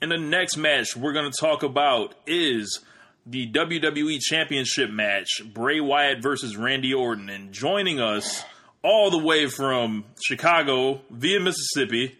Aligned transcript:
And 0.00 0.10
the 0.10 0.18
next 0.18 0.56
match 0.56 0.96
we're 0.96 1.12
going 1.12 1.30
to 1.30 1.36
talk 1.40 1.62
about 1.62 2.14
is 2.26 2.80
the 3.24 3.50
WWE 3.50 4.20
Championship 4.20 4.90
match 4.90 5.28
Bray 5.52 5.80
Wyatt 5.80 6.22
versus 6.22 6.56
Randy 6.56 6.92
Orton. 6.92 7.30
And 7.30 7.52
joining 7.52 8.00
us 8.00 8.44
all 8.82 9.10
the 9.10 9.18
way 9.18 9.46
from 9.48 10.04
Chicago 10.22 11.00
via 11.10 11.40
Mississippi, 11.40 12.16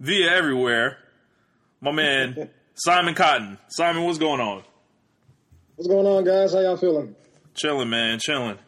via 0.00 0.30
everywhere, 0.30 0.98
my 1.80 1.92
man 1.92 2.50
Simon 2.74 3.14
Cotton. 3.14 3.58
Simon, 3.68 4.04
what's 4.04 4.18
going 4.18 4.40
on? 4.40 4.62
What's 5.76 5.88
going 5.88 6.06
on, 6.06 6.24
guys? 6.24 6.52
How 6.54 6.60
y'all 6.60 6.76
feeling? 6.76 7.14
Chilling, 7.54 7.90
man, 7.90 8.18
chilling. 8.20 8.58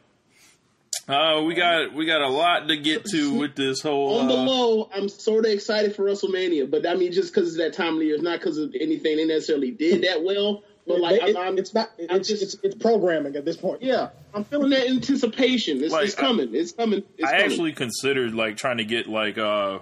Uh, 1.09 1.43
we 1.47 1.55
got 1.55 1.93
we 1.95 2.05
got 2.05 2.21
a 2.21 2.29
lot 2.29 2.67
to 2.69 2.77
get 2.77 3.05
to 3.05 3.35
with 3.39 3.55
this 3.55 3.81
whole. 3.81 4.19
On 4.19 4.27
the 4.29 4.35
uh, 4.35 4.43
low, 4.43 4.91
I'm 4.93 5.09
sort 5.09 5.45
of 5.47 5.53
excited 5.53 5.95
for 5.95 6.05
WrestleMania, 6.05 6.69
but 6.71 6.85
I 6.87 6.95
mean, 6.95 7.13
just 7.13 7.33
because 7.33 7.49
it's 7.51 7.59
that 7.59 7.75
time 7.75 7.95
of 7.95 7.99
the 8.01 8.07
year, 8.07 8.15
it's 8.17 8.25
not 8.25 8.41
because 8.41 8.59
of 8.59 8.75
anything 8.75 9.17
they 9.17 9.25
necessarily 9.25 9.71
did 9.71 10.03
that 10.03 10.23
well. 10.25 10.65
But 10.87 11.01
like, 11.01 11.21
It- 11.23 11.37
I'm, 11.37 11.49
I'm, 11.49 11.59
it's 11.59 11.75
not. 11.75 11.91
I'm 12.11 12.17
It's, 12.19 12.29
just- 12.29 12.43
it's 12.43 12.57
it's 12.63 12.75
programming 12.75 13.37
at 13.37 13.45
this 13.45 13.57
point. 13.57 13.83
yeah, 13.83 14.11
I'm 14.35 14.45
feeling 14.45 14.71
that 14.71 14.89
anticipation. 14.89 15.83
It's, 15.83 15.93
Like, 15.93 16.07
it's 16.07 16.15
coming. 16.15 16.55
It's 16.55 16.73
coming. 16.73 17.03
It's 17.19 17.27
I 17.29 17.33
coming. 17.33 17.45
actually 17.47 17.73
considered 17.73 18.35
like 18.35 18.57
trying 18.57 18.79
to 18.79 18.85
get 18.85 19.07
like 19.09 19.39
uh 19.39 19.79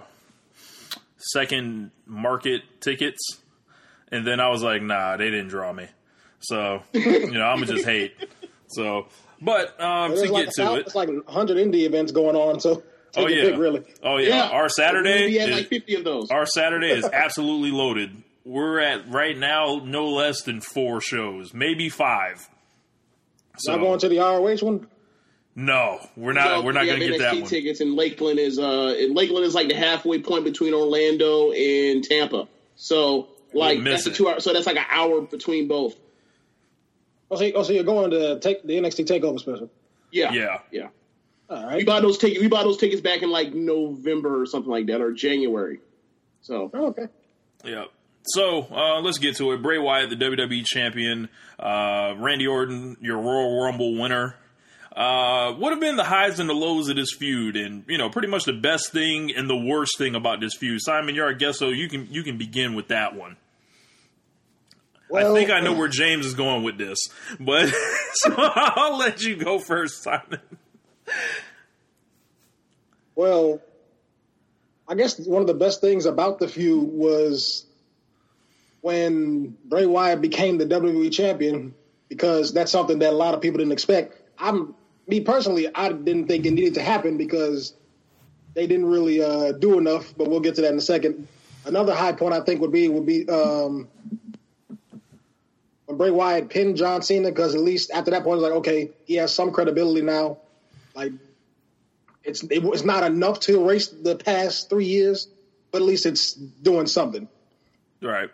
second 1.17 1.91
market 2.05 2.61
tickets, 2.81 3.21
and 4.11 4.25
then 4.27 4.39
I 4.39 4.49
was 4.49 4.61
like, 4.61 4.81
nah, 4.81 5.17
they 5.17 5.29
didn't 5.31 5.47
draw 5.49 5.71
me. 5.73 5.87
So 6.39 6.81
you 6.93 7.31
know, 7.31 7.45
I'm 7.45 7.59
gonna 7.61 7.73
just 7.73 7.85
hate. 7.85 8.13
So, 8.67 9.07
but 9.41 9.79
um, 9.81 10.13
to 10.15 10.31
like 10.31 10.45
get 10.45 10.53
to 10.55 10.61
about- 10.63 10.77
it, 10.79 10.85
it's 10.87 10.95
like 10.95 11.09
100 11.09 11.57
indie 11.57 11.85
events 11.85 12.11
going 12.11 12.35
on. 12.35 12.59
So 12.59 12.83
take 13.11 13.25
oh 13.25 13.27
your 13.27 13.37
yeah, 13.43 13.49
pick, 13.51 13.59
really. 13.59 13.83
oh 14.03 14.17
yeah, 14.17 14.49
our 14.49 14.69
Saturday, 14.69 15.25
We 15.27 15.35
had 15.35 15.49
is, 15.49 15.55
like 15.57 15.67
50 15.69 15.95
of 15.95 16.03
those. 16.03 16.31
our 16.31 16.45
Saturday 16.45 16.91
is 16.91 17.05
absolutely 17.13 17.71
loaded. 17.71 18.23
We're 18.43 18.79
at 18.79 19.09
right 19.09 19.37
now 19.37 19.81
no 19.83 20.07
less 20.09 20.41
than 20.43 20.61
four 20.61 21.01
shows, 21.01 21.53
maybe 21.53 21.89
five. 21.89 22.47
So 23.57 23.71
Y'all 23.71 23.81
going 23.81 23.99
to 23.99 24.09
the 24.09 24.17
ROH 24.19 24.57
one? 24.65 24.87
no, 25.55 25.99
we're 26.17 26.33
not. 26.33 26.47
So, 26.47 26.61
we're 26.63 26.73
not 26.73 26.81
we 26.81 26.87
going 26.87 26.99
to 26.99 27.05
have 27.05 27.13
get 27.13 27.19
that 27.21 27.41
one. 27.41 27.49
Tickets 27.49 27.79
in 27.81 27.95
Lakeland 27.95 28.37
is 28.39 28.59
uh, 28.59 28.95
and 28.99 29.15
Lakeland 29.15 29.45
is 29.45 29.55
like 29.55 29.69
the 29.69 29.75
halfway 29.75 30.19
point 30.19 30.43
between 30.43 30.73
Orlando 30.73 31.51
and 31.53 32.03
Tampa. 32.03 32.47
So 32.75 33.29
like 33.53 33.81
that's 33.83 34.05
a 34.05 34.11
two 34.11 34.27
hour. 34.27 34.41
So 34.41 34.51
that's 34.53 34.67
like 34.67 34.75
an 34.77 34.85
hour 34.91 35.21
between 35.21 35.67
both. 35.69 35.95
Oh, 37.31 37.35
so, 37.37 37.51
oh, 37.55 37.63
so 37.63 37.73
you're 37.73 37.83
going 37.83 38.11
to 38.11 38.39
take 38.39 38.63
the 38.63 38.73
NXT 38.73 39.05
Takeover 39.07 39.39
special? 39.39 39.69
Yeah, 40.11 40.31
Yeah. 40.33 40.59
yeah. 40.71 40.87
All 41.49 41.67
We 41.67 41.73
right. 41.73 41.85
bought 41.85 42.01
those 42.01 42.17
tickets. 42.17 42.41
We 42.41 42.47
bought 42.47 42.63
those 42.63 42.77
tickets 42.77 43.01
back 43.01 43.21
in 43.21 43.29
like 43.29 43.53
November 43.53 44.41
or 44.41 44.45
something 44.45 44.71
like 44.71 44.85
that, 44.87 45.01
or 45.01 45.11
January. 45.11 45.79
So 46.41 46.69
Oh, 46.73 46.87
okay. 46.87 47.07
Yeah. 47.63 47.85
So 48.23 48.67
uh, 48.71 49.01
let's 49.01 49.19
get 49.19 49.35
to 49.37 49.51
it. 49.51 49.61
Bray 49.61 49.77
Wyatt, 49.77 50.09
the 50.09 50.15
WWE 50.15 50.65
champion. 50.65 51.29
Uh, 51.59 52.13
Randy 52.17 52.47
Orton, 52.47 52.97
your 53.01 53.17
Royal 53.19 53.63
Rumble 53.63 53.99
winner. 54.01 54.35
Uh, 54.95 55.51
what 55.53 55.71
have 55.71 55.79
been 55.81 55.97
the 55.97 56.03
highs 56.05 56.39
and 56.39 56.49
the 56.49 56.53
lows 56.53 56.87
of 56.89 56.95
this 56.95 57.11
feud, 57.13 57.55
and 57.57 57.83
you 57.87 57.97
know, 57.97 58.09
pretty 58.09 58.29
much 58.29 58.45
the 58.45 58.53
best 58.53 58.91
thing 58.93 59.29
and 59.35 59.49
the 59.49 59.55
worst 59.55 59.97
thing 59.97 60.15
about 60.15 60.39
this 60.39 60.55
feud? 60.55 60.79
Simon, 60.81 61.13
you're 61.15 61.25
our 61.25 61.33
guest, 61.33 61.59
so 61.59 61.69
you 61.69 61.89
can 61.89 62.07
you 62.09 62.23
can 62.23 62.37
begin 62.37 62.75
with 62.75 62.87
that 62.87 63.13
one. 63.13 63.35
Well, 65.15 65.35
I 65.35 65.39
think 65.39 65.51
I 65.51 65.59
know 65.61 65.73
where 65.73 65.87
James 65.87 66.25
is 66.25 66.33
going 66.33 66.63
with 66.63 66.77
this, 66.77 66.99
but 67.39 67.67
so 68.13 68.33
I'll 68.37 68.97
let 68.97 69.21
you 69.21 69.35
go 69.35 69.59
first, 69.59 70.03
Simon. 70.03 70.39
Well, 73.15 73.61
I 74.87 74.95
guess 74.95 75.19
one 75.19 75.41
of 75.41 75.47
the 75.47 75.53
best 75.53 75.81
things 75.81 76.05
about 76.05 76.39
the 76.39 76.47
feud 76.47 76.89
was 76.91 77.65
when 78.81 79.57
Bray 79.65 79.85
Wyatt 79.85 80.21
became 80.21 80.57
the 80.57 80.65
WWE 80.65 81.11
champion, 81.11 81.73
because 82.07 82.53
that's 82.53 82.71
something 82.71 82.99
that 82.99 83.13
a 83.13 83.15
lot 83.15 83.33
of 83.33 83.41
people 83.41 83.57
didn't 83.57 83.73
expect. 83.73 84.21
I'm 84.37 84.75
me 85.07 85.21
personally, 85.21 85.67
I 85.73 85.91
didn't 85.91 86.27
think 86.27 86.45
it 86.45 86.51
needed 86.51 86.75
to 86.75 86.83
happen 86.83 87.17
because 87.17 87.73
they 88.53 88.67
didn't 88.67 88.85
really 88.85 89.21
uh, 89.21 89.53
do 89.53 89.77
enough. 89.77 90.13
But 90.17 90.29
we'll 90.29 90.39
get 90.39 90.55
to 90.55 90.61
that 90.61 90.71
in 90.71 90.77
a 90.77 90.81
second. 90.81 91.27
Another 91.65 91.95
high 91.95 92.11
point 92.11 92.33
I 92.33 92.41
think 92.41 92.61
would 92.61 92.71
be 92.71 92.87
would 92.89 93.05
be 93.05 93.27
um, 93.27 93.87
Bray 95.97 96.11
Wyatt 96.11 96.49
pinned 96.49 96.77
John 96.77 97.01
Cena, 97.01 97.29
because 97.29 97.55
at 97.55 97.61
least 97.61 97.91
after 97.91 98.11
that 98.11 98.23
point, 98.23 98.39
it 98.39 98.41
was 98.41 98.43
like, 98.43 98.57
okay, 98.59 98.91
he 99.05 99.15
has 99.15 99.33
some 99.33 99.51
credibility 99.51 100.01
now. 100.01 100.37
Like 100.95 101.13
it's 102.23 102.43
it 102.43 102.63
was 102.63 102.83
not 102.83 103.03
enough 103.03 103.39
to 103.41 103.61
erase 103.61 103.87
the 103.87 104.15
past 104.15 104.69
three 104.69 104.85
years, 104.85 105.27
but 105.71 105.81
at 105.81 105.87
least 105.87 106.05
it's 106.05 106.33
doing 106.33 106.87
something. 106.87 107.27
Right. 108.01 108.29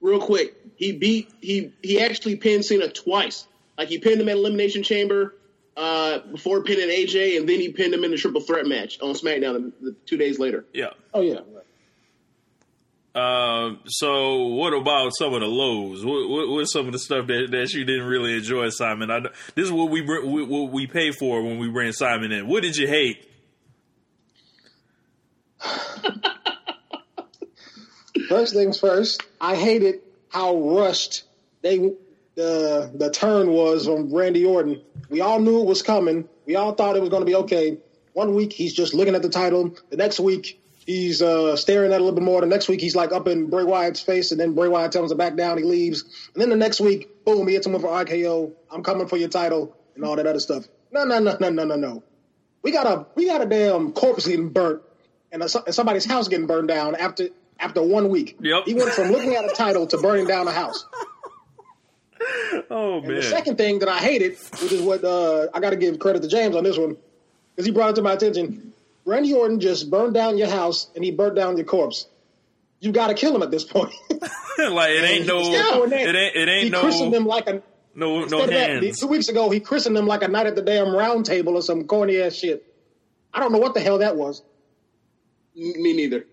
real 0.00 0.20
quick, 0.20 0.54
he 0.76 0.92
beat 0.92 1.32
he 1.40 1.72
he 1.82 2.00
actually 2.00 2.36
pinned 2.36 2.64
Cena 2.64 2.88
twice. 2.88 3.46
Like 3.78 3.88
he 3.88 3.98
pinned 3.98 4.20
him 4.20 4.28
at 4.28 4.36
Elimination 4.36 4.82
Chamber 4.82 5.34
uh, 5.76 6.20
before 6.20 6.62
pinning 6.62 6.88
AJ, 6.88 7.38
and 7.38 7.48
then 7.48 7.60
he 7.60 7.70
pinned 7.70 7.94
him 7.94 8.04
in 8.04 8.10
the 8.10 8.16
Triple 8.16 8.40
Threat 8.40 8.66
match 8.66 9.00
on 9.00 9.14
SmackDown 9.14 9.72
the, 9.80 9.90
the, 9.90 9.96
two 10.06 10.16
days 10.16 10.38
later. 10.38 10.64
Yeah. 10.72 10.90
Oh 11.12 11.20
yeah, 11.20 11.40
Uh, 13.14 13.76
so 13.86 14.46
what 14.48 14.72
about 14.72 15.12
some 15.16 15.34
of 15.34 15.40
the 15.40 15.46
lows? 15.46 16.04
What, 16.04 16.28
what, 16.28 16.48
what's 16.48 16.72
some 16.72 16.86
of 16.86 16.92
the 16.92 16.98
stuff 16.98 17.28
that, 17.28 17.46
that 17.52 17.72
you 17.72 17.84
didn't 17.84 18.06
really 18.06 18.36
enjoy, 18.36 18.70
Simon? 18.70 19.08
I, 19.10 19.20
this 19.54 19.66
is 19.66 19.72
what 19.72 19.90
we 19.90 20.00
what 20.02 20.72
we 20.72 20.88
pay 20.88 21.12
for 21.12 21.42
when 21.42 21.58
we 21.58 21.68
bring 21.70 21.92
Simon 21.92 22.32
in. 22.32 22.48
What 22.48 22.62
did 22.62 22.76
you 22.76 22.88
hate? 22.88 23.30
First 28.28 28.54
things 28.54 28.80
first, 28.80 29.22
I 29.40 29.54
hated 29.54 30.00
how 30.28 30.56
rushed 30.56 31.22
they 31.62 31.92
the 32.34 32.90
the 32.94 33.10
turn 33.10 33.50
was 33.50 33.86
from 33.86 34.12
Randy 34.12 34.44
Orton. 34.44 34.82
We 35.08 35.20
all 35.20 35.38
knew 35.38 35.60
it 35.60 35.66
was 35.66 35.82
coming. 35.82 36.28
We 36.46 36.56
all 36.56 36.74
thought 36.74 36.96
it 36.96 37.00
was 37.00 37.10
going 37.10 37.22
to 37.22 37.26
be 37.26 37.36
okay. 37.36 37.78
One 38.12 38.34
week 38.34 38.52
he's 38.52 38.74
just 38.74 38.92
looking 38.92 39.14
at 39.14 39.22
the 39.22 39.28
title. 39.28 39.76
The 39.90 39.96
next 39.96 40.18
week 40.18 40.60
he's 40.86 41.22
uh, 41.22 41.56
staring 41.56 41.92
at 41.92 42.00
a 42.00 42.04
little 42.04 42.18
bit 42.18 42.24
more. 42.24 42.40
The 42.40 42.46
next 42.46 42.68
week 42.68 42.80
he's 42.80 42.96
like 42.96 43.12
up 43.12 43.28
in 43.28 43.48
Bray 43.50 43.64
Wyatt's 43.64 44.00
face, 44.00 44.30
and 44.32 44.40
then 44.40 44.54
Bray 44.54 44.68
Wyatt 44.68 44.92
tells 44.92 45.10
him 45.10 45.18
to 45.18 45.22
back 45.22 45.36
down. 45.36 45.58
He 45.58 45.64
leaves, 45.64 46.04
and 46.32 46.42
then 46.42 46.50
the 46.50 46.56
next 46.56 46.80
week, 46.80 47.24
boom, 47.24 47.46
he 47.46 47.54
hits 47.54 47.66
him 47.66 47.72
with 47.72 47.84
an 47.84 47.90
RKO. 47.90 48.52
I'm 48.70 48.82
coming 48.82 49.06
for 49.08 49.16
your 49.16 49.28
title 49.28 49.76
and 49.94 50.04
all 50.04 50.16
that 50.16 50.26
other 50.26 50.40
stuff. 50.40 50.66
No, 50.92 51.04
no, 51.04 51.18
no, 51.18 51.36
no, 51.40 51.50
no, 51.50 51.64
no, 51.64 51.76
no. 51.76 52.02
We 52.62 52.70
got 52.72 52.86
a 52.86 53.06
we 53.14 53.26
got 53.26 53.42
a 53.42 53.46
damn 53.46 53.92
corpse 53.92 54.26
getting 54.26 54.48
burnt 54.48 54.82
and, 55.32 55.42
a, 55.42 55.48
and 55.66 55.74
somebody's 55.74 56.04
house 56.04 56.28
getting 56.28 56.46
burned 56.46 56.68
down 56.68 56.94
after 56.94 57.28
after 57.58 57.82
one 57.82 58.08
week. 58.08 58.36
Yep. 58.40 58.64
He 58.66 58.74
went 58.74 58.90
from 58.90 59.10
looking 59.10 59.34
at 59.34 59.44
a 59.44 59.54
title 59.54 59.86
to 59.88 59.98
burning 59.98 60.26
down 60.26 60.48
a 60.48 60.52
house. 60.52 60.86
Oh 62.70 62.98
And 62.98 63.08
man, 63.08 63.16
the 63.16 63.22
second 63.22 63.58
thing 63.58 63.80
that 63.80 63.88
I 63.88 63.98
hated, 63.98 64.38
which 64.62 64.72
is 64.72 64.80
what 64.80 65.04
uh, 65.04 65.48
I 65.52 65.60
got 65.60 65.70
to 65.70 65.76
give 65.76 65.98
credit 65.98 66.22
to 66.22 66.28
James 66.28 66.56
on 66.56 66.64
this 66.64 66.78
one, 66.78 66.96
because 67.54 67.66
he 67.66 67.72
brought 67.72 67.90
it 67.90 67.96
to 67.96 68.02
my 68.02 68.12
attention. 68.12 68.72
Randy 69.04 69.34
Orton 69.34 69.60
just 69.60 69.90
burned 69.90 70.14
down 70.14 70.38
your 70.38 70.48
house 70.48 70.88
and 70.94 71.04
he 71.04 71.10
burnt 71.10 71.34
down 71.36 71.56
your 71.56 71.66
corpse. 71.66 72.06
You 72.80 72.92
got 72.92 73.08
to 73.08 73.14
kill 73.14 73.34
him 73.34 73.42
at 73.42 73.50
this 73.50 73.64
point. 73.64 73.92
like 74.10 74.90
it 74.90 75.04
ain't 75.04 75.26
no, 75.26 75.38
Instead 75.38 75.66
of 75.66 75.74
doing 75.74 75.90
that, 75.90 76.00
it 76.00 76.14
ain't 76.16 76.36
it 76.36 76.48
he 76.48 76.54
ain't 76.66 76.74
christened 76.74 77.12
no 77.12 77.18
him 77.18 77.26
like 77.26 77.46
a 77.48 77.62
no 77.94 78.16
no 78.18 78.22
instead 78.24 78.40
of 78.40 78.50
that, 78.50 78.70
hands. 78.82 79.00
two 79.00 79.06
weeks 79.06 79.28
ago 79.28 79.50
he 79.50 79.60
christened 79.60 79.96
him 79.96 80.06
like 80.06 80.22
a 80.22 80.28
knight 80.28 80.46
at 80.46 80.54
the 80.56 80.62
damn 80.62 80.94
round 80.94 81.24
table 81.26 81.56
or 81.56 81.62
some 81.62 81.84
corny 81.84 82.20
ass 82.20 82.34
shit. 82.34 82.64
I 83.32 83.40
don't 83.40 83.52
know 83.52 83.58
what 83.58 83.74
the 83.74 83.80
hell 83.80 83.98
that 83.98 84.16
was. 84.16 84.42
M- 85.56 85.82
Me 85.82 85.92
neither. 85.94 86.26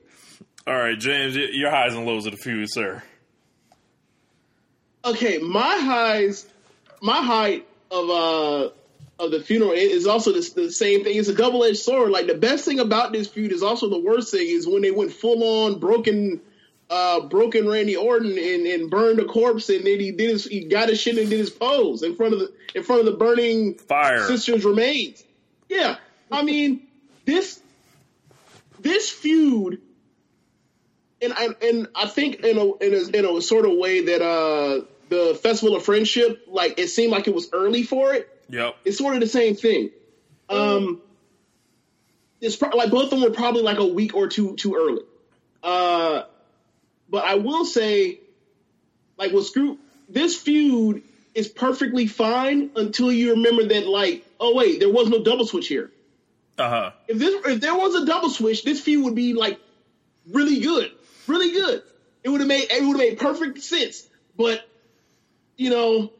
All 0.67 0.75
right, 0.75 0.97
James, 0.97 1.35
your 1.35 1.71
highs 1.71 1.93
and 1.95 2.05
lows 2.05 2.25
of 2.27 2.33
the 2.33 2.37
feud, 2.37 2.67
sir. 2.71 3.01
Okay, 5.03 5.39
my 5.39 5.77
highs, 5.79 6.47
my 7.01 7.21
height 7.23 7.67
of 7.89 8.09
uh 8.09 8.69
of 9.21 9.31
the 9.31 9.39
funeral 9.39 9.71
is 9.71 10.07
also 10.07 10.33
the, 10.33 10.51
the 10.55 10.71
same 10.71 11.03
thing. 11.03 11.15
It's 11.15 11.29
a 11.29 11.35
double 11.35 11.63
edged 11.63 11.77
sword. 11.77 12.11
Like 12.11 12.27
the 12.27 12.33
best 12.33 12.65
thing 12.65 12.79
about 12.79 13.13
this 13.13 13.27
feud 13.27 13.51
is 13.51 13.61
also 13.61 13.89
the 13.89 13.99
worst 13.99 14.31
thing 14.31 14.47
is 14.47 14.67
when 14.67 14.81
they 14.81 14.91
went 14.91 15.13
full 15.13 15.43
on 15.65 15.79
broken. 15.79 16.41
Uh, 16.89 17.21
broken 17.21 17.69
Randy 17.69 17.95
Orton 17.95 18.37
and, 18.37 18.67
and 18.67 18.91
burned 18.91 19.17
a 19.19 19.23
corpse, 19.23 19.69
and 19.69 19.85
then 19.85 19.97
he 20.01 20.11
did 20.11 20.29
his, 20.29 20.43
he 20.43 20.65
got 20.65 20.89
his 20.89 20.99
shit 20.99 21.17
and 21.17 21.29
did 21.29 21.39
his 21.39 21.49
pose 21.49 22.03
in 22.03 22.17
front 22.17 22.33
of 22.33 22.41
the 22.41 22.53
in 22.75 22.83
front 22.83 22.99
of 22.99 23.05
the 23.05 23.13
burning 23.13 23.75
Fire. 23.75 24.27
sister's 24.27 24.65
remains. 24.65 25.23
Yeah, 25.69 25.95
I 26.29 26.43
mean 26.43 26.85
this 27.23 27.61
this 28.81 29.09
feud, 29.09 29.79
and 31.21 31.31
I 31.31 31.47
and 31.61 31.87
I 31.95 32.07
think 32.07 32.41
in 32.41 32.57
a 32.57 32.75
in 32.79 32.93
a, 32.93 33.17
in 33.17 33.37
a 33.37 33.41
sort 33.41 33.65
of 33.65 33.77
way 33.77 34.07
that 34.07 34.21
uh 34.21 34.85
the 35.07 35.39
Festival 35.41 35.77
of 35.77 35.85
Friendship, 35.85 36.45
like 36.47 36.77
it 36.77 36.89
seemed 36.89 37.13
like 37.13 37.29
it 37.29 37.33
was 37.33 37.47
early 37.53 37.83
for 37.83 38.13
it. 38.13 38.27
Yep. 38.51 38.75
It's 38.85 38.97
sort 38.97 39.15
of 39.15 39.21
the 39.21 39.27
same 39.27 39.55
thing. 39.55 39.91
Um, 40.49 41.01
it's 42.41 42.57
pro- 42.57 42.75
like 42.75 42.91
both 42.91 43.05
of 43.05 43.09
them 43.11 43.21
were 43.21 43.31
probably 43.31 43.61
like 43.61 43.77
a 43.77 43.85
week 43.85 44.13
or 44.13 44.27
two 44.27 44.55
too 44.55 44.75
early. 44.75 45.03
Uh, 45.63 46.23
but 47.09 47.23
I 47.23 47.35
will 47.35 47.65
say, 47.65 48.19
like 49.17 49.31
with 49.31 49.45
Screw, 49.45 49.77
this 50.09 50.35
feud 50.35 51.03
is 51.33 51.47
perfectly 51.47 52.07
fine 52.07 52.71
until 52.75 53.11
you 53.11 53.31
remember 53.31 53.65
that, 53.67 53.87
like, 53.87 54.25
oh 54.39 54.55
wait, 54.55 54.79
there 54.79 54.91
was 54.91 55.07
no 55.09 55.23
double 55.23 55.45
switch 55.45 55.67
here. 55.67 55.91
Uh 56.57 56.69
huh. 56.69 56.91
If 57.07 57.19
this 57.19 57.45
if 57.45 57.61
there 57.61 57.75
was 57.75 57.95
a 57.95 58.05
double 58.05 58.29
switch, 58.29 58.63
this 58.63 58.81
feud 58.81 59.05
would 59.05 59.15
be 59.15 59.33
like 59.33 59.59
really 60.29 60.59
good, 60.59 60.91
really 61.27 61.51
good. 61.51 61.83
It 62.23 62.29
would 62.29 62.41
have 62.41 62.49
made 62.49 62.67
it 62.69 62.81
would 62.81 62.99
have 62.99 63.09
made 63.09 63.17
perfect 63.17 63.61
sense. 63.61 64.07
But 64.35 64.67
you 65.55 65.69
know, 65.69 66.11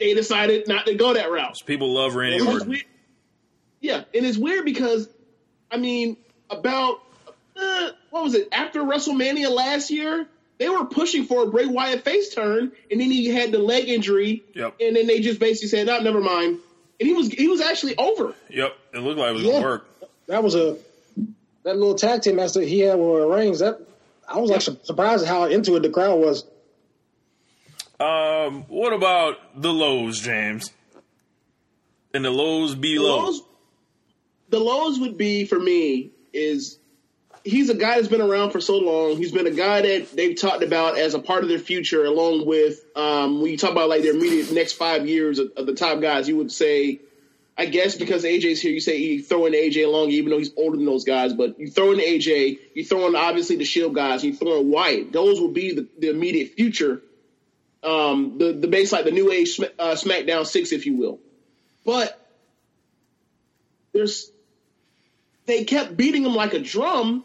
they 0.00 0.14
decided 0.14 0.66
not 0.66 0.86
to 0.86 0.94
go 0.94 1.14
that 1.14 1.30
route. 1.30 1.62
People 1.66 1.92
love 1.94 2.14
Randy 2.16 2.40
Orton. 2.44 2.68
weird. 2.68 2.84
Yeah, 3.80 4.04
and 4.14 4.26
it's 4.26 4.36
weird 4.36 4.64
because, 4.64 5.08
I 5.70 5.76
mean, 5.76 6.16
about 6.50 7.00
uh, 7.56 7.90
what 8.10 8.24
was 8.24 8.34
it 8.34 8.48
after 8.52 8.80
WrestleMania 8.82 9.50
last 9.50 9.90
year? 9.90 10.26
They 10.58 10.68
were 10.68 10.84
pushing 10.84 11.24
for 11.24 11.44
a 11.44 11.46
Bray 11.46 11.64
Wyatt 11.66 12.04
face 12.04 12.34
turn, 12.34 12.72
and 12.90 13.00
then 13.00 13.10
he 13.10 13.28
had 13.28 13.50
the 13.52 13.58
leg 13.58 13.88
injury, 13.88 14.42
Yep. 14.54 14.74
and 14.80 14.96
then 14.96 15.06
they 15.06 15.20
just 15.20 15.40
basically 15.40 15.68
said, 15.68 15.86
"No, 15.86 16.00
never 16.00 16.20
mind." 16.20 16.58
And 16.98 17.06
he 17.08 17.14
was 17.14 17.28
he 17.28 17.48
was 17.48 17.62
actually 17.62 17.96
over. 17.96 18.34
Yep, 18.50 18.76
it 18.92 18.98
looked 18.98 19.18
like 19.18 19.30
it 19.30 19.34
was 19.34 19.42
Yeah. 19.44 19.52
gonna 19.52 19.64
work. 19.64 19.86
That 20.26 20.42
was 20.42 20.54
a 20.54 20.76
that 21.62 21.76
little 21.76 21.94
tag 21.94 22.20
team 22.22 22.36
match 22.36 22.52
that 22.52 22.68
he 22.68 22.80
had 22.80 22.98
with 22.98 23.24
Reigns. 23.24 23.60
That 23.60 23.80
I 24.28 24.38
was 24.38 24.50
like 24.50 24.60
surprised 24.60 25.22
at 25.22 25.28
how 25.28 25.44
into 25.44 25.76
it 25.76 25.80
the 25.80 25.88
crowd 25.90 26.18
was. 26.18 26.44
Um, 28.00 28.64
what 28.68 28.92
about 28.92 29.36
the 29.60 29.72
lows, 29.72 30.20
James? 30.20 30.72
And 32.14 32.24
the 32.24 32.30
lows 32.30 32.74
be 32.74 32.96
The 32.96 33.02
low. 33.02 33.24
lows, 33.24 33.42
the 34.48 34.58
lows 34.58 34.98
would 34.98 35.16
be 35.18 35.44
for 35.44 35.58
me 35.58 36.10
is 36.32 36.78
he's 37.44 37.68
a 37.70 37.74
guy 37.74 37.96
that's 37.96 38.08
been 38.08 38.20
around 38.22 38.50
for 38.50 38.60
so 38.60 38.78
long. 38.78 39.16
He's 39.16 39.32
been 39.32 39.46
a 39.46 39.52
guy 39.52 39.82
that 39.82 40.16
they've 40.16 40.38
talked 40.38 40.62
about 40.62 40.98
as 40.98 41.14
a 41.14 41.18
part 41.18 41.42
of 41.42 41.48
their 41.48 41.58
future, 41.58 42.04
along 42.04 42.46
with 42.46 42.80
um, 42.96 43.42
when 43.42 43.50
you 43.50 43.58
talk 43.58 43.70
about 43.72 43.88
like 43.88 44.02
their 44.02 44.14
immediate 44.14 44.50
next 44.52 44.72
five 44.72 45.06
years 45.06 45.38
of, 45.38 45.52
of 45.56 45.66
the 45.66 45.74
top 45.74 46.00
guys. 46.00 46.26
You 46.28 46.36
would 46.38 46.50
say, 46.50 47.00
I 47.56 47.66
guess 47.66 47.96
because 47.96 48.24
AJ's 48.24 48.60
here, 48.62 48.72
you 48.72 48.80
say 48.80 48.96
you 48.96 49.22
throw 49.22 49.44
in 49.46 49.52
AJ 49.52 49.84
along, 49.84 50.08
even 50.10 50.30
though 50.30 50.38
he's 50.38 50.52
older 50.56 50.76
than 50.78 50.86
those 50.86 51.04
guys. 51.04 51.32
But 51.34 51.60
you 51.60 51.68
throw 51.70 51.92
in 51.92 51.98
AJ, 52.00 52.58
you 52.74 52.84
throw 52.84 53.06
in 53.08 53.14
obviously 53.14 53.56
the 53.56 53.64
Shield 53.64 53.94
guys, 53.94 54.24
you 54.24 54.34
throw 54.34 54.60
in 54.60 54.70
Wyatt. 54.70 55.12
Those 55.12 55.38
will 55.40 55.52
be 55.52 55.74
the, 55.74 55.86
the 55.98 56.08
immediate 56.08 56.54
future. 56.54 57.02
Um, 57.82 58.38
the 58.38 58.52
the 58.52 58.68
base 58.68 58.92
like 58.92 59.04
the 59.04 59.10
new 59.10 59.32
age 59.32 59.58
uh, 59.60 59.94
SmackDown 59.94 60.46
six, 60.46 60.72
if 60.72 60.86
you 60.86 60.96
will. 60.96 61.18
But 61.84 62.16
there's 63.92 64.30
they 65.46 65.64
kept 65.64 65.96
beating 65.96 66.24
him 66.24 66.34
like 66.34 66.52
a 66.54 66.58
drum, 66.58 67.24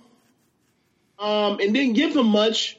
um, 1.20 1.60
and 1.60 1.74
didn't 1.74 1.94
give 1.94 2.16
him 2.16 2.28
much 2.28 2.78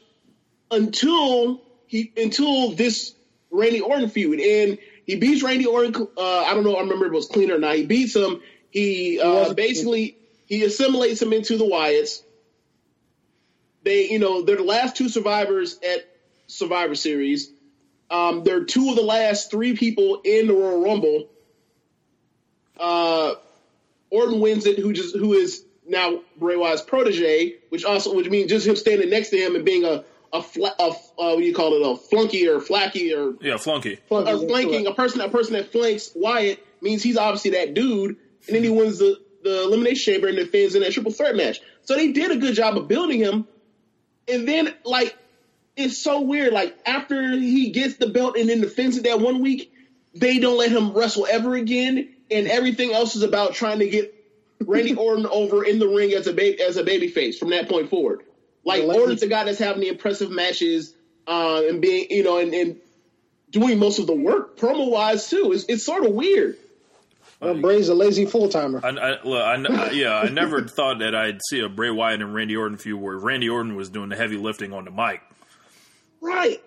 until 0.71 1.61
he 1.87 2.13
until 2.17 2.73
this 2.73 3.15
Randy 3.51 3.81
Orton 3.81 4.09
feud, 4.09 4.41
and 4.41 4.79
he 5.07 5.17
beats 5.17 5.43
Randy 5.43 5.67
Orton. 5.67 6.09
Uh, 6.17 6.43
I 6.43 6.55
don't 6.55 6.65
know, 6.65 6.75
I 6.75 6.81
remember 6.81 7.07
if 7.07 7.13
it 7.13 7.15
was 7.15 7.29
clean 7.29 7.51
or 7.51 7.59
not. 7.59 7.77
He 7.77 7.87
beats 7.87 8.17
him. 8.17 8.41
He 8.71 9.21
uh, 9.21 9.53
basically 9.55 10.17
he 10.47 10.65
assimilates 10.65 11.21
him 11.21 11.33
into 11.33 11.57
the 11.57 11.65
Wyatts. 11.65 12.23
They, 13.83 14.11
you 14.11 14.19
know, 14.19 14.43
they're 14.43 14.57
the 14.57 14.65
last 14.65 14.97
two 14.97 15.09
survivors 15.09 15.79
at 15.79 16.09
Survivor 16.49 16.95
Series. 16.97 17.51
Um, 18.11 18.45
they're 18.45 18.65
two 18.65 18.91
of 18.91 18.97
the 18.97 19.03
last 19.03 19.51
three 19.51 19.77
people 19.77 20.21
in 20.25 20.47
the 20.47 20.55
Royal 20.55 20.83
Rumble. 20.83 21.29
Uh, 22.79 23.35
Orton 24.11 24.41
wins 24.41 24.67
it, 24.67 24.79
who 24.79 24.93
just 24.93 25.17
who 25.17 25.33
is 25.33 25.65
now 25.87 26.21
Bray 26.37 26.57
Wyatt's 26.57 26.83
protege, 26.83 27.55
which 27.71 27.85
also 27.85 28.15
which 28.15 28.29
means 28.29 28.51
just 28.51 28.67
him 28.67 28.77
standing 28.77 29.11
next 29.11 29.31
to 29.31 29.39
him 29.39 29.57
and 29.57 29.65
being 29.65 29.85
a 29.85 30.05
a, 30.33 30.43
fla- 30.43 30.75
a 30.79 30.83
uh, 30.83 30.93
what 31.17 31.39
do 31.39 31.45
you 31.45 31.55
call 31.55 31.75
it 31.75 31.83
a 31.91 31.97
flunky 31.97 32.47
or 32.49 32.61
flacky 32.61 33.17
or 33.17 33.37
Yeah, 33.41 33.57
flunky. 33.57 33.99
or 34.11 34.49
flanking 34.49 34.87
a 34.87 34.93
person 34.93 35.21
a 35.21 35.29
person 35.29 35.55
that 35.55 35.73
flanks 35.73 36.11
Wyatt 36.15 36.65
means 36.81 37.03
he's 37.03 37.17
obviously 37.17 37.53
that 37.53 37.75
dude, 37.75 38.17
and 38.47 38.57
then 38.57 38.63
he 38.63 38.71
wins 38.71 38.99
the 38.99 39.19
the 39.43 39.63
elimination 39.63 40.13
chamber 40.15 40.29
and 40.29 40.37
defends 40.37 40.75
in 40.75 40.83
that 40.83 40.93
triple 40.93 41.13
threat 41.13 41.37
match. 41.37 41.61
So 41.83 41.95
they 41.95 42.13
did 42.13 42.31
a 42.33 42.37
good 42.37 42.55
job 42.55 42.77
of 42.77 42.89
building 42.89 43.19
him, 43.21 43.47
and 44.29 44.47
then 44.47 44.75
like 44.85 45.17
it's 45.77 45.99
so 45.99 46.21
weird. 46.23 46.53
Like 46.53 46.77
after 46.87 47.31
he 47.33 47.71
gets 47.71 47.97
the 47.97 48.09
belt 48.09 48.37
and 48.37 48.49
then 48.49 48.61
defends 48.61 48.97
it 48.97 49.05
that 49.05 49.21
one 49.21 49.41
week, 49.41 49.73
they 50.15 50.39
don't 50.39 50.57
let 50.59 50.71
him 50.71 50.93
wrestle 50.93 51.27
ever 51.31 51.55
again, 51.55 52.09
and 52.31 52.47
everything 52.49 52.93
else 52.93 53.15
is 53.17 53.23
about 53.23 53.55
trying 53.55 53.81
to 53.81 53.89
get 53.89 54.13
Randy 54.65 54.95
Orton 54.97 55.27
over 55.27 55.65
in 55.65 55.79
the 55.79 55.87
ring 55.89 56.13
as 56.13 56.27
a 56.27 56.33
ba- 56.33 56.61
as 56.67 56.77
a 56.77 56.85
baby 56.85 57.09
face 57.09 57.39
from 57.39 57.51
that 57.51 57.69
point 57.69 57.91
forward. 57.91 58.23
Like 58.65 58.81
Yeah, 58.83 58.87
let 58.89 58.97
me- 58.97 59.03
Orton's 59.03 59.21
the 59.21 59.27
guy 59.29 59.45
that's 59.45 59.59
having 59.59 59.81
the 59.83 59.89
impressive 59.89 60.31
matches 60.31 60.95
uh, 61.27 61.63
and 61.69 61.81
being 61.83 62.07
you 62.11 62.23
know 62.23 62.39
and, 62.39 62.55
and 62.55 62.77
doing 63.51 63.79
most 63.79 63.99
of 63.99 64.07
the 64.07 64.15
work 64.15 64.57
promo 64.59 64.91
wise 64.91 65.29
too. 65.29 65.53
It's 65.53 65.65
it's 65.69 65.85
sort 65.85 66.05
of 66.05 66.13
weird. 66.13 66.57
Uh, 67.43 67.53
Bray's 67.53 67.91
a 67.91 67.95
lazy 67.95 68.25
full 68.25 68.49
timer. 68.49 68.81
I, 68.83 68.89
I, 68.89 69.23
look, 69.23 69.43
I, 69.45 69.55
I- 69.87 69.91
yeah, 69.91 70.15
I 70.17 70.31
never 70.31 70.63
thought 70.69 71.01
that 71.01 71.15
I'd 71.15 71.41
see 71.51 71.61
a 71.61 71.69
Bray 71.69 71.91
Wyatt 71.91 72.23
and 72.23 72.33
Randy 72.35 72.57
Orton 72.57 72.79
feud 72.79 72.99
where 72.99 73.19
Randy 73.19 73.51
Orton 73.51 73.77
was 73.77 73.91
doing 73.91 74.09
the 74.09 74.17
heavy 74.17 74.39
lifting 74.39 74.73
on 74.73 74.87
the 74.87 74.91
mic. 74.91 75.21
Right. 76.21 76.63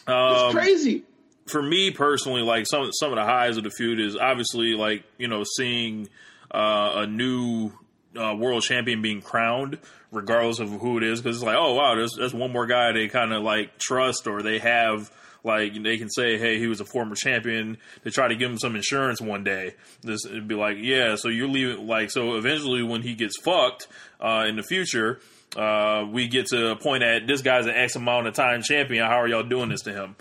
It's 0.00 0.08
Um, 0.08 0.52
crazy. 0.52 1.02
for 1.46 1.62
me 1.62 1.90
personally, 1.90 2.42
like 2.42 2.66
some 2.66 2.90
some 2.92 3.10
of 3.12 3.16
the 3.16 3.24
highs 3.24 3.56
of 3.56 3.64
the 3.64 3.70
feud 3.70 4.00
is 4.00 4.16
obviously 4.16 4.74
like 4.74 5.04
you 5.18 5.28
know 5.28 5.44
seeing 5.56 6.08
uh, 6.50 6.92
a 6.96 7.06
new 7.06 7.72
uh, 8.16 8.34
world 8.34 8.62
champion 8.62 9.02
being 9.02 9.20
crowned, 9.20 9.78
regardless 10.10 10.60
of 10.60 10.70
who 10.70 10.96
it 10.96 11.04
is, 11.04 11.20
because 11.20 11.36
it's 11.36 11.44
like 11.44 11.56
oh 11.58 11.74
wow, 11.74 11.94
there's, 11.94 12.14
there's 12.16 12.34
one 12.34 12.52
more 12.52 12.66
guy 12.66 12.92
they 12.92 13.08
kind 13.08 13.32
of 13.32 13.42
like 13.42 13.78
trust 13.78 14.26
or 14.26 14.42
they 14.42 14.58
have. 14.58 15.10
Like 15.44 15.80
they 15.82 15.98
can 15.98 16.10
say, 16.10 16.36
"Hey, 16.36 16.58
he 16.58 16.66
was 16.66 16.80
a 16.80 16.84
former 16.84 17.14
champion." 17.14 17.78
To 18.04 18.10
try 18.10 18.26
to 18.28 18.34
give 18.34 18.50
him 18.50 18.58
some 18.58 18.74
insurance 18.74 19.20
one 19.20 19.44
day, 19.44 19.76
this 20.02 20.26
it'd 20.26 20.48
be 20.48 20.56
like, 20.56 20.78
"Yeah." 20.80 21.14
So 21.14 21.28
you're 21.28 21.46
leaving, 21.48 21.86
like, 21.86 22.10
so 22.10 22.34
eventually 22.36 22.82
when 22.82 23.02
he 23.02 23.14
gets 23.14 23.38
fucked 23.40 23.86
uh, 24.20 24.46
in 24.48 24.56
the 24.56 24.64
future, 24.64 25.20
uh, 25.56 26.06
we 26.10 26.28
get 26.28 26.46
to 26.48 26.70
a 26.70 26.76
point 26.76 27.02
at 27.02 27.26
this 27.26 27.42
guy's 27.42 27.66
an 27.66 27.74
X 27.74 27.96
amount 27.96 28.26
of 28.26 28.34
time 28.34 28.62
champion. 28.62 29.04
How 29.06 29.20
are 29.20 29.28
y'all 29.28 29.42
doing 29.42 29.68
this 29.68 29.82
to 29.82 29.92
him? 29.92 30.16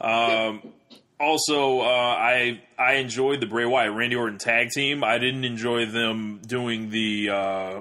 Um, 0.00 0.72
also, 1.20 1.80
uh, 1.80 1.84
I 1.84 2.60
I 2.78 2.94
enjoyed 2.94 3.40
the 3.40 3.46
Bray 3.46 3.64
Wyatt 3.66 3.92
Randy 3.92 4.16
Orton 4.16 4.38
tag 4.38 4.70
team. 4.70 5.02
I 5.02 5.18
didn't 5.18 5.44
enjoy 5.44 5.86
them 5.86 6.40
doing 6.46 6.90
the 6.90 7.30
uh, 7.30 7.80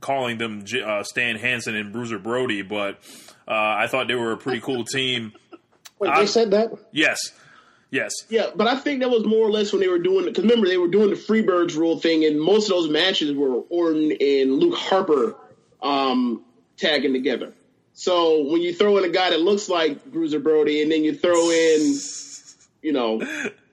calling 0.00 0.38
them 0.38 0.64
J- 0.64 0.82
uh, 0.82 1.02
Stan 1.02 1.36
Hansen 1.36 1.74
and 1.74 1.92
Bruiser 1.92 2.18
Brody, 2.18 2.62
but 2.62 2.98
uh, 3.48 3.52
I 3.52 3.88
thought 3.88 4.06
they 4.08 4.14
were 4.14 4.32
a 4.32 4.36
pretty 4.36 4.60
cool 4.60 4.84
team. 4.84 5.32
Wait, 5.98 6.10
I- 6.10 6.20
they 6.20 6.26
said 6.26 6.52
that? 6.52 6.70
Yes, 6.92 7.18
yes, 7.90 8.12
Yeah, 8.28 8.46
but 8.54 8.68
I 8.68 8.76
think 8.76 9.00
that 9.00 9.10
was 9.10 9.24
more 9.24 9.46
or 9.46 9.50
less 9.50 9.72
when 9.72 9.80
they 9.80 9.88
were 9.88 9.98
doing 9.98 10.26
because 10.26 10.44
remember 10.44 10.68
they 10.68 10.76
were 10.76 10.88
doing 10.88 11.10
the 11.10 11.16
Freebirds 11.16 11.74
rule 11.76 11.98
thing, 11.98 12.24
and 12.24 12.40
most 12.40 12.64
of 12.64 12.70
those 12.76 12.88
matches 12.88 13.32
were 13.34 13.54
Orton 13.68 14.12
and 14.20 14.52
Luke 14.52 14.76
Harper 14.76 15.34
um, 15.82 16.44
tagging 16.76 17.12
together. 17.12 17.52
So 17.92 18.42
when 18.44 18.60
you 18.60 18.74
throw 18.74 18.98
in 18.98 19.04
a 19.04 19.08
guy 19.08 19.30
that 19.30 19.40
looks 19.40 19.68
like 19.68 20.04
Bruiser 20.04 20.38
Brody, 20.38 20.82
and 20.82 20.92
then 20.92 21.02
you 21.02 21.14
throw 21.14 21.50
in, 21.50 21.98
you 22.82 22.92
know, 22.92 23.22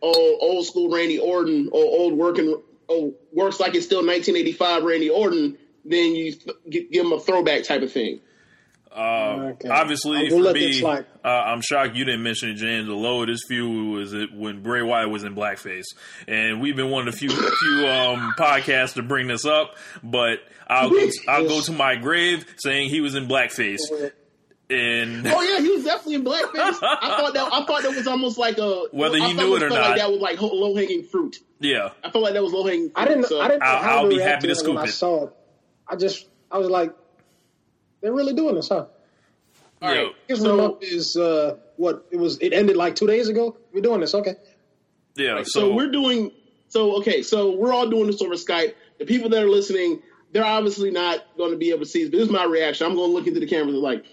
old 0.02 0.38
old 0.42 0.66
school 0.66 0.90
Randy 0.90 1.20
Orton, 1.20 1.70
or 1.72 1.84
old 1.84 2.14
working, 2.14 2.62
oh, 2.88 3.14
works 3.34 3.60
like 3.60 3.76
it's 3.76 3.86
still 3.86 4.00
1985 4.00 4.84
Randy 4.84 5.10
Orton, 5.10 5.58
then 5.84 6.16
you 6.16 6.32
th- 6.32 6.90
give 6.92 7.06
him 7.06 7.12
a 7.12 7.20
throwback 7.20 7.64
type 7.66 7.82
of 7.82 7.92
thing. 7.92 8.22
Okay. 8.96 9.70
Obviously, 9.70 10.30
I'll 10.32 10.44
for 10.44 10.54
me, 10.54 10.68
this 10.68 10.80
slide. 10.80 11.06
uh, 11.24 11.28
I'm 11.28 11.62
shocked 11.62 11.96
you 11.96 12.06
didn't 12.06 12.24
mention 12.24 12.50
it, 12.50 12.56
James. 12.56 12.88
The 12.88 12.94
low 12.94 13.22
of 13.22 13.28
this 13.28 13.42
feud 13.48 13.94
was 13.98 14.14
it 14.14 14.34
when 14.34 14.62
Bray 14.62 14.82
Wyatt 14.82 15.10
was 15.10 15.24
in 15.24 15.36
blackface, 15.36 15.86
and 16.28 16.62
we've 16.62 16.76
been 16.76 16.90
one 16.90 17.08
of 17.08 17.14
the 17.14 17.18
few 17.20 17.30
few 17.60 17.88
um, 17.88 18.34
podcasts 18.38 18.94
to 18.96 19.04
bring 19.04 19.28
this 19.28 19.46
up. 19.46 19.76
But 20.04 20.40
I'll 20.68 20.90
go, 20.90 21.10
I'll 21.28 21.48
go 21.48 21.62
to 21.62 21.72
my 21.72 21.96
grave 21.96 22.46
saying 22.58 22.90
he 22.90 23.02
was 23.02 23.16
in 23.16 23.28
blackface, 23.28 23.80
and 24.70 25.28
Oh 25.28 25.42
yeah, 25.42 25.60
he 25.60 25.70
was 25.70 25.84
definitely 25.84 26.16
in 26.16 26.24
blackface. 26.24 26.80
I 26.82 27.18
thought 27.20 27.34
that 27.34 27.50
I 27.54 27.66
thought 27.66 27.82
that 27.84 27.96
was 27.96 28.08
almost 28.08 28.38
like 28.38 28.58
a 28.58 28.86
Whether 28.92 29.18
I 29.18 29.28
he 29.28 29.34
thought 29.34 29.44
knew 29.44 29.56
it 29.56 29.64
or 29.64 29.70
felt 29.70 29.82
not. 29.82 29.90
Like 29.92 30.00
that 30.00 30.12
was 30.12 30.20
like 30.22 30.42
low 30.42 30.76
hanging 30.76 31.04
fruit. 31.04 31.38
yeah, 31.60 31.90
I 32.04 32.12
felt 32.12 32.24
like 32.24 32.34
that 32.34 32.44
was 32.44 32.54
low 32.54 32.66
hanging. 32.66 32.92
I 32.96 33.06
didn't. 33.08 33.26
So, 33.26 33.42
I 33.42 33.48
didn't 33.48 33.64
I'll- 33.64 34.00
I'll 34.06 34.10
be 34.10 34.20
happy 34.20 34.42
to 34.42 34.48
to 34.48 34.52
it 34.52 34.56
scoop 34.56 34.78
I 34.78 34.86
saw 34.88 35.26
it. 35.28 35.34
I 35.88 35.96
just, 35.98 36.28
I 36.50 36.58
was 36.60 36.70
like, 36.70 36.96
they're 38.04 38.14
really 38.14 38.34
doing 38.34 38.54
this, 38.56 38.68
huh? 38.70 38.86
All 39.82 39.90
right. 39.90 40.08
Here's 40.28 40.42
So- 40.42 40.58
so, 40.58 40.78
is 40.82 41.18
uh, 41.18 41.58
what 41.78 42.06
it 42.12 42.18
was. 42.18 42.38
It 42.40 42.54
ended 42.54 42.78
like 42.78 42.96
two 42.96 43.08
days 43.08 43.28
ago. 43.30 43.58
We're 43.74 43.82
doing 43.82 44.02
this, 44.02 44.14
okay? 44.14 44.36
yeah. 45.16 45.42
So, 45.44 45.62
So, 45.62 45.74
we're 45.74 45.90
doing. 45.92 46.32
So 46.68 46.98
okay, 46.98 47.22
so 47.22 47.56
we're 47.56 47.72
all 47.74 47.88
doing 47.90 48.08
this 48.08 48.22
over 48.22 48.34
Skype. 48.36 48.74
The 49.00 49.06
people 49.06 49.30
that 49.30 49.44
are 49.44 49.50
listening, 49.50 50.02
they're 50.32 50.44
obviously 50.46 50.90
not 50.92 51.20
going 51.38 51.52
to 51.52 51.58
be 51.58 51.70
able 51.70 51.80
to 51.82 51.86
see 51.86 52.04
this. 52.04 52.10
But 52.12 52.18
this 52.18 52.26
is 52.28 52.32
my 52.34 52.46
reaction. 52.46 52.88
I'm 52.88 52.96
going 52.96 53.10
to 53.10 53.14
look 53.16 53.28
into 53.28 53.40
the 53.40 53.46
cameras 53.48 53.76
and 53.76 53.84
like, 53.84 54.06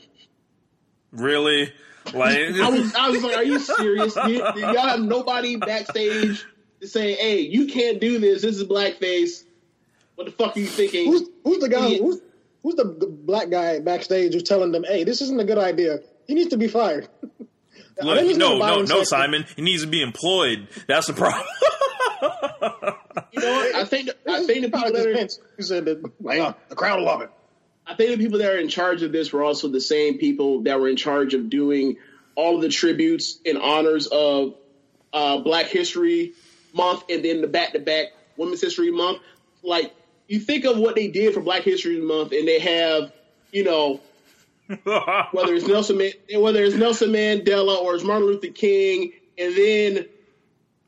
really 1.13 1.73
like 2.15 2.37
I 2.37 2.71
was, 2.71 2.95
I 2.99 3.11
was 3.11 3.23
like, 3.23 3.37
are 3.37 3.45
you 3.45 3.59
serious? 3.59 4.15
Do, 4.15 4.21
y- 4.21 4.53
do 4.55 4.61
y'all 4.61 4.75
have 4.89 5.01
nobody 5.01 5.57
backstage 5.57 6.45
to 6.81 6.87
say, 6.87 7.15
hey, 7.15 7.41
you 7.41 7.67
can't 7.67 8.01
do 8.01 8.19
this. 8.19 8.43
This 8.43 8.57
is 8.57 8.65
blackface. 8.65 9.45
What 10.17 10.27
the 10.27 10.33
fuck 10.33 10.57
are 10.57 10.61
you 10.61 10.67
thinking? 10.67 11.07
Who's 11.11 11.29
who's 11.45 11.59
the 11.61 11.69
guy? 11.69 11.97
Who's 11.97 12.21
who's 12.63 12.75
the, 12.75 12.85
the 12.85 13.07
black 13.07 13.51
guy 13.51 13.81
backstage 13.81 14.35
who's 14.35 14.43
telling 14.43 14.73
them, 14.73 14.85
"Hey, 14.85 15.05
this 15.05 15.23
isn't 15.23 15.41
a 15.41 15.45
good 15.45 15.59
idea. 15.59 16.01
He 16.27 16.35
needs 16.35 16.51
to 16.51 16.57
be 16.57 16.69
fired." 16.69 17.09
Look, 18.03 18.37
no, 18.39 18.57
no, 18.59 18.83
no, 18.83 19.05
Simon. 19.05 19.45
He 19.57 19.63
needs 19.63 19.83
to 19.83 19.89
be 19.89 20.01
employed. 20.01 20.69
That's 20.89 21.07
the 21.07 21.13
problem. 21.13 21.45
You 23.33 23.41
know 23.41 23.53
what? 23.53 23.75
I 23.75 23.85
think 23.85 24.11
I 24.29 24.45
think 24.45 24.47
the 24.47 24.55
people 24.55 24.71
probably 24.71 24.93
that 24.93 25.09
are 25.09 25.13
Vince 25.15 25.39
who 25.57 25.63
said 25.63 25.85
that. 25.87 26.11
Hang 26.27 26.41
on, 26.41 26.55
the 26.69 26.77
crowd 26.77 26.99
will 26.99 27.07
love 27.07 27.23
it. 27.23 27.31
I 27.87 27.93
I 27.93 27.97
think 27.97 28.11
the 28.11 28.19
people 28.19 28.39
that 28.39 28.53
are 28.53 28.59
in 28.59 28.69
charge 28.69 29.03
of 29.03 29.13
this 29.13 29.33
were 29.33 29.43
also 29.43 29.69
the 29.69 29.81
same 29.81 30.19
people 30.19 30.63
that 30.63 30.79
were 30.81 30.89
in 30.89 30.97
charge 30.97 31.35
of 31.35 31.51
doing 31.51 31.97
all 32.35 32.57
of 32.57 32.63
the 32.63 32.69
tributes 32.69 33.39
and 33.45 33.59
honors 33.59 34.07
of 34.07 34.55
uh, 35.13 35.39
Black 35.39 35.67
History 35.67 36.35
Month 36.73 37.05
and 37.09 37.25
then 37.25 37.41
the 37.41 37.49
back 37.49 37.73
to 37.73 37.81
back 37.81 38.09
Women's 38.37 38.61
History 38.61 38.91
Month. 38.91 39.21
Like 39.63 39.93
you 40.31 40.39
think 40.39 40.65
of 40.65 40.79
what 40.79 40.95
they 40.95 41.09
did 41.09 41.35
for 41.35 41.41
Black 41.41 41.63
History 41.63 42.01
Month, 42.01 42.31
and 42.31 42.47
they 42.47 42.61
have, 42.61 43.13
you 43.51 43.65
know, 43.65 44.01
whether 45.33 45.55
it's 45.55 45.67
Nelson 45.67 46.01
whether 46.37 46.63
it's 46.63 46.77
Nelson 46.77 47.11
Mandela 47.11 47.77
or 47.77 47.97
it's 47.97 48.05
Martin 48.05 48.29
Luther 48.29 48.53
King, 48.53 49.13
and 49.37 49.57
then 49.57 50.07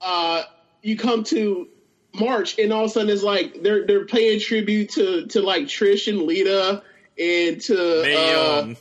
uh, 0.00 0.44
you 0.80 0.96
come 0.96 1.24
to 1.24 1.68
March, 2.14 2.56
and 2.60 2.72
all 2.72 2.84
of 2.84 2.90
a 2.92 2.94
sudden 2.94 3.10
it's 3.10 3.24
like 3.24 3.64
they're 3.64 3.84
they're 3.84 4.06
paying 4.06 4.38
tribute 4.38 4.90
to 4.90 5.26
to 5.26 5.42
like 5.42 5.64
Trish 5.64 6.06
and 6.06 6.22
Lita 6.22 6.84
and 7.18 7.60
to 7.62 8.02
Mae 8.02 8.14
uh, 8.14 8.60
Young, 8.60 8.76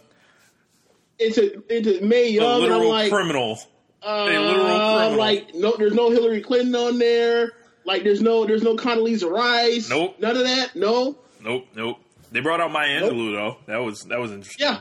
into 1.17 1.63
into 1.75 2.05
Mae 2.05 2.29
Young, 2.29 2.65
and 2.65 2.73
I'm 2.73 2.83
like, 2.83 3.11
criminal. 3.11 3.59
uh, 4.03 4.27
a 4.29 4.39
literal 4.39 4.67
criminal. 4.67 5.17
like 5.17 5.55
no, 5.55 5.75
there's 5.75 5.95
no 5.95 6.11
Hillary 6.11 6.41
Clinton 6.41 6.75
on 6.75 6.99
there. 6.99 7.53
Like 7.85 8.03
there's 8.03 8.21
no 8.21 8.45
there's 8.45 8.63
no 8.63 8.75
Condoleezza 8.75 9.29
Rice. 9.29 9.89
Nope. 9.89 10.17
none 10.19 10.37
of 10.37 10.43
that. 10.43 10.75
No. 10.75 11.17
Nope, 11.43 11.67
nope. 11.75 11.97
They 12.31 12.39
brought 12.39 12.61
out 12.61 12.71
Maya 12.71 13.01
Angelou 13.01 13.33
though. 13.33 13.57
That 13.67 13.77
was 13.79 14.01
that 14.05 14.19
was 14.19 14.31
interesting. 14.31 14.67
Yeah. 14.67 14.79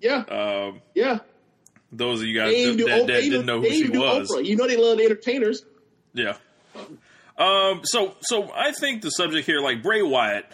Yeah. 0.00 0.24
Um, 0.68 0.80
Yeah. 0.94 1.18
those 1.92 2.20
of 2.20 2.26
you 2.26 2.38
guys 2.38 2.52
that, 2.54 2.76
do, 2.76 2.84
that, 2.86 3.06
that 3.06 3.20
didn't 3.20 3.46
know 3.46 3.60
who 3.60 3.70
she 3.70 3.88
was, 3.88 4.30
Oprah. 4.30 4.44
You 4.44 4.56
know 4.56 4.66
they 4.68 4.76
love 4.76 4.98
the 4.98 5.04
entertainers. 5.04 5.64
Yeah. 6.14 6.36
Um. 7.38 7.80
So 7.84 8.14
so 8.20 8.52
I 8.54 8.72
think 8.72 9.02
the 9.02 9.10
subject 9.10 9.46
here, 9.46 9.60
like 9.60 9.82
Bray 9.82 10.02
Wyatt, 10.02 10.44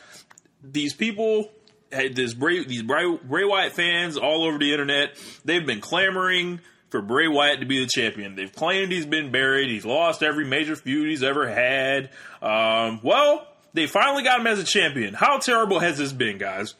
these 0.62 0.94
people 0.94 1.50
had 1.92 2.14
this 2.14 2.32
Bray 2.34 2.64
these 2.64 2.82
Bray, 2.82 3.16
Bray 3.24 3.44
Wyatt 3.44 3.72
fans 3.72 4.16
all 4.16 4.44
over 4.44 4.58
the 4.58 4.70
internet. 4.72 5.16
They've 5.44 5.64
been 5.66 5.80
clamoring 5.80 6.60
for 6.96 7.02
Bray 7.02 7.28
Wyatt 7.28 7.60
to 7.60 7.66
be 7.66 7.84
the 7.84 7.88
champion. 7.88 8.36
They've 8.36 8.52
claimed 8.52 8.90
he's 8.90 9.04
been 9.04 9.30
buried. 9.30 9.68
He's 9.68 9.84
lost 9.84 10.22
every 10.22 10.46
major 10.46 10.76
feud 10.76 11.10
he's 11.10 11.22
ever 11.22 11.46
had. 11.46 12.10
Um. 12.40 13.00
Well, 13.02 13.46
they 13.74 13.86
finally 13.86 14.22
got 14.22 14.40
him 14.40 14.46
as 14.46 14.58
a 14.58 14.64
champion. 14.64 15.12
How 15.12 15.38
terrible 15.38 15.78
has 15.78 15.98
this 15.98 16.12
been, 16.12 16.38
guys? 16.38 16.74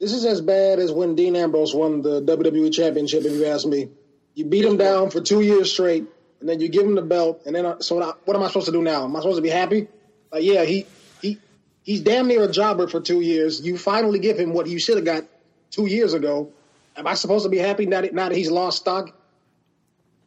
This 0.00 0.12
is 0.12 0.24
as 0.24 0.40
bad 0.40 0.80
as 0.80 0.92
when 0.92 1.14
Dean 1.14 1.36
Ambrose 1.36 1.74
won 1.74 2.02
the 2.02 2.20
WWE 2.20 2.72
Championship. 2.72 3.24
If 3.24 3.32
you 3.32 3.46
ask 3.46 3.66
me, 3.66 3.88
you 4.34 4.44
beat 4.44 4.64
him 4.64 4.76
down 4.76 5.10
for 5.10 5.20
two 5.20 5.40
years 5.40 5.72
straight, 5.72 6.04
and 6.40 6.48
then 6.48 6.60
you 6.60 6.68
give 6.68 6.84
him 6.84 6.96
the 6.96 7.02
belt, 7.02 7.42
and 7.46 7.54
then 7.54 7.64
uh, 7.64 7.80
so 7.80 7.94
what, 7.94 8.26
what 8.26 8.36
am 8.36 8.42
I 8.42 8.48
supposed 8.48 8.66
to 8.66 8.72
do 8.72 8.82
now? 8.82 9.04
Am 9.04 9.14
I 9.14 9.20
supposed 9.20 9.38
to 9.38 9.42
be 9.42 9.48
happy? 9.48 9.86
Like, 10.32 10.42
yeah, 10.42 10.64
he 10.64 10.86
he 11.22 11.38
he's 11.84 12.00
damn 12.00 12.26
near 12.26 12.42
a 12.42 12.50
jobber 12.50 12.88
for 12.88 13.00
two 13.00 13.20
years. 13.20 13.60
You 13.64 13.78
finally 13.78 14.18
give 14.18 14.38
him 14.38 14.52
what 14.52 14.66
you 14.66 14.80
should 14.80 14.96
have 14.96 15.06
got 15.06 15.24
two 15.70 15.86
years 15.86 16.14
ago. 16.14 16.52
Am 16.96 17.06
I 17.06 17.14
supposed 17.14 17.44
to 17.44 17.50
be 17.50 17.58
happy 17.58 17.86
now 17.86 18.00
that, 18.00 18.14
now 18.14 18.28
that 18.28 18.36
he's 18.36 18.50
lost 18.50 18.78
stock? 18.78 19.14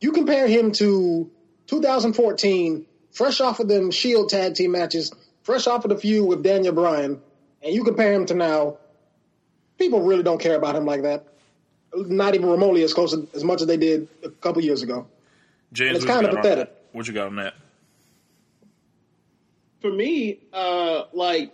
You 0.01 0.11
compare 0.11 0.47
him 0.47 0.71
to 0.73 1.29
2014, 1.67 2.85
fresh 3.11 3.41
off 3.41 3.59
of 3.59 3.67
them 3.67 3.91
Shield 3.91 4.29
tag 4.29 4.55
team 4.55 4.71
matches, 4.71 5.11
fresh 5.43 5.67
off 5.67 5.83
of 5.83 5.89
the 5.89 5.97
feud 5.97 6.27
with 6.27 6.43
Daniel 6.43 6.73
Bryan, 6.73 7.21
and 7.61 7.73
you 7.73 7.83
compare 7.83 8.13
him 8.13 8.25
to 8.27 8.33
now. 8.33 8.77
People 9.77 10.01
really 10.01 10.23
don't 10.23 10.39
care 10.39 10.55
about 10.55 10.75
him 10.75 10.85
like 10.85 11.03
that. 11.03 11.25
Not 11.93 12.35
even 12.35 12.49
remotely 12.49 12.83
as 12.83 12.93
close 12.93 13.15
as 13.33 13.43
much 13.43 13.61
as 13.61 13.67
they 13.67 13.77
did 13.77 14.07
a 14.23 14.29
couple 14.29 14.61
years 14.61 14.83
ago. 14.83 15.07
James, 15.73 15.97
It's 15.97 16.05
kinda 16.05 16.23
got 16.23 16.31
on 16.31 16.35
pathetic. 16.37 16.75
What 16.91 17.07
you 17.07 17.13
got 17.13 17.27
on 17.27 17.37
that? 17.37 17.55
For 19.81 19.91
me, 19.91 20.39
uh, 20.51 21.03
like, 21.13 21.53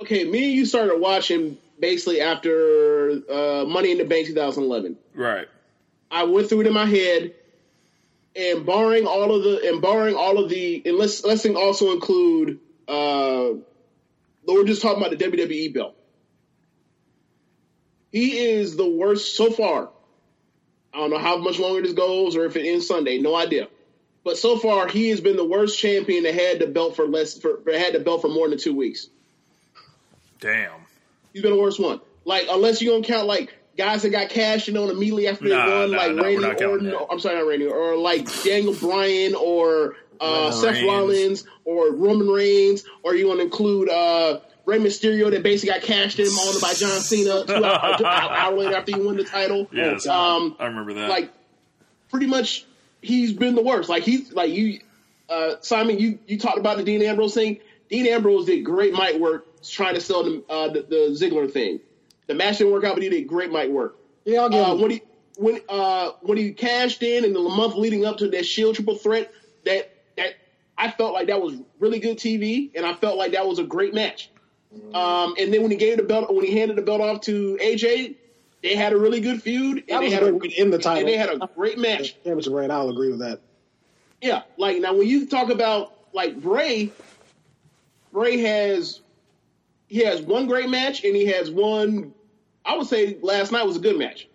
okay, 0.00 0.24
me 0.24 0.44
and 0.44 0.52
you 0.52 0.66
started 0.66 0.98
watching 0.98 1.58
basically 1.78 2.20
after 2.20 3.10
uh, 3.30 3.64
Money 3.66 3.92
in 3.92 3.98
the 3.98 4.04
Bank 4.04 4.26
2011. 4.26 4.96
Right. 5.14 5.48
I 6.10 6.24
went 6.24 6.48
through 6.48 6.62
it 6.62 6.66
in 6.66 6.72
my 6.72 6.86
head, 6.86 7.34
and 8.36 8.66
barring 8.66 9.06
all 9.06 9.34
of 9.34 9.42
the, 9.42 9.68
and 9.68 9.82
barring 9.82 10.14
all 10.14 10.42
of 10.42 10.50
the, 10.50 10.82
and 10.84 10.96
let's 10.96 11.24
let's 11.24 11.46
also 11.46 11.92
include, 11.92 12.60
uh, 12.88 13.50
we're 14.46 14.64
just 14.64 14.82
talking 14.82 15.02
about 15.02 15.16
the 15.16 15.24
WWE 15.24 15.74
belt. 15.74 15.96
He 18.12 18.38
is 18.38 18.76
the 18.76 18.88
worst 18.88 19.36
so 19.36 19.50
far. 19.50 19.90
I 20.92 20.98
don't 20.98 21.10
know 21.10 21.18
how 21.18 21.38
much 21.38 21.58
longer 21.58 21.82
this 21.82 21.92
goes, 21.92 22.36
or 22.36 22.44
if 22.44 22.54
it 22.54 22.64
ends 22.64 22.86
Sunday, 22.86 23.18
no 23.18 23.34
idea. 23.34 23.66
But 24.22 24.38
so 24.38 24.56
far, 24.56 24.88
he 24.88 25.10
has 25.10 25.20
been 25.20 25.36
the 25.36 25.44
worst 25.44 25.78
champion 25.78 26.22
that 26.22 26.34
had 26.34 26.60
the 26.60 26.66
belt 26.66 26.96
for 26.96 27.06
less, 27.06 27.38
for 27.38 27.60
had 27.66 27.94
the 27.94 28.00
belt 28.00 28.22
for 28.22 28.28
more 28.28 28.48
than 28.48 28.58
two 28.58 28.74
weeks. 28.74 29.08
Damn. 30.40 30.83
He's 31.34 31.42
been 31.42 31.52
the 31.52 31.60
worst 31.60 31.78
one. 31.78 32.00
Like, 32.24 32.46
unless 32.48 32.80
you 32.80 32.90
don't 32.90 33.04
count 33.04 33.26
like 33.26 33.52
guys 33.76 34.02
that 34.02 34.10
got 34.10 34.30
cashed 34.30 34.68
in 34.68 34.76
on 34.76 34.88
immediately 34.88 35.28
after 35.28 35.44
Nah, 35.44 35.66
they 35.66 35.72
won, 35.72 35.90
nah, 35.90 35.96
like 35.98 36.14
nah, 36.14 36.22
Randy 36.22 36.64
Orton. 36.64 36.94
Or, 36.94 37.12
I'm 37.12 37.18
sorry, 37.18 37.36
not 37.36 37.46
Randy, 37.46 37.66
or 37.66 37.96
like 37.96 38.26
Daniel 38.44 38.72
Bryan, 38.74 39.34
or 39.34 39.96
uh, 40.20 40.26
Roman 40.26 40.52
Seth 40.52 40.74
Reigns. 40.74 40.86
Rollins, 40.86 41.44
or 41.64 41.92
Roman 41.92 42.28
Reigns, 42.28 42.84
or 43.02 43.14
you 43.14 43.26
want 43.26 43.40
to 43.40 43.44
include 43.44 43.90
uh, 43.90 44.40
Rey 44.64 44.78
Mysterio 44.78 45.30
that 45.32 45.42
basically 45.42 45.74
got 45.74 45.82
cashed 45.82 46.18
in 46.20 46.26
on 46.26 46.60
by 46.60 46.72
John 46.72 47.00
Cena 47.00 47.44
two 47.46 47.64
hours 47.64 47.96
an 48.00 48.06
hour 48.06 48.56
later 48.56 48.76
after 48.76 48.96
he 48.96 49.00
won 49.02 49.16
the 49.16 49.24
title. 49.24 49.68
Yes. 49.72 50.06
Um, 50.06 50.56
I 50.60 50.66
remember 50.66 50.94
that. 50.94 51.10
like 51.10 51.32
pretty 52.10 52.26
much 52.26 52.64
he's 53.02 53.32
been 53.32 53.56
the 53.56 53.62
worst. 53.62 53.88
Like 53.88 54.04
he's 54.04 54.32
like 54.32 54.50
you, 54.52 54.80
uh, 55.28 55.56
Simon. 55.60 55.98
You 55.98 56.20
you 56.26 56.38
talked 56.38 56.58
about 56.58 56.76
the 56.76 56.84
Dean 56.84 57.02
Ambrose 57.02 57.34
thing. 57.34 57.58
Dean 57.90 58.06
Ambrose 58.06 58.46
did 58.46 58.64
great 58.64 58.92
mic 58.94 59.16
work 59.16 59.46
trying 59.70 59.94
to 59.94 60.00
sell 60.00 60.22
the 60.24 60.44
uh, 60.48 60.68
the, 60.68 60.82
the 60.82 61.16
Ziggler 61.18 61.50
thing. 61.50 61.80
The 62.26 62.34
match 62.34 62.58
didn't 62.58 62.72
work 62.72 62.84
out, 62.84 62.94
but 62.94 63.02
he 63.02 63.08
did 63.08 63.26
great 63.26 63.50
mic 63.52 63.70
work. 63.70 63.96
Yeah, 64.24 64.40
I'll 64.42 64.48
give 64.48 64.60
Uh, 64.66 64.72
him. 64.74 64.80
when 64.80 64.90
he 64.92 65.02
when 65.36 65.60
uh 65.68 66.10
when 66.22 66.38
he 66.38 66.52
cashed 66.52 67.02
in 67.02 67.24
in 67.24 67.32
the 67.32 67.40
month 67.40 67.74
leading 67.74 68.04
up 68.04 68.18
to 68.18 68.28
that 68.30 68.46
Shield 68.46 68.76
triple 68.76 68.96
threat, 68.96 69.32
that 69.64 69.92
that 70.16 70.34
I 70.78 70.90
felt 70.90 71.12
like 71.12 71.26
that 71.28 71.40
was 71.42 71.54
really 71.78 71.98
good 71.98 72.16
TV, 72.18 72.70
and 72.74 72.86
I 72.86 72.94
felt 72.94 73.16
like 73.18 73.32
that 73.32 73.46
was 73.46 73.58
a 73.58 73.64
great 73.64 73.94
match. 73.94 74.30
Um, 74.92 75.34
and 75.38 75.52
then 75.54 75.62
when 75.62 75.70
he 75.70 75.76
gave 75.76 75.98
the 75.98 76.02
belt, 76.02 76.34
when 76.34 76.44
he 76.44 76.58
handed 76.58 76.76
the 76.76 76.82
belt 76.82 77.00
off 77.00 77.20
to 77.22 77.56
AJ, 77.62 78.16
they 78.62 78.74
had 78.74 78.92
a 78.92 78.96
really 78.98 79.20
good 79.20 79.40
feud, 79.40 79.84
and 79.88 80.02
they 80.02 80.10
had 80.10 80.22
a 80.24 80.26
a 80.26 80.30
great 80.32 80.40
way 80.42 80.48
to 80.48 80.56
end 80.60 80.72
the 80.72 80.78
title. 80.78 81.00
and 81.00 81.08
they 81.08 81.16
had 81.16 81.30
a 81.30 81.48
great 81.54 81.78
match. 81.78 82.14
Championship 82.24 82.52
reign, 82.52 82.70
I'll 82.72 82.88
agree 82.90 83.10
with 83.10 83.20
that. 83.20 83.40
Yeah, 84.20 84.42
like 84.56 84.80
now 84.80 84.94
when 84.94 85.06
you 85.06 85.26
talk 85.26 85.50
about 85.50 85.92
like 86.12 86.40
Bray, 86.40 86.90
Bray 88.12 88.38
has 88.38 89.00
he 89.94 90.04
has 90.04 90.20
one 90.20 90.48
great 90.48 90.68
match 90.68 91.04
and 91.04 91.14
he 91.14 91.26
has 91.26 91.50
one. 91.50 92.12
I 92.64 92.76
would 92.76 92.88
say 92.88 93.16
last 93.22 93.52
night 93.52 93.64
was 93.64 93.76
a 93.76 93.80
good 93.80 93.96
match. 93.96 94.26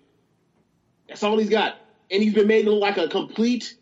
That's 1.07 1.21
all 1.23 1.37
he's 1.37 1.49
got, 1.49 1.75
and 2.09 2.23
he's 2.23 2.33
been 2.33 2.47
made 2.47 2.63
to 2.63 2.71
look 2.71 2.81
like 2.81 2.97
a 2.97 3.07
complete. 3.09 3.75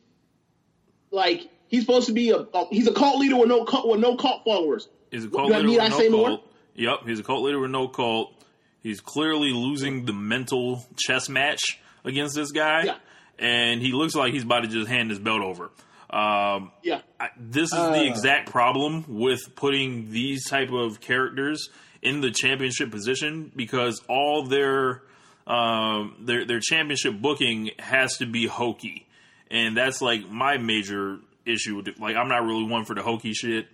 Like 1.12 1.50
he's 1.68 1.82
supposed 1.82 2.08
to 2.08 2.14
be 2.14 2.32
a, 2.32 2.38
a 2.38 2.66
he's 2.70 2.88
a 2.88 2.94
cult 2.94 3.20
leader 3.20 3.38
with 3.38 3.48
no 3.50 3.64
cult, 3.66 3.88
with 3.88 4.00
no 4.00 4.16
cult 4.16 4.44
followers. 4.44 4.90
He's 5.12 5.26
a 5.26 5.30
cult 5.30 5.52
leader 5.52 5.82
I 5.82 5.88
no 5.90 5.98
say 5.98 6.10
more? 6.10 6.28
cult. 6.30 6.52
Yep, 6.76 7.00
he's 7.06 7.20
a 7.20 7.24
cult 7.24 7.44
leader 7.44 7.60
with 7.60 7.72
no 7.72 7.88
cult. 7.88 8.34
He's 8.82 9.00
clearly 9.02 9.52
losing 9.52 10.06
the 10.06 10.14
mental 10.14 10.84
chess 10.98 11.30
match 11.30 11.80
against 12.04 12.36
this 12.36 12.52
guy, 12.52 12.84
Yeah. 12.86 12.96
and 13.40 13.82
he 13.82 13.92
looks 13.92 14.16
like 14.16 14.34
he's 14.34 14.44
about 14.44 14.62
to 14.62 14.68
just 14.68 14.88
hand 14.88 15.10
his 15.10 15.20
belt 15.20 15.42
over. 15.42 15.70
Um, 16.10 16.72
Yeah, 16.84 17.02
I, 17.20 17.30
this 17.38 17.72
is 17.72 17.78
Uh. 17.80 17.92
the 17.92 18.06
exact 18.08 18.50
problem 18.50 19.06
with 19.08 19.42
putting 19.56 20.12
these 20.12 20.46
type 20.48 20.72
of 20.72 21.02
characters 21.02 21.70
in 22.02 22.22
the 22.22 22.32
championship 22.32 22.92
position 22.92 23.52
because 23.56 24.02
all 24.08 24.44
their 24.44 25.04
um, 25.48 26.16
their 26.22 26.46
their 26.46 26.60
championship 26.62 27.20
booking 27.22 27.72
has 27.80 28.18
to 28.18 28.26
be 28.26 28.48
hokey, 28.48 29.08
and 29.50 29.76
that's 29.78 30.02
like 30.02 30.30
my 30.30 30.58
major 30.58 31.20
issue. 31.46 31.76
With 31.78 31.88
it. 31.88 32.00
Like 32.00 32.16
I'm 32.16 32.28
not 32.28 32.44
really 32.44 32.64
one 32.66 32.86
for 32.86 32.94
the 32.96 33.02
hokey 33.02 33.34
shit 33.34 33.68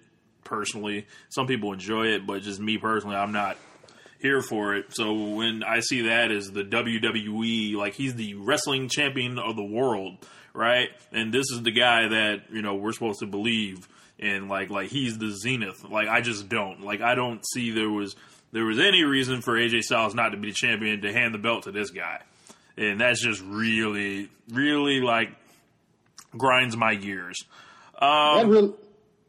personally. 0.44 1.06
Some 1.30 1.48
people 1.48 1.74
enjoy 1.74 2.08
it, 2.08 2.26
but 2.28 2.42
just 2.44 2.60
me 2.60 2.78
personally, 2.78 3.16
I'm 3.16 3.32
not 3.32 3.58
here 4.20 4.42
for 4.42 4.76
it. 4.76 4.86
So 4.96 5.14
when 5.14 5.64
I 5.64 5.80
see 5.82 6.02
that 6.08 6.32
as 6.32 6.52
the 6.52 6.64
WWE, 6.64 7.76
like 7.76 7.94
he's 7.96 8.16
the 8.16 8.36
wrestling 8.36 8.88
champion 8.90 9.38
of 9.40 9.56
the 9.56 9.64
world, 9.64 10.18
right? 10.54 10.90
And 11.12 11.34
this 11.34 11.50
is 11.52 11.64
the 11.64 11.72
guy 11.72 12.08
that 12.08 12.44
you 12.52 12.62
know 12.62 12.76
we're 12.76 12.94
supposed 12.94 13.20
to 13.20 13.26
believe 13.26 13.88
in, 14.20 14.48
like 14.48 14.70
like 14.70 14.90
he's 14.90 15.18
the 15.18 15.32
zenith. 15.32 15.84
Like 15.84 16.08
I 16.08 16.22
just 16.22 16.50
don't 16.50 16.82
like 16.82 17.02
I 17.02 17.16
don't 17.16 17.46
see 17.46 17.72
there 17.72 17.90
was 17.90 18.16
there 18.52 18.66
was 18.66 18.80
any 18.80 19.04
reason 19.04 19.42
for 19.42 19.54
AJ 19.54 19.82
Styles 19.82 20.14
not 20.16 20.30
to 20.30 20.38
be 20.38 20.50
the 20.50 20.54
champion 20.54 21.02
to 21.02 21.12
hand 21.12 21.34
the 21.34 21.40
belt 21.40 21.64
to 21.64 21.72
this 21.72 21.90
guy, 21.90 22.22
and 22.78 23.02
that's 23.02 23.22
just 23.22 23.42
really 23.42 24.30
really 24.52 25.02
like 25.02 25.30
grinds 26.38 26.78
my 26.78 26.96
gears. 26.96 27.44
Um, 28.00 28.38
That 28.38 28.48
real, 28.48 28.76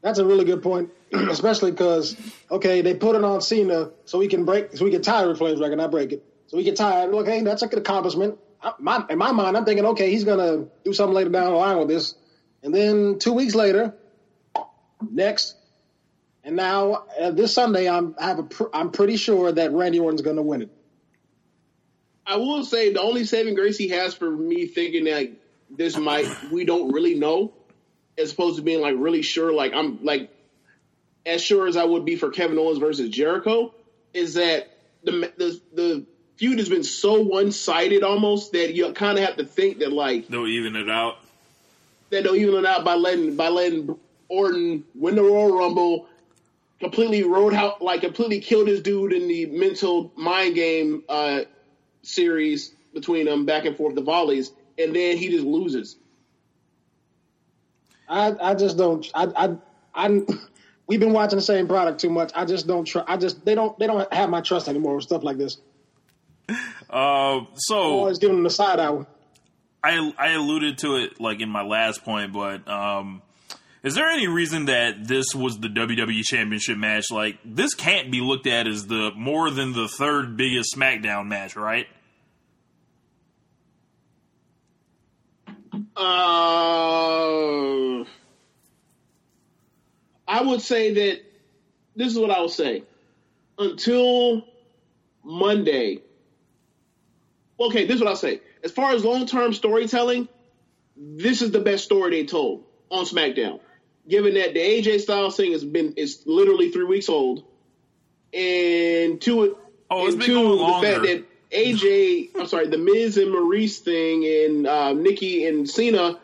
that's 0.02 0.18
a 0.18 0.24
really 0.24 0.44
good 0.44 0.62
point, 0.62 0.90
especially 1.12 1.70
because 1.70 2.16
okay, 2.50 2.82
they 2.82 2.94
put 2.94 3.16
it 3.16 3.24
on 3.24 3.40
Cena 3.40 3.90
so 4.04 4.18
we 4.18 4.28
can 4.28 4.44
break, 4.44 4.76
so 4.76 4.84
we 4.84 4.90
can 4.90 5.02
tie 5.02 5.22
Ric 5.22 5.38
Flair's 5.38 5.60
record, 5.60 5.76
not 5.76 5.90
break 5.90 6.12
it. 6.12 6.24
So 6.48 6.58
we 6.58 6.64
can 6.64 6.74
tie 6.74 7.04
it. 7.04 7.08
Okay, 7.08 7.42
that's 7.42 7.62
a 7.62 7.66
good 7.66 7.78
accomplishment. 7.78 8.38
My, 8.78 9.04
in 9.10 9.18
my 9.18 9.32
mind, 9.32 9.56
I'm 9.56 9.64
thinking, 9.64 9.86
okay, 9.86 10.10
he's 10.10 10.24
gonna 10.24 10.66
do 10.84 10.92
something 10.92 11.14
later 11.14 11.30
down 11.30 11.52
the 11.52 11.58
line 11.58 11.78
with 11.78 11.88
this, 11.88 12.14
and 12.62 12.74
then 12.74 13.18
two 13.18 13.32
weeks 13.32 13.54
later, 13.54 13.94
next, 15.10 15.56
And 16.44 16.56
now 16.56 17.04
uh, 17.20 17.30
this 17.30 17.54
Sunday, 17.54 17.88
I'm 17.88 18.14
I 18.18 18.26
have 18.26 18.38
a 18.38 18.42
pr- 18.44 18.72
I'm 18.72 18.90
pretty 18.90 19.16
sure 19.16 19.50
that 19.50 19.72
Randy 19.72 19.98
Orton's 19.98 20.22
to 20.22 20.42
win 20.42 20.62
it. 20.62 20.70
I 22.26 22.36
will 22.36 22.64
say 22.64 22.92
the 22.92 23.00
only 23.00 23.24
saving 23.24 23.54
grace 23.54 23.76
he 23.76 23.88
has 23.88 24.14
for 24.14 24.30
me 24.30 24.66
thinking 24.66 25.04
that 25.04 25.30
this 25.70 25.96
might 25.96 26.26
we 26.52 26.64
don't 26.64 26.92
really 26.92 27.14
know, 27.14 27.52
as 28.18 28.32
opposed 28.32 28.56
to 28.56 28.62
being 28.62 28.80
like 28.80 28.94
really 28.98 29.22
sure, 29.22 29.52
like 29.52 29.72
I'm 29.74 30.04
like 30.04 30.30
as 31.26 31.42
sure 31.42 31.66
as 31.66 31.76
I 31.76 31.84
would 31.84 32.04
be 32.04 32.16
for 32.16 32.30
Kevin 32.30 32.58
Owens 32.58 32.78
versus 32.78 33.08
Jericho, 33.08 33.74
is 34.12 34.34
that 34.34 34.70
the 35.02 35.32
the 35.36 35.60
the 35.72 36.06
feud 36.36 36.58
has 36.58 36.68
been 36.68 36.84
so 36.84 37.20
one 37.22 37.52
sided 37.52 38.02
almost 38.02 38.52
that 38.52 38.74
you 38.74 38.92
kind 38.92 39.18
of 39.18 39.24
have 39.24 39.36
to 39.36 39.44
think 39.44 39.78
that 39.78 39.92
like 39.92 40.28
They'll 40.28 40.46
even 40.46 40.76
it 40.76 40.88
out. 40.90 41.18
that 42.10 42.24
they'll 42.24 42.34
even 42.34 42.56
it 42.56 42.66
out 42.66 42.84
by 42.84 42.94
letting 42.94 43.36
by 43.36 43.48
letting 43.48 43.96
Orton 44.28 44.84
win 44.94 45.14
the 45.14 45.22
Royal 45.22 45.56
Rumble, 45.56 46.08
completely 46.80 47.22
rode 47.22 47.54
out 47.54 47.82
like 47.82 48.00
completely 48.00 48.40
killed 48.40 48.68
his 48.68 48.80
dude 48.80 49.12
in 49.12 49.28
the 49.28 49.46
mental 49.46 50.12
mind 50.16 50.54
game 50.54 51.04
uh, 51.08 51.40
series 52.02 52.72
between 52.92 53.26
them 53.26 53.44
back 53.44 53.64
and 53.64 53.76
forth 53.76 53.94
the 53.94 54.00
volleys, 54.02 54.52
and 54.78 54.94
then 54.94 55.16
he 55.16 55.28
just 55.28 55.44
loses. 55.44 55.96
I 58.08 58.34
I 58.40 58.54
just 58.54 58.76
don't 58.76 59.08
I 59.14 59.26
I 59.36 59.56
I. 59.94 60.20
We've 60.86 61.00
been 61.00 61.14
watching 61.14 61.38
the 61.38 61.42
same 61.42 61.66
product 61.66 62.00
too 62.00 62.10
much. 62.10 62.30
I 62.34 62.44
just 62.44 62.66
don't 62.66 62.84
trust. 62.84 63.08
I 63.08 63.16
just 63.16 63.44
they 63.44 63.54
don't 63.54 63.78
they 63.78 63.86
don't 63.86 64.12
have 64.12 64.28
my 64.28 64.42
trust 64.42 64.68
anymore 64.68 64.96
with 64.96 65.04
stuff 65.04 65.22
like 65.22 65.38
this. 65.38 65.58
Uh, 66.90 67.40
so 67.54 67.76
Always 67.76 68.18
giving 68.18 68.36
them 68.36 68.44
the 68.44 68.50
side 68.50 68.78
eye. 68.78 69.04
I 69.82 70.12
I 70.16 70.30
alluded 70.32 70.78
to 70.78 70.96
it 70.96 71.20
like 71.20 71.40
in 71.40 71.48
my 71.48 71.62
last 71.62 72.04
point, 72.04 72.32
but 72.32 72.66
um, 72.68 73.20
is 73.82 73.94
there 73.94 74.08
any 74.08 74.28
reason 74.28 74.66
that 74.66 75.06
this 75.06 75.34
was 75.34 75.58
the 75.58 75.68
WWE 75.68 76.22
Championship 76.22 76.78
match? 76.78 77.10
Like 77.10 77.38
this 77.44 77.74
can't 77.74 78.10
be 78.10 78.22
looked 78.22 78.46
at 78.46 78.66
as 78.66 78.86
the 78.86 79.10
more 79.14 79.50
than 79.50 79.72
the 79.72 79.88
third 79.88 80.36
biggest 80.36 80.74
SmackDown 80.74 81.26
match, 81.26 81.54
right? 81.54 81.86
Uh, 85.96 88.04
I 90.26 90.42
would 90.42 90.62
say 90.62 90.94
that 90.94 91.20
this 91.94 92.12
is 92.12 92.18
what 92.18 92.30
I 92.30 92.40
would 92.40 92.50
say. 92.50 92.84
Until 93.58 94.44
Monday. 95.22 96.00
Okay, 97.58 97.86
this 97.86 97.96
is 97.96 98.00
what 98.02 98.10
I'll 98.10 98.16
say. 98.16 98.40
As 98.62 98.72
far 98.72 98.92
as 98.92 99.04
long 99.04 99.26
term 99.26 99.52
storytelling, 99.52 100.28
this 100.96 101.42
is 101.42 101.50
the 101.50 101.60
best 101.60 101.84
story 101.84 102.10
they 102.10 102.26
told 102.26 102.64
on 102.90 103.04
SmackDown. 103.04 103.60
Given 104.08 104.34
that 104.34 104.54
the 104.54 104.60
AJ 104.60 105.00
Styles 105.00 105.36
thing 105.36 105.52
has 105.52 105.64
been 105.64 105.94
is 105.96 106.22
literally 106.26 106.70
three 106.70 106.84
weeks 106.84 107.08
old, 107.08 107.44
and 108.32 109.20
two, 109.20 109.56
Oh, 109.90 110.06
it's 110.06 110.14
and 110.14 110.18
been 110.20 110.26
two, 110.26 110.34
going 110.34 110.48
the 110.48 110.54
longer. 110.62 110.86
fact 110.88 111.02
that 111.02 111.24
AJ, 111.50 112.30
I'm 112.38 112.46
sorry, 112.46 112.66
the 112.68 112.78
Miz 112.78 113.16
and 113.16 113.30
Maurice 113.30 113.78
thing, 113.78 114.24
and 114.26 114.66
uh, 114.66 114.92
Nikki 114.92 115.46
and 115.46 115.68
Cena, 115.68 116.18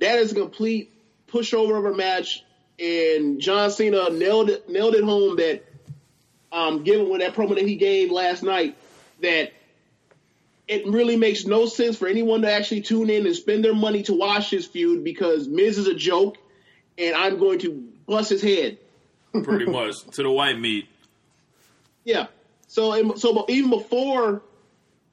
that 0.00 0.18
is 0.18 0.32
a 0.32 0.34
complete 0.34 0.92
pushover 1.28 1.78
of 1.78 1.86
a 1.92 1.96
match. 1.96 2.44
And 2.78 3.40
John 3.40 3.70
Cena 3.70 4.10
nailed 4.10 4.50
it, 4.50 4.68
nailed 4.68 4.94
it 4.94 5.04
home 5.04 5.36
that, 5.36 5.64
um, 6.50 6.82
given 6.84 7.08
what 7.08 7.20
that 7.20 7.34
promo 7.34 7.54
that 7.54 7.66
he 7.66 7.76
gave 7.76 8.10
last 8.10 8.42
night, 8.42 8.76
that 9.22 9.52
it 10.72 10.86
really 10.86 11.16
makes 11.16 11.44
no 11.44 11.66
sense 11.66 11.98
for 11.98 12.08
anyone 12.08 12.42
to 12.42 12.50
actually 12.50 12.80
tune 12.80 13.10
in 13.10 13.26
and 13.26 13.36
spend 13.36 13.62
their 13.62 13.74
money 13.74 14.02
to 14.04 14.14
watch 14.14 14.50
this 14.50 14.66
feud 14.66 15.04
because 15.04 15.46
Miz 15.46 15.76
is 15.76 15.86
a 15.86 15.94
joke, 15.94 16.38
and 16.96 17.14
I'm 17.14 17.38
going 17.38 17.58
to 17.60 17.72
bust 18.06 18.30
his 18.30 18.40
head. 18.40 18.78
Pretty 19.32 19.66
much 19.70 20.02
to 20.12 20.22
the 20.22 20.30
white 20.30 20.58
meat. 20.58 20.88
Yeah. 22.04 22.28
So 22.68 23.14
so 23.16 23.44
even 23.48 23.68
before 23.68 24.42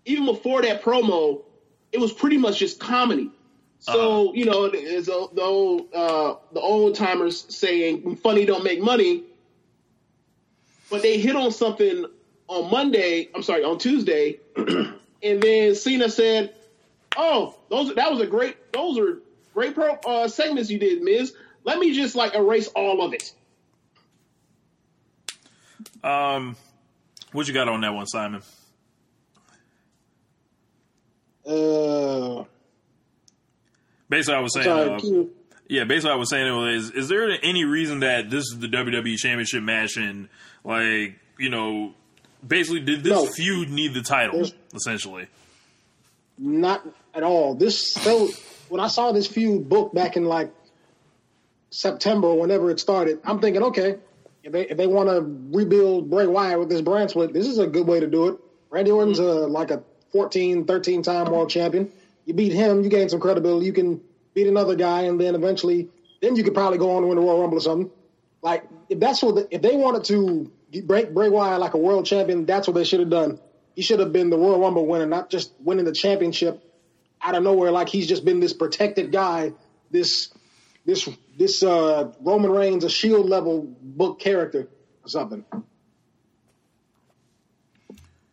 even 0.05 0.25
before 0.25 0.61
that 0.61 0.81
promo, 0.81 1.41
it 1.91 1.99
was 1.99 2.13
pretty 2.13 2.37
much 2.37 2.59
just 2.59 2.79
comedy. 2.79 3.29
So 3.79 4.33
you 4.33 4.45
know, 4.45 4.65
it's 4.73 5.07
the 5.07 5.27
the 5.33 5.41
old 5.41 5.93
uh, 5.93 6.35
the 6.53 6.61
old 6.61 6.95
timers 6.95 7.45
saying 7.53 8.15
"funny 8.17 8.45
don't 8.45 8.63
make 8.63 8.81
money," 8.81 9.23
but 10.89 11.01
they 11.01 11.19
hit 11.19 11.35
on 11.35 11.51
something 11.51 12.05
on 12.47 12.71
Monday. 12.71 13.29
I'm 13.35 13.43
sorry, 13.43 13.63
on 13.63 13.77
Tuesday, 13.77 14.39
and 15.21 15.41
then 15.41 15.75
Cena 15.75 16.09
said, 16.09 16.53
"Oh, 17.17 17.55
those 17.69 17.93
that 17.95 18.11
was 18.11 18.21
a 18.21 18.27
great 18.27 18.71
those 18.73 18.97
are 18.97 19.19
great 19.53 19.75
pro 19.75 19.93
uh, 19.93 20.27
segments 20.27 20.69
you 20.69 20.79
did, 20.79 21.01
Miz. 21.01 21.33
Let 21.63 21.79
me 21.79 21.93
just 21.93 22.15
like 22.15 22.35
erase 22.35 22.67
all 22.67 23.01
of 23.03 23.13
it." 23.13 23.33
Um, 26.03 26.55
what 27.31 27.47
you 27.47 27.53
got 27.53 27.67
on 27.67 27.81
that 27.81 27.93
one, 27.93 28.07
Simon? 28.07 28.41
Uh, 31.45 32.43
Basically, 34.09 34.35
I 34.35 34.39
was 34.39 34.53
saying, 34.53 34.65
sorry, 34.65 34.89
uh, 34.89 35.25
yeah. 35.67 35.83
Basically, 35.83 36.11
I 36.11 36.15
was 36.15 36.29
saying 36.31 36.67
is, 36.75 36.89
is 36.91 37.09
there 37.09 37.29
any 37.43 37.63
reason 37.63 37.99
that 37.99 38.29
this 38.31 38.45
is 38.45 38.59
the 38.59 38.67
WWE 38.67 39.15
Championship 39.17 39.61
match 39.61 39.97
and 39.97 40.29
like 40.63 41.15
you 41.37 41.49
know, 41.49 41.93
basically, 42.45 42.81
did 42.81 43.03
this 43.03 43.13
No. 43.13 43.25
feud 43.25 43.69
need 43.69 43.93
the 43.93 44.01
title? 44.01 44.45
Essentially, 44.73 45.27
Not 46.37 46.87
at 47.13 47.23
all. 47.23 47.55
This 47.55 47.93
so 47.93 48.29
when 48.69 48.79
I 48.79 48.87
saw 48.87 49.11
this 49.11 49.27
feud 49.27 49.67
book 49.67 49.93
back 49.93 50.15
in 50.15 50.25
like 50.25 50.51
September, 51.69 52.33
whenever 52.33 52.71
it 52.71 52.79
started, 52.79 53.19
I'm 53.23 53.39
thinking, 53.39 53.63
okay, 53.63 53.97
if 54.43 54.51
they 54.51 54.67
if 54.67 54.77
they 54.77 54.87
want 54.87 55.09
to 55.09 55.57
rebuild 55.57 56.09
Bray 56.09 56.27
Wyatt 56.27 56.59
with 56.59 56.69
this 56.69 56.81
brand 56.81 57.09
split, 57.09 57.33
this 57.33 57.47
is 57.47 57.59
a 57.59 57.67
good 57.67 57.87
way 57.87 57.99
to 57.99 58.07
do 58.07 58.27
it. 58.27 58.39
Randy 58.69 58.91
Orton's 58.91 59.19
a, 59.19 59.23
mm-hmm. 59.23 59.51
like 59.51 59.71
a 59.71 59.83
14, 60.11 60.65
13 60.65 61.03
time 61.03 61.31
world 61.31 61.49
champion. 61.49 61.91
You 62.25 62.33
beat 62.33 62.53
him, 62.53 62.83
you 62.83 62.89
gain 62.89 63.09
some 63.09 63.19
credibility. 63.19 63.65
You 63.65 63.73
can 63.73 64.01
beat 64.33 64.47
another 64.47 64.75
guy, 64.75 65.01
and 65.01 65.19
then 65.19 65.35
eventually, 65.35 65.89
then 66.21 66.35
you 66.35 66.43
could 66.43 66.53
probably 66.53 66.77
go 66.77 66.95
on 66.95 67.01
to 67.01 67.07
win 67.07 67.17
the 67.17 67.23
Royal 67.23 67.41
Rumble 67.41 67.57
or 67.57 67.61
something. 67.61 67.91
Like 68.41 68.65
if 68.87 68.99
that's 68.99 69.21
what 69.21 69.35
the, 69.35 69.47
if 69.51 69.61
they 69.61 69.75
wanted 69.75 70.05
to 70.05 70.51
break 70.83 71.13
Bray 71.13 71.29
Wyatt 71.29 71.59
like 71.59 71.73
a 71.73 71.77
world 71.77 72.05
champion, 72.05 72.45
that's 72.45 72.67
what 72.67 72.75
they 72.75 72.83
should 72.83 72.99
have 72.99 73.09
done. 73.09 73.39
He 73.75 73.81
should 73.81 73.99
have 73.99 74.11
been 74.11 74.29
the 74.29 74.37
Royal 74.37 74.59
Rumble 74.59 74.85
winner, 74.85 75.05
not 75.05 75.29
just 75.29 75.51
winning 75.59 75.85
the 75.85 75.91
championship 75.91 76.63
out 77.21 77.35
of 77.35 77.43
nowhere 77.43 77.71
like 77.71 77.89
he's 77.89 78.07
just 78.07 78.25
been 78.25 78.39
this 78.39 78.53
protected 78.53 79.11
guy, 79.11 79.53
this 79.91 80.29
this 80.85 81.07
this 81.37 81.63
uh, 81.63 82.11
Roman 82.21 82.51
Reigns 82.51 82.83
a 82.83 82.89
Shield 82.89 83.29
level 83.29 83.61
book 83.81 84.19
character 84.19 84.67
or 85.03 85.09
something. 85.09 85.45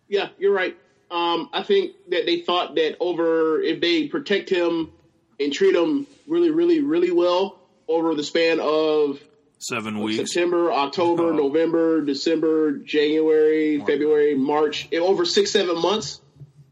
Yeah, 0.08 0.28
you're 0.38 0.52
right. 0.52 0.76
Um, 1.10 1.50
I 1.52 1.62
think 1.62 1.92
that 2.08 2.26
they 2.26 2.40
thought 2.40 2.74
that 2.76 2.96
over 3.00 3.60
if 3.60 3.80
they 3.80 4.08
protect 4.08 4.50
him 4.50 4.92
and 5.38 5.52
treat 5.52 5.74
him 5.74 6.06
really, 6.26 6.50
really, 6.50 6.80
really 6.80 7.10
well 7.10 7.58
over 7.88 8.14
the 8.14 8.24
span 8.24 8.58
of 8.60 9.20
seven 9.68 10.00
weeks. 10.00 10.32
September, 10.32 10.72
October, 10.72 11.32
Oh. 11.32 11.36
November, 11.36 12.00
December, 12.02 12.72
January, 12.78 13.80
February, 13.80 14.34
March, 14.34 14.88
in 14.90 15.00
over 15.02 15.24
six, 15.24 15.50
seven 15.50 15.80
months, 15.80 16.20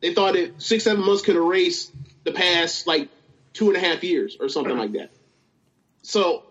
they 0.00 0.14
thought 0.14 0.36
it 0.36 0.60
six, 0.60 0.84
seven 0.84 1.04
months 1.04 1.22
could 1.22 1.36
erase 1.36 1.90
the 2.24 2.32
past 2.32 2.86
like 2.86 3.08
two 3.52 3.68
and 3.68 3.76
a 3.76 3.80
half 3.80 4.02
years 4.04 4.36
or 4.38 4.48
something 4.48 4.76
like 4.76 4.92
that. 4.92 5.10
So 6.02 6.44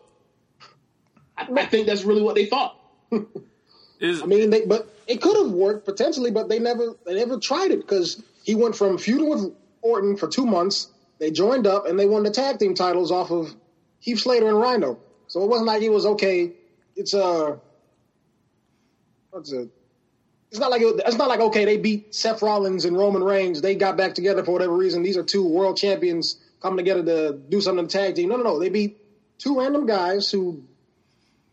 I, 1.38 1.48
I 1.56 1.66
think 1.66 1.88
that's 1.88 2.04
really 2.04 2.22
what 2.22 2.36
they 2.36 2.46
thought. 2.46 2.78
Is 4.00 4.22
I 4.22 4.26
mean, 4.26 4.50
they 4.50 4.66
but 4.66 4.94
it 5.08 5.22
could 5.22 5.38
have 5.38 5.52
worked 5.52 5.86
potentially, 5.86 6.32
but 6.32 6.50
they 6.50 6.60
never 6.60 6.96
they 7.06 7.16
never 7.16 7.40
tried 7.40 7.72
it 7.72 7.80
because 7.82 8.22
he 8.44 8.56
went 8.56 8.76
from 8.76 8.98
feuding 8.98 9.30
with 9.30 9.54
Orton 9.82 10.18
for 10.18 10.28
two 10.28 10.46
months. 10.46 10.90
They 11.20 11.32
joined 11.32 11.68
up 11.68 11.88
and 11.88 11.98
they 11.98 12.06
won 12.06 12.24
the 12.24 12.32
tag 12.32 12.60
team 12.60 12.74
titles 12.74 13.12
off 13.12 13.32
of 13.32 13.56
Heath 14.00 14.20
Slater 14.20 14.50
and 14.50 14.60
Rhino. 14.60 15.00
So 15.28 15.44
it 15.44 15.50
wasn't 15.50 15.68
like 15.68 15.82
it 15.82 15.90
was 15.90 16.06
okay. 16.06 16.54
It's 16.96 17.14
uh, 17.14 17.58
what's 19.32 19.52
it? 19.52 19.70
It's 20.52 20.60
not 20.60 20.70
like 20.70 20.82
it, 20.82 21.02
it's 21.06 21.18
not 21.18 21.30
like 21.30 21.40
okay. 21.40 21.66
They 21.66 21.78
beat 21.78 22.14
Seth 22.14 22.42
Rollins 22.42 22.86
and 22.86 22.96
Roman 22.96 23.24
Reigns. 23.24 23.62
They 23.62 23.76
got 23.76 23.98
back 23.98 24.14
together 24.14 24.44
for 24.44 24.52
whatever 24.52 24.76
reason. 24.76 25.02
These 25.02 25.18
are 25.18 25.24
two 25.24 25.48
world 25.48 25.78
champions 25.78 26.38
coming 26.62 26.78
together 26.78 27.04
to 27.04 27.38
do 27.50 27.60
something 27.60 27.80
in 27.80 27.86
the 27.86 27.92
tag 27.92 28.16
team. 28.16 28.30
No, 28.30 28.38
no, 28.38 28.44
no. 28.44 28.60
They 28.60 28.70
beat 28.70 28.98
two 29.40 29.60
random 29.60 29.86
guys 29.86 30.30
who 30.30 30.64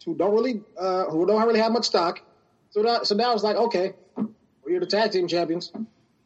who 0.04 0.14
don't 0.14 0.34
really 0.34 0.62
uh, 0.78 1.04
who 1.04 1.26
don't 1.26 1.46
really 1.46 1.60
have 1.60 1.72
much 1.72 1.86
stock. 1.86 2.20
So 2.70 2.82
that, 2.82 3.06
so 3.06 3.14
now 3.14 3.32
it's 3.32 3.42
like 3.42 3.56
okay, 3.56 3.94
we're 4.64 4.80
the 4.80 4.86
tag 4.86 5.12
team 5.12 5.28
champions. 5.28 5.72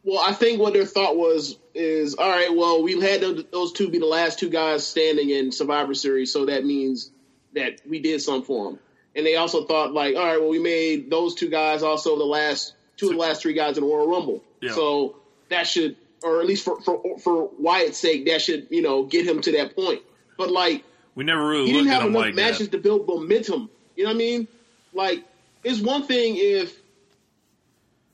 Well, 0.04 0.22
I 0.26 0.34
think 0.34 0.60
what 0.60 0.74
their 0.74 0.84
thought 0.84 1.16
was 1.16 1.56
is, 1.72 2.14
all 2.16 2.28
right, 2.28 2.54
well, 2.54 2.82
we've 2.82 3.02
had 3.02 3.22
those 3.50 3.72
two 3.72 3.88
be 3.88 3.98
the 3.98 4.04
last 4.04 4.38
two 4.38 4.50
guys 4.50 4.86
standing 4.86 5.30
in 5.30 5.50
Survivor 5.50 5.94
Series, 5.94 6.30
so 6.30 6.44
that 6.44 6.64
means 6.66 7.10
that 7.54 7.80
we 7.88 7.98
did 8.00 8.20
something 8.20 8.44
for 8.44 8.70
them. 8.70 8.80
And 9.16 9.24
they 9.24 9.36
also 9.36 9.64
thought, 9.64 9.92
like, 9.92 10.16
all 10.16 10.24
right, 10.24 10.40
well, 10.40 10.48
we 10.50 10.58
made 10.58 11.08
those 11.10 11.34
two 11.34 11.48
guys 11.48 11.82
also 11.82 12.18
the 12.18 12.24
last 12.24 12.74
two 12.96 13.06
of 13.06 13.12
the 13.12 13.18
last 13.18 13.42
three 13.42 13.52
guys 13.54 13.76
in 13.78 13.84
the 13.84 13.90
Royal 13.90 14.08
Rumble, 14.08 14.42
Yeah. 14.60 14.72
so 14.72 15.16
that 15.48 15.66
should, 15.66 15.96
or 16.22 16.40
at 16.40 16.46
least 16.46 16.64
for 16.64 16.80
for 16.80 17.18
for 17.18 17.50
Wyatt's 17.58 17.98
sake, 17.98 18.26
that 18.26 18.40
should 18.42 18.68
you 18.70 18.82
know 18.82 19.04
get 19.04 19.26
him 19.26 19.40
to 19.42 19.52
that 19.52 19.74
point. 19.76 20.02
But 20.36 20.50
like, 20.50 20.84
we 21.14 21.24
never 21.24 21.46
really 21.46 21.66
he 21.66 21.72
didn't 21.72 21.88
have 21.88 22.04
enough 22.06 22.14
like 22.22 22.34
matches 22.34 22.68
that. 22.70 22.72
to 22.72 22.78
build 22.78 23.06
momentum. 23.06 23.70
You 23.96 24.04
know 24.04 24.10
what 24.10 24.16
I 24.16 24.18
mean? 24.18 24.48
Like, 24.92 25.24
it's 25.62 25.80
one 25.80 26.04
thing 26.04 26.34
if 26.36 26.76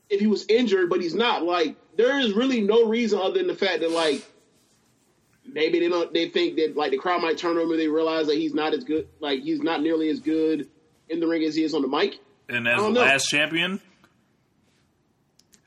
if 0.09 0.19
he 0.19 0.27
was 0.27 0.45
injured, 0.49 0.89
but 0.89 1.01
he's 1.01 1.15
not. 1.15 1.43
Like, 1.43 1.75
there 1.95 2.19
is 2.19 2.33
really 2.33 2.61
no 2.61 2.87
reason 2.87 3.19
other 3.19 3.37
than 3.39 3.47
the 3.47 3.55
fact 3.55 3.79
that 3.81 3.91
like 3.91 4.23
maybe 5.45 5.79
they 5.79 5.89
don't 5.89 6.13
they 6.13 6.29
think 6.29 6.55
that 6.57 6.75
like 6.77 6.91
the 6.91 6.97
crowd 6.97 7.21
might 7.21 7.37
turn 7.37 7.57
on 7.57 7.63
him 7.63 7.71
and 7.71 7.79
they 7.79 7.87
realize 7.87 8.27
that 8.27 8.35
he's 8.37 8.53
not 8.53 8.73
as 8.73 8.83
good 8.83 9.07
like 9.19 9.41
he's 9.41 9.59
not 9.61 9.81
nearly 9.81 10.09
as 10.09 10.19
good 10.19 10.67
in 11.09 11.19
the 11.19 11.27
ring 11.27 11.43
as 11.43 11.55
he 11.55 11.63
is 11.63 11.73
on 11.73 11.81
the 11.81 11.87
mic. 11.87 12.19
And 12.49 12.67
as 12.67 12.79
I 12.79 12.83
the 12.83 12.89
know. 12.89 13.01
last 13.01 13.25
champion, 13.29 13.79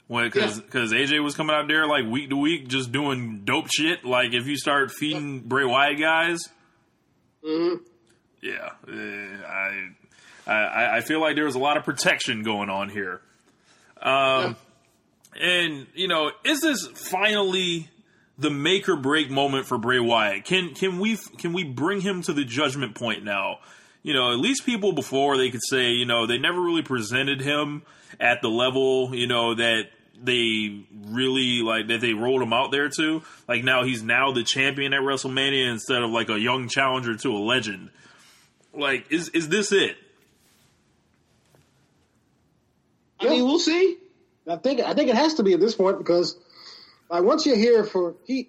because 0.08 0.56
Yeah. 0.58 0.62
because 0.64 0.92
AJ 0.92 1.22
was 1.22 1.34
coming 1.34 1.54
out 1.56 1.66
there 1.68 1.87
like 1.87 2.04
week 2.06 2.30
to 2.30 2.37
week 2.37 2.68
just 2.68 2.92
doing 2.92 3.42
dope 3.44 3.68
shit. 3.74 4.04
Like 4.04 4.32
if 4.34 4.46
you 4.46 4.56
start 4.56 4.90
feeding 4.90 5.40
Bray 5.40 5.64
Wyatt 5.64 5.98
guys, 5.98 6.40
Mhm. 7.44 7.80
yeah, 8.42 8.70
uh, 8.88 9.46
I, 9.46 10.52
I 10.52 10.96
I 10.96 11.00
feel 11.00 11.20
like 11.20 11.37
there 11.37 11.44
was 11.46 11.54
a 11.54 11.58
lot 11.60 11.76
of 11.76 11.84
protection 11.84 12.42
going 12.42 12.68
on 12.70 12.88
here. 12.90 13.20
Um, 14.00 14.56
and 15.40 15.87
you 15.94 16.08
know, 16.08 16.30
is 16.44 16.60
this 16.60 16.87
finally 16.94 17.88
the 18.38 18.51
make 18.51 18.88
or 18.88 18.97
break 18.97 19.31
moment 19.31 19.66
for 19.66 19.79
Bray 19.79 20.01
Wyatt? 20.01 20.44
Can 20.44 20.75
can 20.75 20.99
we 20.99 21.16
can 21.38 21.53
we 21.53 21.64
bring 21.64 22.01
him 22.01 22.23
to 22.23 22.33
the 22.33 22.44
judgment 22.44 22.94
point 22.94 23.25
now? 23.25 23.59
You 24.03 24.12
know, 24.12 24.33
at 24.33 24.38
least 24.38 24.66
people 24.66 24.92
before 24.92 25.37
they 25.37 25.51
could 25.51 25.64
say, 25.68 25.90
you 25.90 26.05
know, 26.05 26.27
they 26.27 26.38
never 26.38 26.61
really 26.61 26.83
presented 26.83 27.40
him 27.40 27.83
at 28.20 28.42
the 28.42 28.49
level, 28.49 29.14
you 29.14 29.27
know, 29.27 29.55
that 29.55 29.85
they 30.23 30.85
really 31.07 31.62
like 31.62 31.88
that 31.88 32.01
they 32.01 32.12
rolled 32.12 32.42
him 32.42 32.53
out 32.53 32.70
there 32.70 32.88
to. 32.88 33.23
Like 33.49 33.64
now 33.64 33.85
he's 33.85 34.03
now 34.03 34.33
the 34.33 34.44
champion 34.44 34.92
at 34.92 35.01
WrestleMania 35.01 35.70
instead 35.70 36.03
of 36.03 36.11
like 36.11 36.29
a 36.29 36.38
young 36.38 36.68
challenger 36.68 37.16
to 37.16 37.37
a 37.37 37.38
legend. 37.38 37.90
Like, 38.73 39.11
is 39.11 39.29
is 39.31 39.49
this 39.49 39.73
it? 39.73 39.97
I 43.20 43.29
mean, 43.29 43.44
we'll 43.44 43.59
see. 43.59 43.99
I 44.47 44.57
think 44.57 44.81
I 44.81 44.94
think 44.94 45.09
it 45.09 45.16
has 45.16 45.35
to 45.35 45.42
be 45.42 45.55
at 45.55 45.61
this 45.61 45.75
point 45.75 45.99
because 45.99 46.37
like 47.14 47.24
once 47.24 47.46
you're 47.46 47.57
here 47.57 47.85
for 47.85 48.14
he 48.24 48.48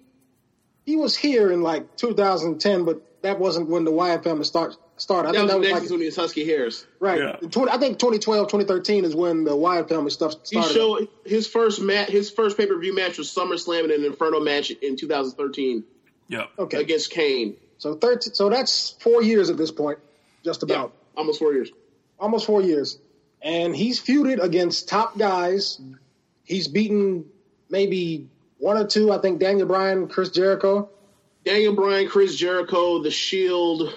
he 0.84 0.96
was 0.96 1.16
here 1.16 1.50
in 1.50 1.62
like 1.62 1.96
2010, 1.96 2.84
but 2.84 3.02
that 3.22 3.38
wasn't 3.38 3.68
when 3.68 3.84
the 3.84 3.90
Wyatt 3.90 4.22
family 4.24 4.44
start 4.44 4.76
started. 4.98 5.30
I 5.30 5.32
That 5.32 5.38
think 5.38 5.42
was, 5.44 5.50
that 5.52 5.58
was 5.58 5.68
next 5.68 5.74
like 5.74 5.84
is 5.84 5.90
when 5.90 6.00
he 6.00 6.06
was 6.06 6.16
Husky 6.16 6.44
Harris. 6.46 6.86
right. 7.00 7.18
Yeah. 7.20 7.48
20, 7.50 7.70
I 7.72 7.78
think 7.78 7.98
2012, 7.98 8.46
2013 8.46 9.04
is 9.04 9.14
when 9.14 9.44
the 9.44 9.54
Wyatt 9.56 9.88
family 9.88 10.10
stuff 10.10 10.34
He 10.48 10.60
started. 10.62 10.72
showed 10.74 11.08
his 11.24 11.46
first 11.48 11.80
match. 11.82 12.08
His 12.08 12.30
first 12.30 12.56
pay 12.56 12.66
per 12.66 12.78
view 12.78 12.94
match 12.94 13.18
was 13.18 13.28
SummerSlam 13.34 13.84
and 13.84 13.90
an 13.92 14.04
Inferno 14.04 14.40
match 14.40 14.70
in 14.70 14.96
2013 14.96 15.84
Yeah. 16.28 16.44
okay, 16.58 16.80
against 16.80 17.10
Kane. 17.10 17.56
so 17.78 17.94
13, 17.94 18.34
so 18.34 18.48
that's 18.48 18.90
four 19.00 19.22
years 19.22 19.50
at 19.50 19.56
this 19.56 19.70
point, 19.72 19.98
just 20.44 20.62
Yeah, 20.66 20.74
about 20.76 20.92
almost 21.16 21.38
four 21.40 21.52
years. 21.52 21.70
almost 22.18 22.46
four 22.46 22.62
years, 22.62 22.98
and 23.42 23.74
he's 23.76 24.00
feuded 24.00 24.40
against 24.42 24.88
top 24.88 25.18
guys. 25.18 25.80
He's 26.44 26.68
beaten 26.68 27.24
maybe 27.68 28.28
one 28.58 28.76
or 28.76 28.86
two. 28.86 29.12
I 29.12 29.18
think 29.18 29.40
Daniel 29.40 29.66
Bryan, 29.66 30.08
Chris 30.08 30.30
Jericho. 30.30 30.88
Daniel 31.44 31.74
Bryan, 31.74 32.08
Chris 32.08 32.34
Jericho, 32.34 33.02
The 33.02 33.10
Shield. 33.10 33.94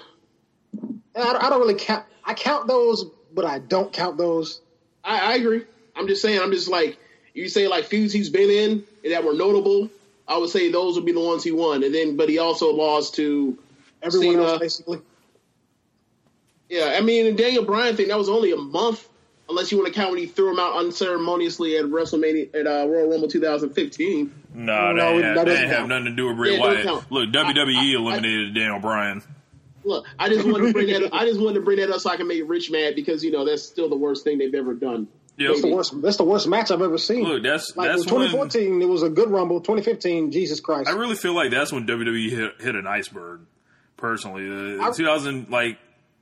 I, 1.16 1.38
I 1.40 1.50
don't 1.50 1.60
really 1.60 1.74
count. 1.74 2.04
I 2.24 2.34
count 2.34 2.68
those, 2.68 3.06
but 3.34 3.44
I 3.44 3.58
don't 3.58 3.92
count 3.92 4.16
those. 4.16 4.60
I, 5.02 5.32
I 5.32 5.34
agree. 5.36 5.64
I'm 5.96 6.06
just 6.06 6.22
saying. 6.22 6.40
I'm 6.40 6.52
just 6.52 6.68
like 6.68 6.98
you 7.34 7.48
say, 7.48 7.68
like 7.68 7.86
feuds 7.86 8.12
he's 8.12 8.30
been 8.30 8.50
in 8.50 8.84
that 9.10 9.24
were 9.24 9.34
notable. 9.34 9.90
I 10.28 10.38
would 10.38 10.50
say 10.50 10.70
those 10.70 10.94
would 10.94 11.04
be 11.04 11.12
the 11.12 11.20
ones 11.20 11.42
he 11.42 11.50
won, 11.50 11.82
and 11.82 11.92
then 11.92 12.16
but 12.16 12.28
he 12.28 12.38
also 12.38 12.72
lost 12.72 13.16
to 13.16 13.58
Everyone 14.02 14.36
Cena. 14.36 14.46
else, 14.46 14.60
basically. 14.60 15.02
Yeah, 16.68 16.94
I 16.96 17.00
mean, 17.00 17.24
the 17.24 17.32
Daniel 17.32 17.64
Bryan 17.64 17.96
thing 17.96 18.08
that 18.08 18.18
was 18.18 18.28
only 18.28 18.52
a 18.52 18.56
month, 18.56 19.08
unless 19.48 19.72
you 19.72 19.78
want 19.78 19.92
to 19.92 19.98
count 19.98 20.10
when 20.10 20.20
he 20.20 20.26
threw 20.26 20.52
him 20.52 20.60
out 20.60 20.76
unceremoniously 20.76 21.76
at 21.76 21.84
WrestleMania 21.86 22.54
at 22.54 22.66
uh, 22.68 22.86
Royal 22.86 23.10
Rumble 23.10 23.26
2015. 23.26 24.32
No, 24.52 24.92
No, 24.92 24.96
that, 24.96 24.98
it- 24.98 25.14
ain't- 25.14 25.22
that 25.22 25.34
that 25.36 25.44
doesn't 25.46 25.68
have 25.68 25.88
nothing 25.88 26.04
to 26.06 26.10
do 26.12 26.26
with 26.28 26.36
Bray 26.36 26.54
Yeah, 26.56 26.60
Wyatt. 26.60 27.10
Look, 27.12 27.30
WWE 27.32 27.76
I- 27.76 27.80
I- 27.80 27.96
eliminated 27.96 28.54
Daniel 28.54 28.80
Bryan. 28.80 29.22
Look, 29.84 30.04
I 30.18 30.28
just 30.28 30.44
wanted 30.46 30.66
to 30.66 30.72
bring 30.72 30.88
that. 30.88 31.04
Up. 31.04 31.10
I 31.14 31.24
just 31.24 31.40
wanted 31.40 31.54
to 31.54 31.60
bring 31.64 31.78
that 31.78 31.88
up 31.90 32.00
so 32.00 32.10
I 32.10 32.16
can 32.16 32.26
make 32.28 32.42
Rich 32.46 32.70
mad 32.70 32.94
because 32.96 33.24
you 33.24 33.30
know 33.30 33.44
that's 33.46 33.62
still 33.62 33.88
the 33.88 33.96
worst 33.96 34.24
thing 34.24 34.36
they've 34.38 34.54
ever 34.54 34.74
done. 34.74 35.08
Yep. 35.38 35.48
That's 35.48 35.62
the 35.62 35.74
worst. 35.74 36.02
That's 36.02 36.16
the 36.18 36.24
worst 36.24 36.46
match 36.48 36.70
I've 36.70 36.82
ever 36.82 36.98
seen. 36.98 37.24
Look, 37.24 37.42
that's 37.42 37.74
like 37.76 37.88
that's 37.88 38.02
in 38.06 38.14
when 38.14 38.28
2014, 38.28 38.82
it 38.82 38.88
was 38.88 39.02
a 39.02 39.08
good 39.08 39.30
Rumble. 39.30 39.60
2015, 39.60 40.32
Jesus 40.32 40.60
Christ. 40.60 40.90
I 40.90 40.92
really 40.92 41.14
feel 41.16 41.32
like 41.34 41.50
that's 41.50 41.72
when 41.72 41.86
WWE 41.86 42.28
hit, 42.28 42.60
hit 42.60 42.74
an 42.74 42.86
iceberg. 42.86 43.40
Personally, 43.96 44.46
the 44.48 44.82
I- 44.82 44.90
2000 44.90 45.48
like 45.48 45.78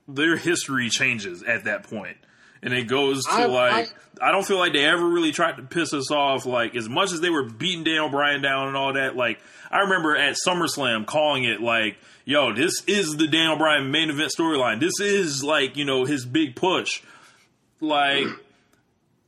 their 0.07 0.37
history 0.37 0.89
changes 0.89 1.43
at 1.43 1.65
that 1.65 1.83
point, 1.91 2.17
and 2.63 2.73
it 2.75 2.85
goes 2.89 3.25
to 3.25 3.31
I- 3.31 3.47
like 3.47 3.95
I, 4.21 4.33
don't 4.33 4.45
feel 4.45 4.59
like 4.59 4.73
they 4.73 4.85
ever 4.85 5.07
really 5.07 5.31
tried 5.33 5.57
to 5.57 5.63
piss 5.63 5.95
us 5.95 6.11
off. 6.11 6.45
Like 6.47 6.75
as 6.75 6.89
much 6.89 7.13
as 7.13 7.21
they 7.21 7.31
were 7.31 7.45
beating 7.45 7.85
Daniel 7.85 8.09
Bryan 8.09 8.43
down 8.43 8.69
and 8.69 8.77
all 8.77 8.95
that. 8.95 9.17
Like 9.17 9.41
I 9.71 9.81
remember 9.81 10.17
at 10.17 10.37
SummerSlam 10.47 11.07
calling 11.07 11.45
it 11.45 11.61
like, 11.61 11.99
"Yo, 12.25 12.53
this 12.53 12.83
is 12.87 13.17
the 13.17 13.29
Daniel 13.29 13.57
Bryan 13.57 13.91
main 13.91 14.11
event 14.11 14.33
storyline. 14.37 14.81
This 14.81 14.99
is 15.01 15.45
like 15.45 15.77
you 15.77 15.85
know 15.85 16.05
his 16.05 16.25
big 16.27 16.57
push." 16.57 17.03
Like 17.81 18.27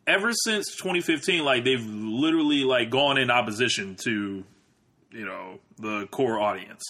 ever 0.06 0.32
since 0.32 0.74
2015, 0.76 1.44
like 1.44 1.64
they've 1.64 1.84
literally 1.84 2.64
like 2.64 2.90
gone 2.90 3.16
in 3.18 3.30
opposition 3.30 3.96
to 4.04 4.44
you 5.12 5.24
know 5.24 5.60
the 5.78 6.06
core 6.10 6.40
audience. 6.40 6.82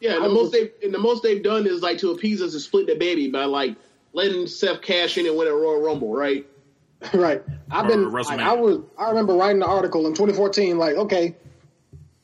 Yeah, 0.00 0.14
the 0.14 0.28
most 0.28 0.52
they 0.52 0.70
and 0.82 0.92
the 0.92 0.98
most 0.98 1.22
they've 1.22 1.42
done 1.42 1.66
is 1.66 1.80
like 1.80 1.98
to 1.98 2.10
appease 2.10 2.42
us 2.42 2.52
and 2.52 2.60
split 2.60 2.86
the 2.86 2.96
baby 2.96 3.30
by 3.30 3.44
like 3.44 3.76
letting 4.14 4.46
Seth 4.46 4.80
cash 4.80 5.18
in 5.18 5.26
and 5.26 5.36
win 5.36 5.46
a 5.48 5.52
Royal 5.52 5.82
Rumble, 5.82 6.14
right? 6.14 6.46
right. 7.12 7.42
I've 7.70 7.86
been. 7.86 8.10
Like, 8.10 8.40
I 8.40 8.54
was. 8.54 8.80
I 8.96 9.08
remember 9.10 9.34
writing 9.34 9.58
the 9.58 9.66
article 9.66 10.06
in 10.06 10.14
2014. 10.14 10.78
Like, 10.78 10.96
okay, 10.96 11.36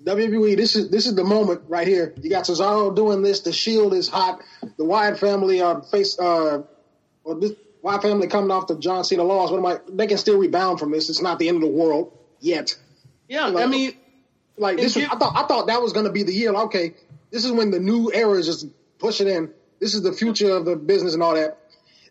WWE, 0.02 0.56
this 0.56 0.76
is 0.76 0.88
this 0.90 1.06
is 1.06 1.14
the 1.14 1.24
moment 1.24 1.62
right 1.68 1.86
here. 1.86 2.14
You 2.22 2.30
got 2.30 2.44
Cesaro 2.44 2.94
doing 2.94 3.20
this. 3.22 3.40
The 3.40 3.52
Shield 3.52 3.92
is 3.92 4.08
hot. 4.08 4.40
The 4.78 4.84
Wyatt 4.84 5.18
family 5.18 5.60
are 5.60 5.82
face. 5.82 6.18
Uh, 6.18 6.62
or 7.24 7.34
this 7.38 7.52
Wyatt 7.82 8.00
family 8.02 8.26
coming 8.28 8.50
off 8.50 8.66
the 8.66 8.78
John 8.78 9.04
Cena 9.04 9.22
loss. 9.22 9.50
What 9.50 9.58
am 9.58 9.66
I? 9.66 9.80
They 9.90 10.06
can 10.06 10.16
still 10.16 10.38
rebound 10.38 10.78
from 10.80 10.90
this. 10.92 11.10
It's 11.10 11.20
not 11.20 11.38
the 11.38 11.48
end 11.48 11.56
of 11.56 11.62
the 11.62 11.68
world 11.76 12.16
yet. 12.40 12.74
Yeah, 13.28 13.46
Like- 13.48 13.64
I 13.66 13.68
mean, 13.68 13.92
Like 14.56 14.76
this, 14.78 14.96
was, 14.96 15.04
give- 15.04 15.12
I 15.12 15.16
thought 15.18 15.32
I 15.36 15.46
thought 15.46 15.66
that 15.66 15.82
was 15.82 15.92
going 15.92 16.06
to 16.06 16.12
be 16.12 16.22
the 16.22 16.32
year. 16.32 16.52
Like, 16.52 16.64
okay, 16.66 16.94
this 17.30 17.44
is 17.44 17.52
when 17.52 17.70
the 17.70 17.78
new 17.80 18.10
era 18.12 18.32
is 18.38 18.46
just 18.46 18.66
pushing 18.98 19.28
in. 19.28 19.50
This 19.80 19.94
is 19.94 20.02
the 20.02 20.12
future 20.12 20.50
of 20.56 20.64
the 20.64 20.76
business 20.76 21.12
and 21.14 21.22
all 21.22 21.34
that, 21.34 21.58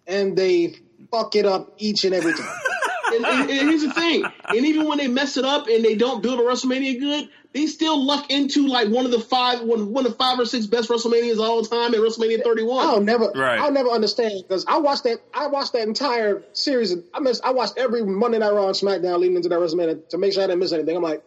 and 0.10 0.38
they 0.38 0.76
fuck 1.12 1.36
it 1.36 1.46
up 1.46 1.74
each 1.78 2.04
and 2.04 2.14
every 2.14 2.34
time. 2.34 2.50
and, 3.14 3.26
and, 3.26 3.50
and 3.50 3.70
here's 3.70 3.84
the 3.84 3.94
thing, 3.94 4.26
and 4.48 4.66
even 4.66 4.88
when 4.88 4.98
they 4.98 5.08
mess 5.08 5.38
it 5.38 5.46
up 5.46 5.68
and 5.68 5.84
they 5.86 5.96
don't 5.96 6.22
build 6.22 6.40
a 6.40 6.44
WrestleMania 6.44 7.00
good, 7.00 7.30
they 7.52 7.66
still 7.66 8.06
luck 8.06 8.30
into 8.30 8.68
like 8.68 8.90
one 8.90 9.06
of 9.06 9.12
the 9.12 9.20
five, 9.20 9.62
one, 9.62 9.92
one 9.92 10.06
of 10.06 10.16
five 10.18 10.40
or 10.40 10.46
six 10.46 10.68
best 10.68 10.88
WrestleManias 10.90 11.34
of 11.34 11.40
all 11.40 11.64
time 11.64 11.96
at 11.96 12.00
WrestleMania 12.00 12.44
31. 12.44 12.86
I'll 12.88 13.02
never, 13.02 13.32
Right. 13.34 13.60
I'll 13.60 13.72
never 13.72 13.90
understand 13.90 14.44
because 14.48 14.66
I 14.68 14.78
watched 14.78 15.04
that. 15.06 15.20
I 15.34 15.48
watched 15.48 15.74
that 15.74 15.88
entire 15.88 16.44
series. 16.54 16.92
and 16.92 17.04
I 17.12 17.20
missed. 17.22 17.44
I 17.44 17.52
watched 17.52 17.74
every 17.78 18.04
Monday 18.06 18.38
Night 18.38 18.52
Raw 18.54 18.68
and 18.68 18.76
SmackDown 18.76 19.18
leading 19.18 19.36
into 19.38 19.50
that 19.50 19.58
WrestleMania 19.58 20.10
to 20.10 20.18
make 20.20 20.34
sure 20.34 20.44
I 20.44 20.46
didn't 20.48 20.60
miss 20.60 20.74
anything. 20.74 20.96
I'm 20.96 21.02
like, 21.02 21.24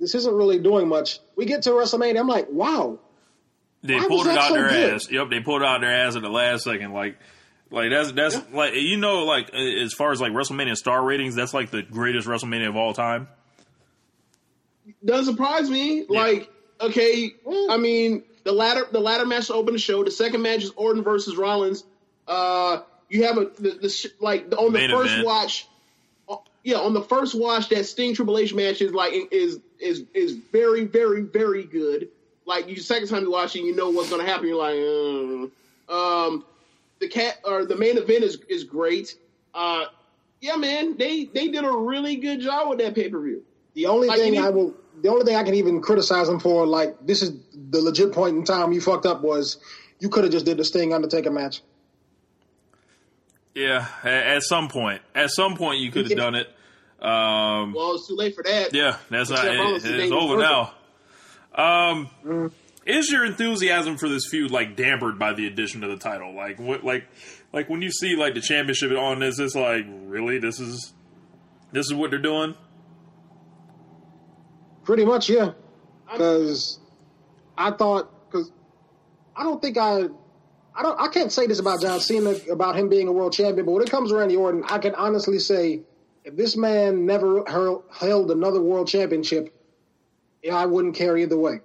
this 0.00 0.14
isn't 0.14 0.34
really 0.34 0.58
doing 0.58 0.88
much. 0.88 1.20
We 1.36 1.44
get 1.44 1.62
to 1.64 1.70
WrestleMania. 1.70 2.18
I'm 2.20 2.28
like, 2.28 2.46
wow. 2.50 2.98
They 3.82 3.98
pulled 3.98 4.26
it 4.28 4.38
out 4.38 4.48
so 4.48 4.54
their 4.54 4.68
good? 4.70 4.94
ass. 4.94 5.10
Yep, 5.10 5.28
they 5.28 5.40
pulled 5.40 5.60
it 5.60 5.66
out 5.68 5.82
their 5.82 5.90
ass 5.94 6.16
at 6.16 6.22
the 6.22 6.30
last 6.30 6.64
second. 6.64 6.92
Like, 6.94 7.18
like 7.72 7.90
that's 7.90 8.12
that's 8.12 8.38
like 8.52 8.74
you 8.74 8.98
know, 8.98 9.24
like 9.24 9.52
as 9.54 9.92
far 9.94 10.12
as 10.12 10.20
like 10.20 10.32
WrestleMania 10.32 10.76
star 10.76 11.02
ratings, 11.02 11.34
that's 11.34 11.54
like 11.54 11.70
the 11.70 11.82
greatest 11.82 12.28
WrestleMania 12.28 12.68
of 12.68 12.76
all 12.76 12.92
time. 12.92 13.28
doesn't 15.04 15.32
surprise 15.34 15.70
me. 15.70 16.04
Like, 16.08 16.50
okay, 16.80 17.32
I 17.70 17.76
mean, 17.78 18.22
the 18.44 18.52
ladder 18.52 18.86
the 18.90 19.00
ladder 19.00 19.24
match 19.26 19.46
to 19.48 19.54
open 19.54 19.72
the 19.72 19.78
show. 19.80 20.04
The 20.04 20.10
second 20.10 20.42
match 20.42 20.62
is 20.64 20.70
Orton 20.76 21.02
versus 21.02 21.36
Rollins. 21.36 21.84
Uh, 22.28 22.82
you 23.08 23.24
have 23.24 23.38
a 23.38 23.46
the, 23.58 23.78
the 23.82 23.88
sh- 23.88 24.06
like 24.20 24.52
on 24.56 24.72
the 24.72 24.78
Main 24.78 24.90
first 24.90 25.12
event. 25.12 25.26
watch. 25.26 25.66
uh, 26.28 26.36
Yeah, 26.62 26.76
on 26.78 26.94
the 26.94 27.02
first 27.02 27.34
watch, 27.34 27.68
that 27.70 27.84
Sting 27.86 28.14
Triple 28.14 28.38
H 28.38 28.54
match 28.54 28.80
is 28.82 28.92
like 28.92 29.12
is 29.30 29.60
is 29.80 30.04
is 30.14 30.32
very 30.52 30.84
very 30.84 31.22
very 31.22 31.64
good. 31.64 32.08
Like 32.44 32.68
you 32.68 32.76
second 32.76 33.08
time 33.08 33.22
you 33.22 33.30
watch 33.30 33.56
it, 33.56 33.60
you 33.60 33.74
know 33.74 33.90
what's 33.90 34.10
going 34.10 34.24
to 34.24 34.30
happen. 34.30 34.48
You're 34.48 34.58
like, 34.58 35.50
uh. 35.88 36.26
um, 36.26 36.44
the 37.02 37.08
cat 37.08 37.38
or 37.44 37.66
the 37.66 37.76
main 37.76 37.98
event 37.98 38.24
is 38.24 38.38
is 38.48 38.64
great. 38.64 39.14
Uh, 39.52 39.84
yeah, 40.40 40.56
man, 40.56 40.96
they 40.96 41.24
they 41.24 41.48
did 41.48 41.64
a 41.64 41.70
really 41.70 42.16
good 42.16 42.40
job 42.40 42.68
with 42.70 42.78
that 42.78 42.94
pay 42.94 43.10
per 43.10 43.20
view. 43.20 43.42
The 43.74 43.86
only 43.86 44.08
Like, 44.08 44.18
thing 44.18 44.38
I 44.38 44.48
will, 44.50 44.74
the 45.02 45.08
only 45.08 45.24
thing 45.24 45.36
I 45.36 45.42
can 45.44 45.54
even 45.54 45.80
criticize 45.82 46.26
them 46.28 46.38
for, 46.40 46.66
like 46.66 46.96
this 47.06 47.22
is 47.22 47.32
the 47.70 47.80
legit 47.80 48.12
point 48.12 48.36
in 48.36 48.44
time 48.44 48.72
you 48.72 48.80
fucked 48.80 49.06
up 49.06 49.22
was 49.22 49.58
you 49.98 50.08
could 50.08 50.24
have 50.24 50.32
just 50.32 50.46
did 50.46 50.56
the 50.58 50.64
Sting 50.64 50.92
Undertaker 50.94 51.30
match. 51.30 51.60
Yeah, 53.54 53.86
at, 54.02 54.12
at 54.36 54.42
some 54.42 54.68
point, 54.68 55.02
at 55.14 55.30
some 55.30 55.56
point 55.56 55.80
you 55.80 55.90
could 55.90 56.08
have 56.08 56.16
done 56.18 56.34
it. 56.34 56.46
Um, 57.00 57.72
Well, 57.74 57.94
it's 57.96 58.06
too 58.08 58.14
late 58.16 58.34
for 58.34 58.42
that. 58.44 58.72
yeah, 58.74 58.96
that's 59.10 59.28
not 59.30 59.40
Seth 59.40 59.84
it, 59.84 60.00
it's 60.00 60.12
over 60.12 60.36
Virgil. 60.36 60.70
now. 61.56 61.90
Um, 61.90 62.52
is 62.86 63.10
your 63.10 63.24
enthusiasm 63.24 63.96
for 63.96 64.08
this 64.08 64.26
feud 64.30 64.50
like 64.50 64.76
dampered 64.76 65.18
by 65.18 65.32
the 65.32 65.46
addition 65.46 65.84
of 65.84 65.90
the 65.90 65.96
title? 65.96 66.34
Like 66.34 66.58
what 66.58 66.84
like 66.84 67.06
like 67.52 67.68
when 67.68 67.82
you 67.82 67.90
see 67.90 68.16
like 68.16 68.34
the 68.34 68.40
championship 68.40 68.90
on 68.92 69.20
this, 69.20 69.38
it's 69.38 69.54
like 69.54 69.84
really 69.86 70.38
this 70.38 70.58
is 70.58 70.92
this 71.72 71.86
is 71.86 71.94
what 71.94 72.10
they're 72.10 72.18
doing. 72.18 72.54
Pretty 74.84 75.04
much, 75.04 75.30
yeah. 75.30 75.52
Because 76.10 76.80
I 77.56 77.70
thought 77.70 78.30
because 78.30 78.50
I 79.36 79.44
don't 79.44 79.62
think 79.62 79.78
I 79.78 80.06
I 80.74 80.82
don't 80.82 81.00
I 81.00 81.08
can't 81.08 81.30
say 81.30 81.46
this 81.46 81.60
about 81.60 81.80
John 81.80 82.00
Cena 82.00 82.34
about 82.50 82.76
him 82.76 82.88
being 82.88 83.08
a 83.08 83.12
world 83.12 83.32
champion, 83.32 83.64
but 83.64 83.72
when 83.72 83.82
it 83.82 83.90
comes 83.90 84.10
to 84.10 84.16
Randy 84.16 84.36
Orton, 84.36 84.64
I 84.68 84.78
can 84.78 84.94
honestly 84.94 85.38
say 85.38 85.82
if 86.24 86.36
this 86.36 86.56
man 86.56 87.06
never 87.06 87.44
held 87.46 88.30
another 88.30 88.60
world 88.60 88.88
championship, 88.88 89.54
yeah, 90.42 90.56
I 90.56 90.66
wouldn't 90.66 90.96
care 90.96 91.16
either 91.16 91.36
way. 91.36 91.60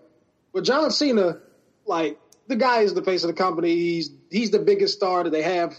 But 0.57 0.63
John 0.63 0.89
Cena, 0.89 1.37
like 1.85 2.17
the 2.47 2.55
guy 2.55 2.79
is 2.79 2.95
the 2.95 3.03
face 3.03 3.23
of 3.23 3.27
the 3.27 3.35
company. 3.35 3.75
He's 3.75 4.09
he's 4.31 4.49
the 4.49 4.57
biggest 4.57 4.95
star 4.95 5.23
that 5.23 5.29
they 5.29 5.43
have. 5.43 5.75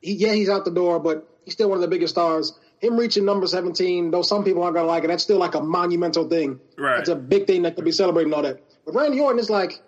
He, 0.00 0.14
yeah, 0.14 0.32
he's 0.32 0.48
out 0.48 0.64
the 0.64 0.72
door, 0.72 0.98
but 0.98 1.28
he's 1.44 1.54
still 1.54 1.68
one 1.68 1.76
of 1.76 1.82
the 1.82 1.86
biggest 1.86 2.14
stars. 2.14 2.58
Him 2.80 2.96
reaching 2.96 3.24
number 3.24 3.46
seventeen, 3.46 4.10
though 4.10 4.22
some 4.22 4.42
people 4.42 4.64
aren't 4.64 4.74
gonna 4.74 4.88
like 4.88 5.04
it, 5.04 5.06
that's 5.06 5.22
still 5.22 5.38
like 5.38 5.54
a 5.54 5.60
monumental 5.60 6.28
thing. 6.28 6.58
Right, 6.76 6.98
it's 6.98 7.08
a 7.08 7.14
big 7.14 7.46
thing 7.46 7.62
that 7.62 7.76
could 7.76 7.84
be 7.84 7.92
celebrating 7.92 8.34
all 8.34 8.42
that. 8.42 8.60
But 8.84 8.96
Randy 8.96 9.20
Orton 9.20 9.38
is 9.38 9.48
like, 9.48 9.80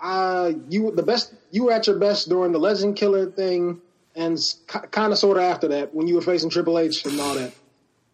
uh, 0.00 0.50
you 0.68 0.90
the 0.90 1.04
best. 1.04 1.32
You 1.52 1.66
were 1.66 1.72
at 1.74 1.86
your 1.86 2.00
best 2.00 2.28
during 2.28 2.50
the 2.50 2.58
Legend 2.58 2.96
Killer 2.96 3.30
thing, 3.30 3.80
and 4.16 4.36
kind 4.66 5.12
of 5.12 5.18
sort 5.20 5.36
of 5.36 5.44
after 5.44 5.68
that 5.68 5.94
when 5.94 6.08
you 6.08 6.16
were 6.16 6.22
facing 6.22 6.50
Triple 6.50 6.76
H 6.76 7.06
and 7.06 7.20
all 7.20 7.36
that. 7.36 7.54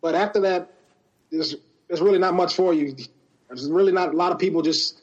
But 0.03 0.15
after 0.15 0.43
that, 0.43 0.71
there's 1.31 1.57
there's 1.89 2.03
really 2.03 2.19
not 2.19 2.35
much 2.35 2.53
for 2.53 2.75
you. 2.75 2.95
There's 3.49 3.71
really 3.71 3.93
not 3.93 4.11
a 4.11 4.17
lot 4.19 4.33
of 4.33 4.39
people 4.39 4.61
just 4.61 5.00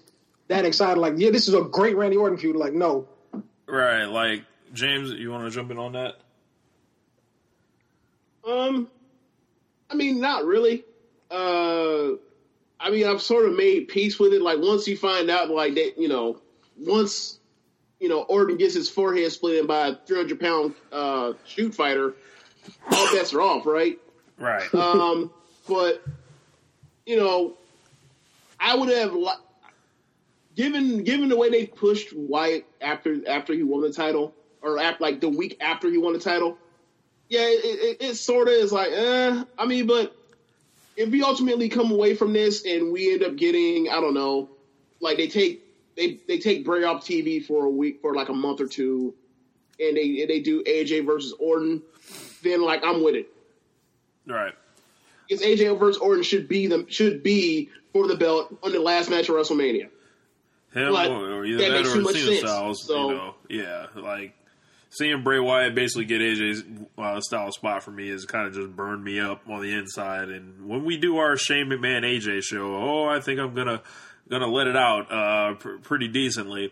that 0.47 0.65
excited. 0.65 0.99
Like, 0.99 1.15
yeah, 1.17 1.31
this 1.31 1.47
is 1.47 1.53
a 1.53 1.61
great 1.61 1.95
Randy 1.95 2.17
Orton 2.17 2.37
feud. 2.37 2.55
Like, 2.55 2.73
no. 2.73 3.07
Right. 3.67 4.05
Like 4.05 4.43
James, 4.73 5.11
you 5.11 5.31
want 5.31 5.45
to 5.45 5.51
jump 5.51 5.71
in 5.71 5.77
on 5.77 5.93
that? 5.93 6.15
Um, 8.47 8.89
I 9.89 9.95
mean, 9.95 10.21
not 10.21 10.45
really. 10.45 10.83
Uh, 11.29 12.11
I 12.79 12.91
mean, 12.91 13.05
I've 13.07 13.21
sort 13.21 13.45
of 13.45 13.55
made 13.55 13.87
peace 13.89 14.19
with 14.19 14.33
it. 14.33 14.41
Like 14.41 14.59
once 14.59 14.87
you 14.87 14.95
find 14.95 15.29
out, 15.29 15.49
like 15.49 15.75
that, 15.75 15.97
you 15.97 16.07
know, 16.07 16.39
once 16.77 17.39
you 17.99 18.07
know 18.07 18.21
Orton 18.21 18.57
gets 18.57 18.73
his 18.73 18.89
forehead 18.89 19.31
split 19.31 19.59
in 19.59 19.67
by 19.67 19.87
a 19.87 19.95
300 19.95 20.39
pound 20.39 20.75
uh, 20.91 21.33
shoot 21.45 21.75
fighter, 21.75 22.13
all 22.89 23.13
bets 23.13 23.33
are 23.33 23.41
off, 23.41 23.65
right? 23.65 23.99
Right. 24.37 24.73
Um, 24.73 25.31
but 25.67 26.03
you 27.05 27.17
know, 27.17 27.57
I 28.59 28.75
would 28.75 28.89
have 28.89 29.13
given 30.57 31.03
given 31.03 31.29
the 31.29 31.37
way 31.37 31.49
they 31.49 31.67
pushed 31.67 32.11
Wyatt 32.13 32.65
after 32.81 33.21
after 33.29 33.53
he 33.53 33.63
won 33.63 33.81
the 33.81 33.93
title, 33.93 34.33
or 34.61 34.79
after, 34.79 35.01
like 35.01 35.21
the 35.21 35.29
week 35.29 35.55
after 35.61 35.89
he 35.89 35.97
won 35.97 36.13
the 36.13 36.19
title. 36.19 36.57
Yeah, 37.29 37.41
it, 37.41 37.63
it, 37.63 37.97
it 38.01 38.15
sort 38.15 38.47
of 38.47 38.53
is 38.53 38.71
like, 38.71 38.89
eh. 38.91 39.43
I 39.57 39.65
mean, 39.65 39.85
but 39.85 40.15
if 40.95 41.09
we 41.09 41.21
ultimately 41.23 41.69
come 41.69 41.91
away 41.91 42.15
from 42.15 42.33
this 42.33 42.65
and 42.65 42.91
we 42.91 43.13
end 43.13 43.23
up 43.23 43.35
getting, 43.35 43.89
I 43.89 43.99
don't 43.99 44.13
know, 44.13 44.49
like 44.99 45.17
they 45.17 45.27
take 45.27 45.63
they 45.95 46.19
they 46.27 46.39
take 46.39 46.65
Bray 46.65 46.83
off 46.83 47.05
TV 47.05 47.45
for 47.45 47.65
a 47.65 47.69
week 47.69 48.01
for 48.01 48.15
like 48.15 48.29
a 48.29 48.33
month 48.33 48.59
or 48.59 48.67
two, 48.67 49.13
and 49.79 49.95
they 49.95 50.21
and 50.21 50.29
they 50.29 50.39
do 50.39 50.63
AJ 50.63 51.05
versus 51.05 51.33
Orton, 51.39 51.83
then 52.41 52.63
like 52.63 52.83
I'm 52.83 53.03
with 53.03 53.15
it. 53.15 53.27
Right. 54.25 54.53
Because 55.27 55.45
AJ 55.45 55.77
versus 55.77 56.01
Orton 56.01 56.23
should 56.23 56.47
be 56.47 56.67
the 56.67 56.85
should 56.89 57.21
be 57.21 57.69
for 57.93 58.07
the 58.07 58.15
belt 58.15 58.57
on 58.63 58.71
the 58.71 58.79
last 58.79 59.09
match 59.09 59.29
of 59.29 59.35
WrestleMania. 59.35 59.89
Like, 60.75 61.09
or 61.09 61.45
either 61.45 61.57
that, 61.63 61.83
that 61.83 61.97
or 61.97 62.13
Cena 62.13 62.37
Styles. 62.37 62.83
So, 62.85 63.09
you 63.09 63.15
know, 63.15 63.35
yeah, 63.49 63.85
like 63.95 64.33
seeing 64.89 65.23
Bray 65.23 65.39
Wyatt 65.39 65.75
basically 65.75 66.05
get 66.05 66.21
AJ's 66.21 66.63
uh, 66.97 67.21
style 67.21 67.51
spot 67.51 67.83
for 67.83 67.91
me 67.91 68.09
has 68.09 68.25
kind 68.25 68.47
of 68.47 68.53
just 68.53 68.75
burned 68.75 69.03
me 69.03 69.19
up 69.19 69.41
on 69.49 69.61
the 69.61 69.73
inside. 69.73 70.29
And 70.29 70.67
when 70.67 70.85
we 70.85 70.97
do 70.97 71.17
our 71.17 71.37
Shane 71.37 71.67
McMahon 71.67 72.03
AJ 72.03 72.43
show, 72.43 72.75
oh, 72.75 73.05
I 73.07 73.19
think 73.19 73.39
I'm 73.39 73.53
gonna 73.53 73.81
gonna 74.29 74.47
let 74.47 74.67
it 74.67 74.75
out 74.75 75.11
uh, 75.11 75.53
pr- 75.55 75.77
pretty 75.77 76.07
decently. 76.07 76.71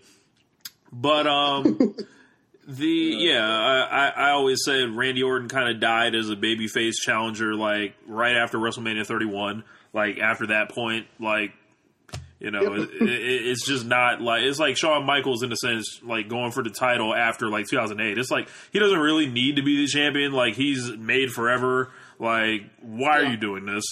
But 0.91 1.27
um, 1.27 1.95
the 2.67 2.87
yeah, 2.87 3.47
I, 3.47 4.09
I 4.09 4.29
always 4.31 4.59
said 4.63 4.95
Randy 4.95 5.23
Orton 5.23 5.49
kind 5.49 5.69
of 5.69 5.79
died 5.79 6.15
as 6.15 6.29
a 6.29 6.35
babyface 6.35 6.95
challenger, 7.01 7.55
like 7.55 7.95
right 8.07 8.35
after 8.35 8.57
WrestleMania 8.57 9.05
31. 9.05 9.63
Like 9.93 10.19
after 10.19 10.47
that 10.47 10.69
point, 10.69 11.07
like 11.19 11.53
you 12.45 12.51
know, 12.51 12.75
it, 12.75 12.89
it, 13.01 13.47
it's 13.47 13.65
just 13.65 13.87
not 13.87 14.21
like 14.21 14.43
it's 14.43 14.59
like 14.59 14.77
Shawn 14.77 15.03
Michaels 15.03 15.41
in 15.41 15.51
a 15.51 15.55
sense, 15.55 15.99
like 16.03 16.29
going 16.29 16.51
for 16.51 16.61
the 16.61 16.69
title 16.69 17.11
after 17.11 17.49
like 17.49 17.65
2008. 17.67 18.19
It's 18.19 18.29
like 18.29 18.47
he 18.71 18.77
doesn't 18.77 18.99
really 18.99 19.25
need 19.25 19.55
to 19.55 19.63
be 19.63 19.77
the 19.77 19.87
champion. 19.87 20.31
Like 20.31 20.53
he's 20.53 20.91
made 20.91 21.31
forever. 21.31 21.89
Like 22.19 22.69
why 22.83 23.21
yeah. 23.21 23.27
are 23.27 23.31
you 23.31 23.37
doing 23.37 23.65
this? 23.65 23.83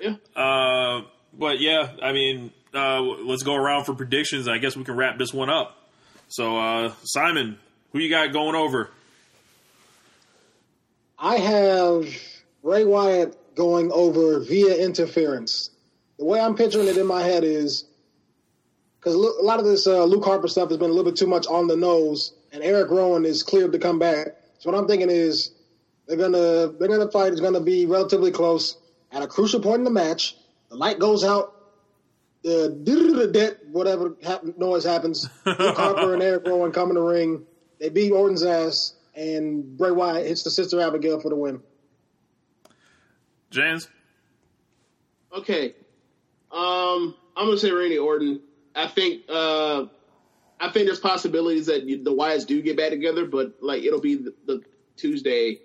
Yeah. 0.00 0.14
Uh, 0.34 1.02
but 1.38 1.60
yeah, 1.60 1.90
I 2.02 2.12
mean, 2.12 2.50
uh, 2.72 3.02
let's 3.02 3.42
go 3.42 3.56
around 3.56 3.84
for 3.84 3.94
predictions. 3.94 4.48
I 4.48 4.56
guess 4.56 4.74
we 4.74 4.84
can 4.84 4.96
wrap 4.96 5.18
this 5.18 5.34
one 5.34 5.50
up. 5.50 5.76
So, 6.28 6.58
uh, 6.58 6.92
Simon, 7.02 7.58
who 7.92 7.98
you 7.98 8.08
got 8.08 8.32
going 8.32 8.54
over? 8.54 8.88
I 11.18 11.36
have 11.36 12.06
Bray 12.62 12.86
Wyatt 12.86 13.54
going 13.54 13.92
over 13.92 14.40
via 14.40 14.82
interference 14.82 15.71
the 16.22 16.28
way 16.28 16.38
I'm 16.38 16.54
picturing 16.54 16.86
it 16.86 16.96
in 16.96 17.06
my 17.08 17.24
head 17.24 17.42
is 17.42 17.84
because 19.00 19.16
a 19.16 19.18
lot 19.18 19.58
of 19.58 19.64
this 19.64 19.88
uh, 19.88 20.04
Luke 20.04 20.24
Harper 20.24 20.46
stuff 20.46 20.68
has 20.68 20.78
been 20.78 20.88
a 20.88 20.92
little 20.92 21.10
bit 21.10 21.18
too 21.18 21.26
much 21.26 21.48
on 21.48 21.66
the 21.66 21.74
nose, 21.74 22.32
and 22.52 22.62
Eric 22.62 22.92
Rowan 22.92 23.24
is 23.24 23.42
cleared 23.42 23.72
to 23.72 23.80
come 23.80 23.98
back. 23.98 24.28
So 24.60 24.70
what 24.70 24.78
I'm 24.78 24.86
thinking 24.86 25.10
is 25.10 25.50
they're 26.06 26.16
gonna 26.16 26.68
they're 26.78 26.86
gonna 26.86 27.10
fight 27.10 27.32
is 27.32 27.40
gonna 27.40 27.60
be 27.60 27.86
relatively 27.86 28.30
close 28.30 28.76
at 29.10 29.20
a 29.20 29.26
crucial 29.26 29.58
point 29.58 29.78
in 29.78 29.84
the 29.84 29.90
match. 29.90 30.36
The 30.70 30.76
light 30.76 31.00
goes 31.00 31.24
out, 31.24 31.56
the 32.44 33.60
whatever 33.72 34.16
noise 34.56 34.84
happens. 34.84 35.28
Luke 35.44 35.76
Harper 35.76 36.14
and 36.14 36.22
Eric 36.22 36.46
Rowan 36.46 36.70
come 36.70 36.90
in 36.90 36.94
the 36.94 37.02
ring. 37.02 37.46
They 37.80 37.88
beat 37.88 38.12
Orton's 38.12 38.44
ass, 38.44 38.94
and 39.16 39.76
Bray 39.76 39.90
Wyatt 39.90 40.28
hits 40.28 40.44
the 40.44 40.52
Sister 40.52 40.80
Abigail 40.80 41.18
for 41.18 41.30
the 41.30 41.36
win. 41.36 41.62
James. 43.50 43.88
Okay, 45.36 45.74
um, 46.52 47.14
I'm 47.36 47.46
gonna 47.46 47.58
say 47.58 47.70
Randy 47.70 47.98
Orton. 47.98 48.40
I 48.74 48.86
think 48.86 49.22
uh, 49.28 49.86
I 50.60 50.70
think 50.70 50.86
there's 50.86 51.00
possibilities 51.00 51.66
that 51.66 51.86
the 51.86 52.14
Wyatts 52.14 52.46
do 52.46 52.60
get 52.62 52.76
back 52.76 52.90
together, 52.90 53.26
but 53.26 53.54
like 53.60 53.82
it'll 53.82 54.00
be 54.00 54.16
the, 54.16 54.34
the 54.46 54.62
Tuesday 54.96 55.60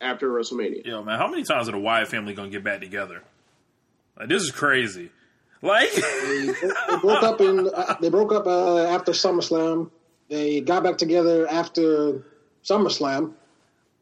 after 0.00 0.28
WrestleMania. 0.28 0.86
Yo, 0.86 1.02
man, 1.02 1.18
how 1.18 1.28
many 1.28 1.42
times 1.42 1.68
are 1.68 1.72
the 1.72 1.78
Wyatt 1.78 2.08
family 2.08 2.34
gonna 2.34 2.50
get 2.50 2.64
back 2.64 2.80
together? 2.80 3.22
Like 4.18 4.28
this 4.28 4.42
is 4.42 4.50
crazy. 4.50 5.10
Like 5.60 5.92
they, 5.92 6.46
they, 6.88 6.96
broke 7.02 7.22
up 7.22 7.40
in 7.40 7.68
uh, 7.68 7.96
they 8.00 8.10
broke 8.10 8.32
up 8.32 8.46
uh, 8.46 8.84
after 8.84 9.12
SummerSlam. 9.12 9.90
They 10.28 10.60
got 10.60 10.84
back 10.84 10.98
together 10.98 11.48
after 11.48 12.24
SummerSlam. 12.64 13.32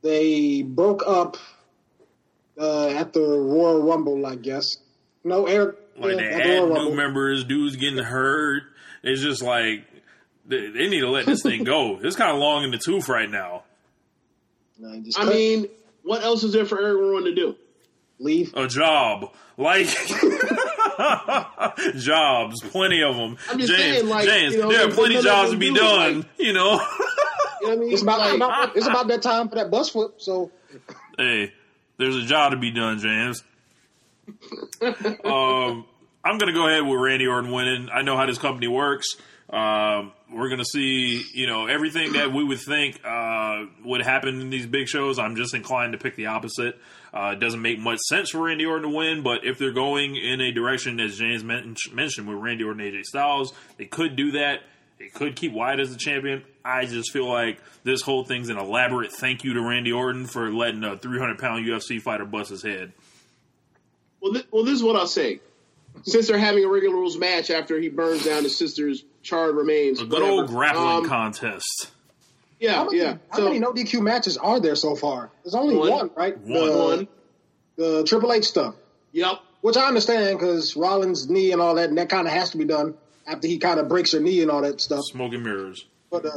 They 0.03 0.63
broke 0.63 1.03
up 1.07 1.39
uh, 2.59 2.89
at 2.89 3.13
the 3.13 3.21
Royal 3.21 3.83
Rumble, 3.83 4.27
I 4.27 4.37
guess. 4.37 4.79
No, 5.25 5.47
Eric 5.47 5.77
like 5.99 6.17
yeah, 6.17 6.17
they 6.17 6.59
add 6.59 6.69
new 6.69 6.95
members, 6.95 7.45
dudes 7.45 7.77
getting 7.77 8.03
hurt. 8.03 8.65
It's 9.03 9.23
just 9.23 9.43
like 9.43 9.85
they, 10.47 10.69
they 10.69 10.89
need 10.89 11.01
to 11.01 11.11
let 11.11 11.27
this 11.27 11.43
thing 11.43 11.65
go. 11.65 11.99
It's 12.03 12.17
kind 12.17 12.31
of 12.31 12.39
long 12.39 12.65
in 12.65 12.71
the 12.71 12.79
tooth 12.79 13.09
right 13.09 13.31
now. 13.31 13.65
I 15.17 15.25
mean, 15.25 15.69
what 16.03 16.23
else 16.23 16.45
is 16.45 16.53
there 16.53 16.67
for 16.67 16.81
everyone 16.81 17.25
to 17.25 17.35
do? 17.35 17.57
Leave 18.19 18.55
a 18.55 18.67
job, 18.67 19.33
like 19.57 19.87
jobs, 21.97 22.61
plenty 22.63 23.03
of 23.03 23.17
them. 23.17 23.37
I'm 23.51 23.59
just 23.59 23.73
James, 23.73 23.97
saying, 23.97 24.09
like, 24.09 24.27
James, 24.27 24.55
you 24.55 24.63
know, 24.63 24.71
there 24.71 24.89
are 24.89 24.93
plenty 24.93 25.21
jobs 25.21 25.51
to 25.51 25.59
be 25.59 25.75
done. 25.75 26.19
Like, 26.19 26.27
you 26.39 26.55
know, 26.55 26.81
you 27.61 27.69
know 27.69 27.73
I 27.73 27.77
mean? 27.77 27.93
it's 27.93 28.03
about, 28.03 28.21
like, 28.21 28.37
about 28.37 28.77
it's 28.77 28.87
about 28.87 29.09
that 29.09 29.23
time 29.23 29.51
for 29.51 29.57
that 29.57 29.71
bus 29.71 29.91
flip. 29.91 30.15
So, 30.19 30.51
hey, 31.19 31.53
there's 31.99 32.17
a 32.17 32.23
job 32.23 32.53
to 32.53 32.59
be 32.59 32.71
done, 32.71 32.99
James 32.99 33.43
um, 35.25 35.87
I'm 36.25 36.39
going 36.39 36.53
to 36.53 36.53
go 36.53 36.67
ahead 36.67 36.85
with 36.85 36.99
Randy 36.99 37.27
Orton 37.27 37.53
winning. 37.53 37.89
I 37.93 38.03
know 38.03 38.17
how 38.17 38.27
this 38.27 38.39
company 38.39 38.69
works. 38.69 39.07
Um, 39.49 40.13
we're 40.33 40.49
going 40.49 40.59
to 40.59 40.65
see, 40.65 41.25
you 41.33 41.47
know, 41.47 41.67
everything 41.67 42.15
that 42.15 42.33
we 42.33 42.43
would 42.43 42.59
think 42.59 43.01
uh, 43.05 43.67
would 43.85 44.03
happen 44.03 44.41
in 44.41 44.51
these 44.51 44.67
big 44.67 44.89
shows. 44.89 45.21
I'm 45.21 45.37
just 45.37 45.55
inclined 45.55 45.93
to 45.93 45.99
pick 45.99 46.17
the 46.17 46.27
opposite. 46.27 46.81
Uh, 47.15 47.35
it 47.35 47.41
doesn't 47.41 47.63
make 47.63 47.79
much 47.79 47.99
sense 48.09 48.31
for 48.31 48.43
Randy 48.43 48.67
Orton 48.67 48.91
to 48.91 48.97
win, 48.97 49.23
but 49.23 49.45
if 49.45 49.59
they're 49.59 49.73
going 49.73 50.17
in 50.17 50.41
a 50.41 50.51
direction, 50.51 50.99
as 50.99 51.17
James 51.17 51.45
mentioned, 51.45 52.29
with 52.29 52.39
Randy 52.39 52.65
Orton 52.65 52.81
and 52.81 52.93
AJ 52.93 53.05
Styles, 53.05 53.53
they 53.77 53.87
could 53.87 54.17
do 54.17 54.33
that. 54.33 54.63
They 54.99 55.09
could 55.09 55.37
keep 55.37 55.53
Wyatt 55.53 55.79
as 55.79 55.93
the 55.93 55.99
champion. 55.99 56.43
I 56.65 56.87
just 56.87 57.13
feel 57.13 57.29
like 57.29 57.61
this 57.85 58.03
whole 58.03 58.25
thing's 58.25 58.49
an 58.49 58.59
elaborate 58.59 59.13
thank 59.13 59.45
you 59.45 59.55
to 59.55 59.61
Randy 59.61 59.93
Orton 59.93 60.27
for 60.27 60.51
letting 60.51 60.83
a 60.83 60.97
300 60.97 61.39
pound 61.39 61.65
UFC 61.65 62.01
fighter 62.01 62.25
bust 62.25 62.51
his 62.51 62.63
head. 62.63 62.93
Well, 64.27 64.33
th- 64.35 64.47
well, 64.51 64.65
this 64.65 64.75
is 64.75 64.83
what 64.83 64.97
I'll 64.97 65.07
say. 65.07 65.41
since 66.03 66.27
they're 66.29 66.37
having 66.39 66.65
a 66.65 66.69
regular 66.69 66.97
rules 66.97 67.17
match 67.17 67.49
after 67.51 67.79
he 67.79 67.89
burns 67.89 68.25
down 68.25 68.43
his 68.43 68.57
sister's 68.57 69.05
charred 69.23 69.55
remains. 69.57 70.01
A 70.01 70.05
good 70.05 70.15
whatever. 70.15 70.31
old 70.33 70.47
grappling 70.49 70.87
Um, 70.89 71.05
contest. 71.07 71.91
Yeah, 72.61 72.73
How 72.75 72.85
many, 72.87 72.99
yeah. 72.99 73.17
how 73.31 73.39
So 73.39 73.45
many 73.45 73.59
no 73.61 73.73
DQ 73.73 74.01
matches 74.03 74.37
are 74.37 74.59
there 74.61 74.75
so 74.77 74.95
far? 74.97 75.31
There's 75.45 75.55
only 75.55 75.77
One. 75.77 75.91
one, 75.91 76.11
right? 76.17 76.37
One. 76.39 76.67
The, 76.69 76.77
one. 76.77 77.09
the 77.77 78.05
Triple 78.05 78.33
H 78.33 78.45
stuff, 78.45 78.75
Yep. 79.13 79.41
which 79.61 79.77
I 79.77 79.87
understand 79.87 80.39
because 80.39 80.75
Rollins' 80.77 81.29
knee 81.31 81.53
and 81.53 81.61
all 81.63 81.75
that, 81.77 81.89
and 81.89 81.99
that 81.99 82.09
kind 82.09 82.27
of 82.27 82.33
has 82.33 82.51
to 82.51 82.57
be 82.59 82.65
done 82.65 82.95
after 83.27 83.47
he 83.47 83.59
kind 83.59 83.79
of 83.81 83.89
breaks 83.89 84.13
her 84.13 84.21
knee 84.21 84.43
and 84.43 84.51
all 84.51 84.63
that 84.63 84.81
stuff. 84.81 85.05
Smoke 85.05 85.33
and 85.35 85.45
mirrors. 85.45 85.87
But 86.11 86.25
uh, 86.27 86.31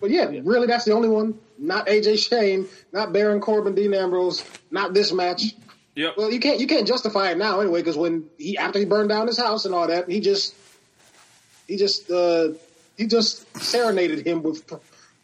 but 0.00 0.10
yeah, 0.10 0.30
really, 0.44 0.66
that's 0.68 0.84
the 0.84 0.92
only 0.92 1.08
one. 1.08 1.38
Not 1.58 1.86
AJ 1.86 2.18
Shane, 2.28 2.66
not 2.92 3.12
Baron 3.12 3.40
Corbin, 3.40 3.74
Dean 3.74 3.92
Ambrose, 3.94 4.44
not 4.70 4.94
this 4.94 5.12
match. 5.12 5.42
Yep. 5.98 6.14
Well, 6.16 6.30
you 6.30 6.38
can't 6.38 6.60
you 6.60 6.68
can't 6.68 6.86
justify 6.86 7.32
it 7.32 7.38
now 7.38 7.58
anyway 7.60 7.80
because 7.80 7.96
when 7.96 8.30
he 8.38 8.56
after 8.56 8.78
he 8.78 8.84
burned 8.84 9.08
down 9.08 9.26
his 9.26 9.36
house 9.36 9.64
and 9.64 9.74
all 9.74 9.88
that, 9.88 10.08
he 10.08 10.20
just 10.20 10.54
he 11.66 11.76
just 11.76 12.08
uh 12.08 12.50
he 12.96 13.08
just 13.08 13.44
serenaded 13.60 14.24
him 14.24 14.44
with 14.44 14.72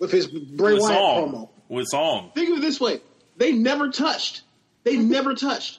with 0.01 0.11
his 0.11 0.27
Bray 0.27 0.73
With 0.73 0.83
Wyatt 0.83 0.99
song. 0.99 1.33
promo. 1.33 1.49
With 1.69 1.87
song. 1.87 2.33
Think 2.35 2.51
of 2.51 2.59
it 2.59 2.61
this 2.61 2.81
way: 2.81 3.01
they 3.37 3.53
never 3.53 3.91
touched. 3.91 4.43
They 4.83 4.97
never 4.97 5.35
touched. 5.35 5.79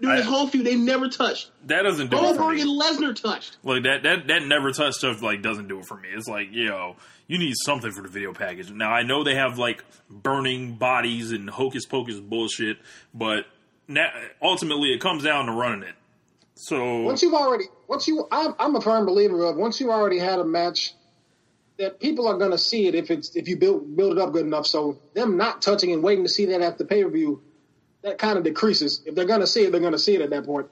During 0.00 0.16
this 0.16 0.26
I- 0.26 0.30
whole 0.30 0.46
feud, 0.48 0.66
they 0.66 0.74
never 0.76 1.08
touched. 1.08 1.50
That 1.66 1.82
doesn't 1.82 2.10
do 2.10 2.16
it 2.16 2.20
for 2.20 2.26
Goldberg 2.38 2.56
me. 2.56 2.62
and 2.62 2.70
Lesnar 2.80 3.14
touched. 3.20 3.56
Like 3.62 3.84
that, 3.84 4.02
that, 4.02 4.26
that 4.28 4.42
never 4.44 4.70
touched 4.72 4.96
stuff 4.96 5.22
like 5.22 5.40
doesn't 5.42 5.68
do 5.68 5.78
it 5.78 5.86
for 5.86 5.96
me. 5.96 6.08
It's 6.14 6.26
like, 6.28 6.48
yo, 6.50 6.96
you 7.28 7.38
need 7.38 7.54
something 7.64 7.90
for 7.92 8.02
the 8.02 8.08
video 8.08 8.32
package. 8.32 8.70
Now 8.70 8.90
I 8.90 9.02
know 9.02 9.22
they 9.24 9.34
have 9.36 9.58
like 9.58 9.84
burning 10.10 10.74
bodies 10.74 11.30
and 11.32 11.48
hocus 11.48 11.86
pocus 11.86 12.18
bullshit, 12.20 12.78
but 13.14 13.46
now, 13.86 14.08
ultimately 14.42 14.92
it 14.92 15.00
comes 15.00 15.22
down 15.22 15.46
to 15.46 15.52
running 15.52 15.82
it. 15.82 15.94
So 16.56 17.02
Once 17.02 17.22
you've 17.22 17.34
already 17.34 17.64
once 17.88 18.06
you 18.08 18.26
I'm, 18.30 18.54
I'm 18.58 18.76
a 18.76 18.80
firm 18.80 19.06
believer 19.06 19.44
of 19.44 19.56
once 19.56 19.80
you 19.80 19.90
already 19.90 20.18
had 20.18 20.38
a 20.38 20.44
match 20.44 20.92
that 21.78 21.98
people 21.98 22.28
are 22.28 22.38
going 22.38 22.52
to 22.52 22.58
see 22.58 22.86
it 22.86 22.94
if 22.94 23.10
it's 23.10 23.34
if 23.34 23.48
you 23.48 23.56
build 23.56 23.96
build 23.96 24.12
it 24.12 24.18
up 24.18 24.32
good 24.32 24.46
enough. 24.46 24.66
So 24.66 24.98
them 25.14 25.36
not 25.36 25.62
touching 25.62 25.92
and 25.92 26.02
waiting 26.02 26.24
to 26.24 26.30
see 26.30 26.46
that 26.46 26.60
at 26.60 26.78
the 26.78 26.84
pay 26.84 27.02
per 27.02 27.10
view, 27.10 27.42
that 28.04 28.18
kind 28.18 28.38
of 28.38 28.44
decreases. 28.44 29.02
If 29.04 29.14
they're 29.14 29.24
going 29.24 29.40
to 29.40 29.46
see 29.46 29.64
it, 29.64 29.72
they're 29.72 29.80
going 29.80 29.92
to 29.92 29.98
see 29.98 30.14
it 30.14 30.20
at 30.20 30.30
that 30.30 30.44
point. 30.44 30.68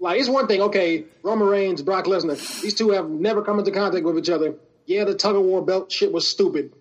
Like 0.00 0.18
it's 0.18 0.28
one 0.28 0.48
thing, 0.48 0.62
okay, 0.62 1.04
Roman 1.22 1.46
Reigns, 1.46 1.80
Brock 1.80 2.06
Lesnar, 2.06 2.36
these 2.60 2.74
two 2.74 2.90
have 2.90 3.08
never 3.08 3.42
come 3.42 3.60
into 3.60 3.70
contact 3.70 4.04
with 4.04 4.18
each 4.18 4.30
other. 4.30 4.54
Yeah, 4.86 5.04
the 5.04 5.14
tug 5.14 5.36
of 5.36 5.42
war 5.42 5.64
belt 5.64 5.92
shit 5.92 6.12
was 6.12 6.26
stupid, 6.26 6.72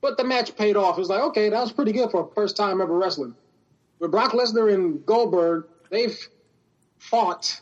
but 0.00 0.16
the 0.16 0.22
match 0.22 0.56
paid 0.56 0.76
off. 0.76 0.96
It 0.96 1.00
was 1.00 1.08
like, 1.08 1.22
okay, 1.22 1.48
that 1.48 1.60
was 1.60 1.72
pretty 1.72 1.90
good 1.90 2.12
for 2.12 2.28
a 2.28 2.34
first 2.34 2.56
time 2.56 2.80
ever 2.80 2.96
wrestling. 2.96 3.34
But 3.98 4.12
Brock 4.12 4.32
Lesnar 4.32 4.72
and 4.72 5.04
Goldberg, 5.04 5.66
they've 5.90 6.16
fought 6.98 7.60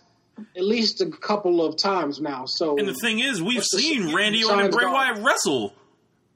at 0.56 0.62
least 0.62 1.00
a 1.00 1.10
couple 1.10 1.64
of 1.64 1.76
times 1.76 2.20
now. 2.20 2.44
So 2.44 2.76
and 2.76 2.86
the 2.86 2.94
thing 2.94 3.20
is, 3.20 3.42
we've 3.42 3.64
seen? 3.64 4.14
Randy 4.14 4.44
Orton 4.44 4.66
and 4.66 4.72
Bray. 4.72 4.84
Wyatt 4.84 5.24
wrestle 5.24 5.72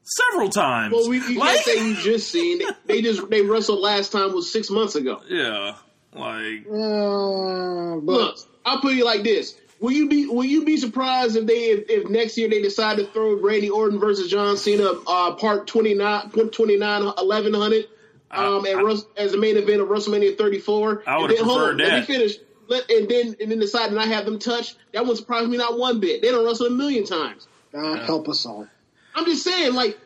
several 0.05 0.49
times. 0.51 0.93
Well, 0.95 1.09
we, 1.09 1.19
you 1.19 1.39
Like- 1.39 1.55
can't 1.65 1.65
say 1.65 1.89
you 1.89 1.97
just 1.97 2.31
seen. 2.31 2.59
They, 2.59 2.67
they 2.87 3.03
just 3.03 3.29
they 3.31 3.43
wrestled 3.43 3.81
last 3.81 4.13
time 4.13 4.33
was 4.35 4.53
six 4.53 4.71
months 4.71 4.95
ago. 4.95 5.21
yeah, 5.29 5.77
like 6.15 6.67
Uh, 6.67 7.97
but 8.01 8.13
Look, 8.13 8.37
I'll 8.65 8.81
put 8.81 8.95
it 8.97 9.05
like 9.05 9.23
this: 9.23 9.57
Will 9.81 9.93
you 9.93 10.09
be 10.09 10.27
Will 10.27 10.45
you 10.45 10.65
be 10.65 10.77
surprised 10.77 11.37
if 11.37 11.47
they 11.47 11.71
if, 11.71 11.91
if 11.91 12.09
next 12.11 12.37
year 12.39 12.49
they 12.49 12.61
decide 12.63 12.99
to 12.99 13.07
throw 13.07 13.35
Randy 13.41 13.71
Orton 13.71 13.99
versus 13.99 14.31
John 14.31 14.57
Cena 14.57 14.91
uh, 15.07 15.35
part 15.35 15.67
29, 15.67 16.31
29 16.31 17.05
1100 17.05 17.85
um, 18.31 18.65
at 18.67 18.77
Rus- 18.83 19.05
as 19.17 19.33
the 19.33 19.39
main 19.39 19.57
event 19.59 19.81
of 19.83 19.89
WrestleMania 19.89 20.39
34? 20.39 21.03
I 21.07 21.19
would've 21.19 21.31
And 21.31 21.39
then- 21.39 21.45
hold 21.45 21.59
preferred 21.59 21.71
on, 21.73 21.77
Let 21.79 21.89
that. 21.91 22.01
me 22.09 22.15
finish. 22.15 22.37
Let, 22.69 22.91
and 22.91 23.09
then 23.09 23.37
and 23.41 23.51
then 23.51 23.59
decide 23.59 23.89
to 23.89 23.95
not 23.95 24.07
have 24.09 24.25
them 24.25 24.39
touch. 24.39 24.75
That 24.93 25.01
wouldn't 25.03 25.19
surprise 25.19 25.47
me 25.49 25.57
not 25.59 25.79
one 25.79 26.01
bit. 26.01 26.23
They 26.23 26.31
don't 26.31 26.45
wrestle 26.47 26.67
a 26.67 26.71
million 26.71 27.05
times. 27.05 27.47
God 27.73 27.99
help 28.01 28.29
us 28.29 28.47
all. 28.47 28.67
I'm 29.15 29.25
just 29.27 29.45
saying, 29.45 29.75
like 29.75 29.99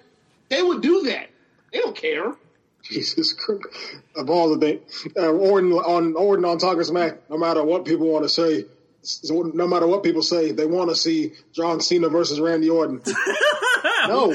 they 0.49 0.63
would 0.63 0.83
do 0.83 1.03
that. 1.05 1.29
They 1.73 1.81
don't 1.81 1.97
care. 1.97 2.35
Jesus 2.83 3.33
Christ. 3.33 3.63
Of 4.15 4.31
all 4.31 4.57
the 4.57 4.59
things, 4.59 5.09
uh, 5.17 5.29
Orton 5.29 5.73
on 5.73 6.15
Orton 6.15 6.45
on 6.45 6.59
Talking 6.59 6.85
Smack, 6.85 7.29
no 7.29 7.37
matter 7.37 7.63
what 7.65 7.85
people 7.85 8.09
want 8.09 8.25
to 8.25 8.29
say, 8.29 8.65
no 9.23 9.67
matter 9.67 9.87
what 9.87 10.03
people 10.03 10.23
say, 10.23 10.53
they 10.53 10.67
want 10.67 10.91
to 10.91 10.97
see 10.97 11.33
John 11.53 11.81
Cena 11.81 12.09
versus 12.09 12.41
Randy 12.41 12.71
Orton. 12.71 13.03
no, 14.09 14.27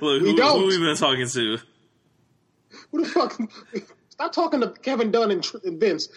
look, 0.00 0.22
we 0.22 0.34
don't. 0.34 0.60
who 0.60 0.66
we 0.66 0.78
been 0.78 0.96
talking 0.96 1.28
to? 1.28 1.58
who 2.90 3.04
the 3.04 3.08
fuck? 3.08 3.38
Stop 4.08 4.32
talking 4.32 4.60
to 4.60 4.70
Kevin 4.70 5.10
Dunn 5.10 5.30
and, 5.30 5.46
and 5.64 5.78
Vince. 5.78 6.08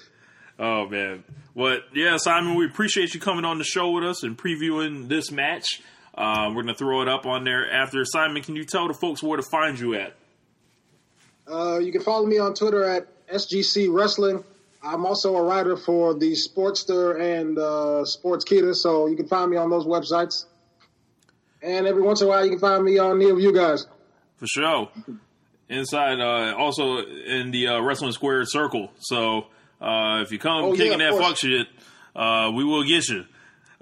Oh 0.57 0.87
man, 0.87 1.23
but 1.55 1.83
yeah, 1.93 2.17
Simon, 2.17 2.55
we 2.55 2.65
appreciate 2.65 3.13
you 3.13 3.19
coming 3.19 3.45
on 3.45 3.57
the 3.57 3.63
show 3.63 3.91
with 3.91 4.03
us 4.03 4.23
and 4.23 4.37
previewing 4.37 5.07
this 5.07 5.31
match. 5.31 5.81
Uh, 6.15 6.51
we're 6.53 6.63
gonna 6.63 6.75
throw 6.75 7.01
it 7.01 7.07
up 7.07 7.25
on 7.25 7.43
there 7.43 7.71
after. 7.71 8.03
Simon, 8.05 8.43
can 8.43 8.55
you 8.55 8.65
tell 8.65 8.87
the 8.87 8.93
folks 8.93 9.23
where 9.23 9.37
to 9.37 9.43
find 9.43 9.79
you 9.79 9.95
at? 9.95 10.13
Uh, 11.51 11.79
you 11.79 11.91
can 11.91 12.01
follow 12.01 12.25
me 12.25 12.37
on 12.37 12.53
Twitter 12.53 12.83
at 12.83 13.07
SGC 13.27 13.87
Wrestling. 13.91 14.43
I'm 14.83 15.05
also 15.05 15.35
a 15.35 15.43
writer 15.43 15.77
for 15.77 16.13
the 16.13 16.33
Sportster 16.33 17.19
and 17.19 17.57
uh, 17.57 18.03
Sportskeeda, 18.03 18.73
so 18.75 19.07
you 19.07 19.15
can 19.15 19.27
find 19.27 19.51
me 19.51 19.57
on 19.57 19.69
those 19.69 19.85
websites. 19.85 20.45
And 21.61 21.85
every 21.85 22.01
once 22.01 22.21
in 22.21 22.27
a 22.27 22.29
while, 22.29 22.43
you 22.43 22.49
can 22.51 22.59
find 22.59 22.83
me 22.83 22.97
on 22.97 23.19
Neil 23.19 23.39
You 23.39 23.53
Guys. 23.53 23.85
For 24.37 24.47
sure. 24.47 24.89
Inside, 25.69 26.19
uh, 26.19 26.55
also 26.57 26.97
in 26.97 27.51
the 27.51 27.67
uh, 27.67 27.81
Wrestling 27.81 28.11
Square 28.11 28.45
Circle. 28.45 28.91
So 28.99 29.45
uh, 29.79 30.21
if 30.23 30.31
you 30.31 30.39
come 30.39 30.63
Oh, 30.65 30.73
kicking 30.73 30.93
of 30.93 30.99
that 30.99 31.13
fuck 31.13 31.37
shit, 31.37 31.67
uh, 32.15 32.51
we 32.53 32.63
will 32.65 32.83
get 32.83 33.07
you. 33.07 33.25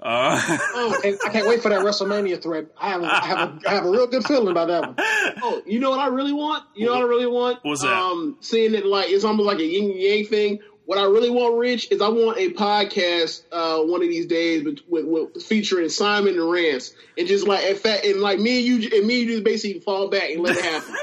Uh, 0.02 0.40
I 0.58 0.98
can't, 1.02 1.20
I 1.26 1.28
can't 1.28 1.46
wait 1.46 1.62
for 1.62 1.68
that 1.68 1.80
WrestleMania 1.80 2.42
thread. 2.42 2.68
I 2.80 2.90
have, 2.90 3.02
a, 3.02 3.06
I, 3.06 3.26
have 3.26 3.38
a, 3.38 3.68
I 3.68 3.74
have 3.74 3.84
a 3.84 3.90
real 3.90 4.06
good 4.06 4.24
feeling 4.24 4.48
about 4.48 4.68
that 4.68 4.82
one. 4.82 4.94
Oh, 5.42 5.62
you 5.66 5.78
know 5.78 5.90
what 5.90 6.00
I 6.00 6.06
really 6.06 6.32
want? 6.32 6.64
You 6.74 6.86
know 6.86 6.92
what 6.92 7.02
I 7.02 7.06
really 7.06 7.26
want? 7.26 7.58
What's 7.62 7.82
that? 7.82 7.92
Um, 7.92 8.38
seeing 8.40 8.74
it 8.74 8.86
like 8.86 9.10
it's 9.10 9.24
almost 9.24 9.46
like 9.46 9.58
a 9.58 9.64
yin 9.64 9.90
and 9.90 10.00
yang 10.00 10.24
thing. 10.26 10.60
What 10.86 10.98
I 10.98 11.04
really 11.04 11.30
want, 11.30 11.56
Rich, 11.56 11.92
is 11.92 12.00
I 12.00 12.08
want 12.08 12.38
a 12.38 12.50
podcast 12.50 13.42
uh, 13.52 13.80
one 13.84 14.02
of 14.02 14.08
these 14.08 14.26
days 14.26 14.64
with, 14.64 14.78
with, 14.88 15.04
with 15.04 15.42
featuring 15.44 15.88
Simon 15.88 16.34
and 16.34 16.50
Rance, 16.50 16.92
and 17.16 17.28
just 17.28 17.46
like 17.46 17.64
in 17.64 17.76
fact, 17.76 18.04
and 18.04 18.20
like 18.20 18.40
me 18.40 18.58
and 18.58 18.66
you, 18.66 18.98
and 18.98 19.06
me 19.06 19.20
and 19.20 19.28
you 19.28 19.34
just 19.36 19.44
basically 19.44 19.80
fall 19.80 20.08
back 20.08 20.30
and 20.30 20.42
let 20.42 20.56
it 20.56 20.64
happen. 20.64 20.96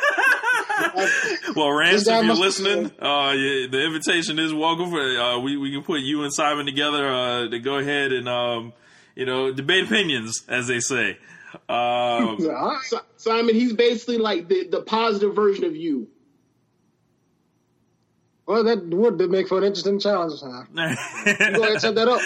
well, 1.56 1.72
Rance, 1.72 2.08
if 2.08 2.26
you're 2.26 2.36
listening, 2.36 2.88
uh, 3.00 3.32
yeah, 3.32 3.68
the 3.72 3.84
invitation 3.86 4.40
is 4.40 4.54
welcome. 4.54 4.90
For 4.90 5.00
uh, 5.00 5.40
we 5.40 5.56
we 5.56 5.72
can 5.72 5.84
put 5.84 6.02
you 6.02 6.24
and 6.24 6.34
Simon 6.34 6.66
together 6.66 7.08
uh, 7.08 7.48
to 7.48 7.60
go 7.60 7.78
ahead 7.78 8.12
and 8.12 8.28
um, 8.28 8.74
you 9.18 9.26
know 9.26 9.52
debate 9.52 9.86
opinions, 9.86 10.44
as 10.48 10.68
they 10.68 10.80
say. 10.80 11.18
Um, 11.68 12.38
Simon, 13.18 13.56
he's 13.56 13.74
basically 13.74 14.18
like 14.20 14.48
the, 14.48 14.68
the 14.68 14.82
positive 14.82 15.36
version 15.36 15.66
of 15.66 15.76
you. 15.76 16.08
Well, 18.48 18.64
that 18.64 18.82
would 18.88 19.20
make 19.30 19.50
for 19.50 19.58
an 19.58 19.66
interesting 19.66 20.00
challenge. 20.00 20.40
Huh? 20.42 20.64
Go 20.74 20.82
ahead 20.82 21.54
and 21.54 21.82
set 21.82 21.96
that 21.96 22.08
up. 22.08 22.22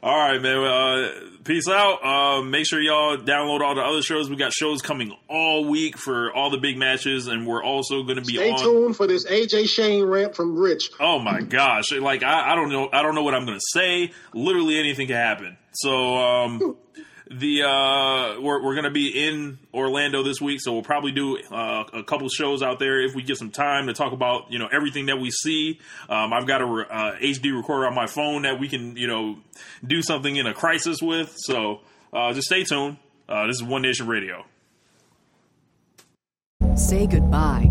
All 0.00 0.16
right, 0.16 0.40
man. 0.40 0.64
Uh, 0.64 1.38
peace 1.44 1.68
out. 1.68 2.04
Uh, 2.04 2.42
make 2.42 2.66
sure 2.66 2.80
y'all 2.80 3.16
download 3.16 3.60
all 3.60 3.74
the 3.74 3.80
other 3.80 4.00
shows. 4.00 4.30
We 4.30 4.36
got 4.36 4.52
shows 4.52 4.80
coming 4.80 5.12
all 5.28 5.64
week 5.68 5.98
for 5.98 6.32
all 6.32 6.50
the 6.50 6.58
big 6.58 6.78
matches, 6.78 7.26
and 7.26 7.48
we're 7.48 7.62
also 7.64 8.04
going 8.04 8.16
to 8.16 8.24
be 8.24 8.38
on 8.38 8.44
Stay 8.44 8.50
on. 8.52 8.58
tuned 8.58 8.96
for 8.96 9.08
this 9.08 9.26
AJ 9.26 9.68
Shane 9.68 10.04
rant 10.04 10.36
from 10.36 10.56
Rich. 10.56 10.90
Oh 11.00 11.18
my 11.18 11.40
gosh! 11.40 11.90
Like 11.92 12.22
I, 12.22 12.52
I 12.52 12.54
don't 12.54 12.70
know. 12.70 12.88
I 12.92 13.02
don't 13.02 13.16
know 13.16 13.24
what 13.24 13.34
I'm 13.34 13.44
going 13.44 13.58
to 13.58 13.66
say. 13.72 14.12
Literally 14.34 14.78
anything 14.78 15.08
can 15.08 15.16
happen. 15.16 15.56
So 15.72 16.16
um, 16.16 16.76
the 17.30 17.62
uh, 17.62 18.40
we're 18.40 18.62
we're 18.62 18.74
going 18.74 18.84
to 18.84 18.90
be 18.90 19.08
in 19.08 19.58
Orlando 19.74 20.22
this 20.22 20.40
week, 20.40 20.60
so 20.62 20.72
we'll 20.72 20.82
probably 20.82 21.12
do 21.12 21.38
uh, 21.50 21.84
a 21.92 22.02
couple 22.02 22.28
shows 22.28 22.62
out 22.62 22.78
there 22.78 23.00
if 23.00 23.14
we 23.14 23.22
get 23.22 23.36
some 23.36 23.50
time 23.50 23.86
to 23.86 23.92
talk 23.92 24.12
about 24.12 24.50
you 24.50 24.58
know 24.58 24.68
everything 24.72 25.06
that 25.06 25.18
we 25.18 25.30
see. 25.30 25.78
Um, 26.08 26.32
I've 26.32 26.46
got 26.46 26.62
a 26.62 26.66
re- 26.66 26.86
uh, 26.90 27.12
HD 27.20 27.54
recorder 27.54 27.86
on 27.86 27.94
my 27.94 28.06
phone 28.06 28.42
that 28.42 28.58
we 28.58 28.68
can 28.68 28.96
you 28.96 29.06
know 29.06 29.38
do 29.86 30.02
something 30.02 30.36
in 30.36 30.46
a 30.46 30.54
crisis 30.54 31.02
with. 31.02 31.34
So 31.36 31.80
uh, 32.12 32.32
just 32.32 32.46
stay 32.46 32.64
tuned. 32.64 32.96
Uh, 33.28 33.46
this 33.46 33.56
is 33.56 33.62
One 33.62 33.82
Nation 33.82 34.06
Radio. 34.06 34.44
Say 36.76 37.06
goodbye 37.06 37.70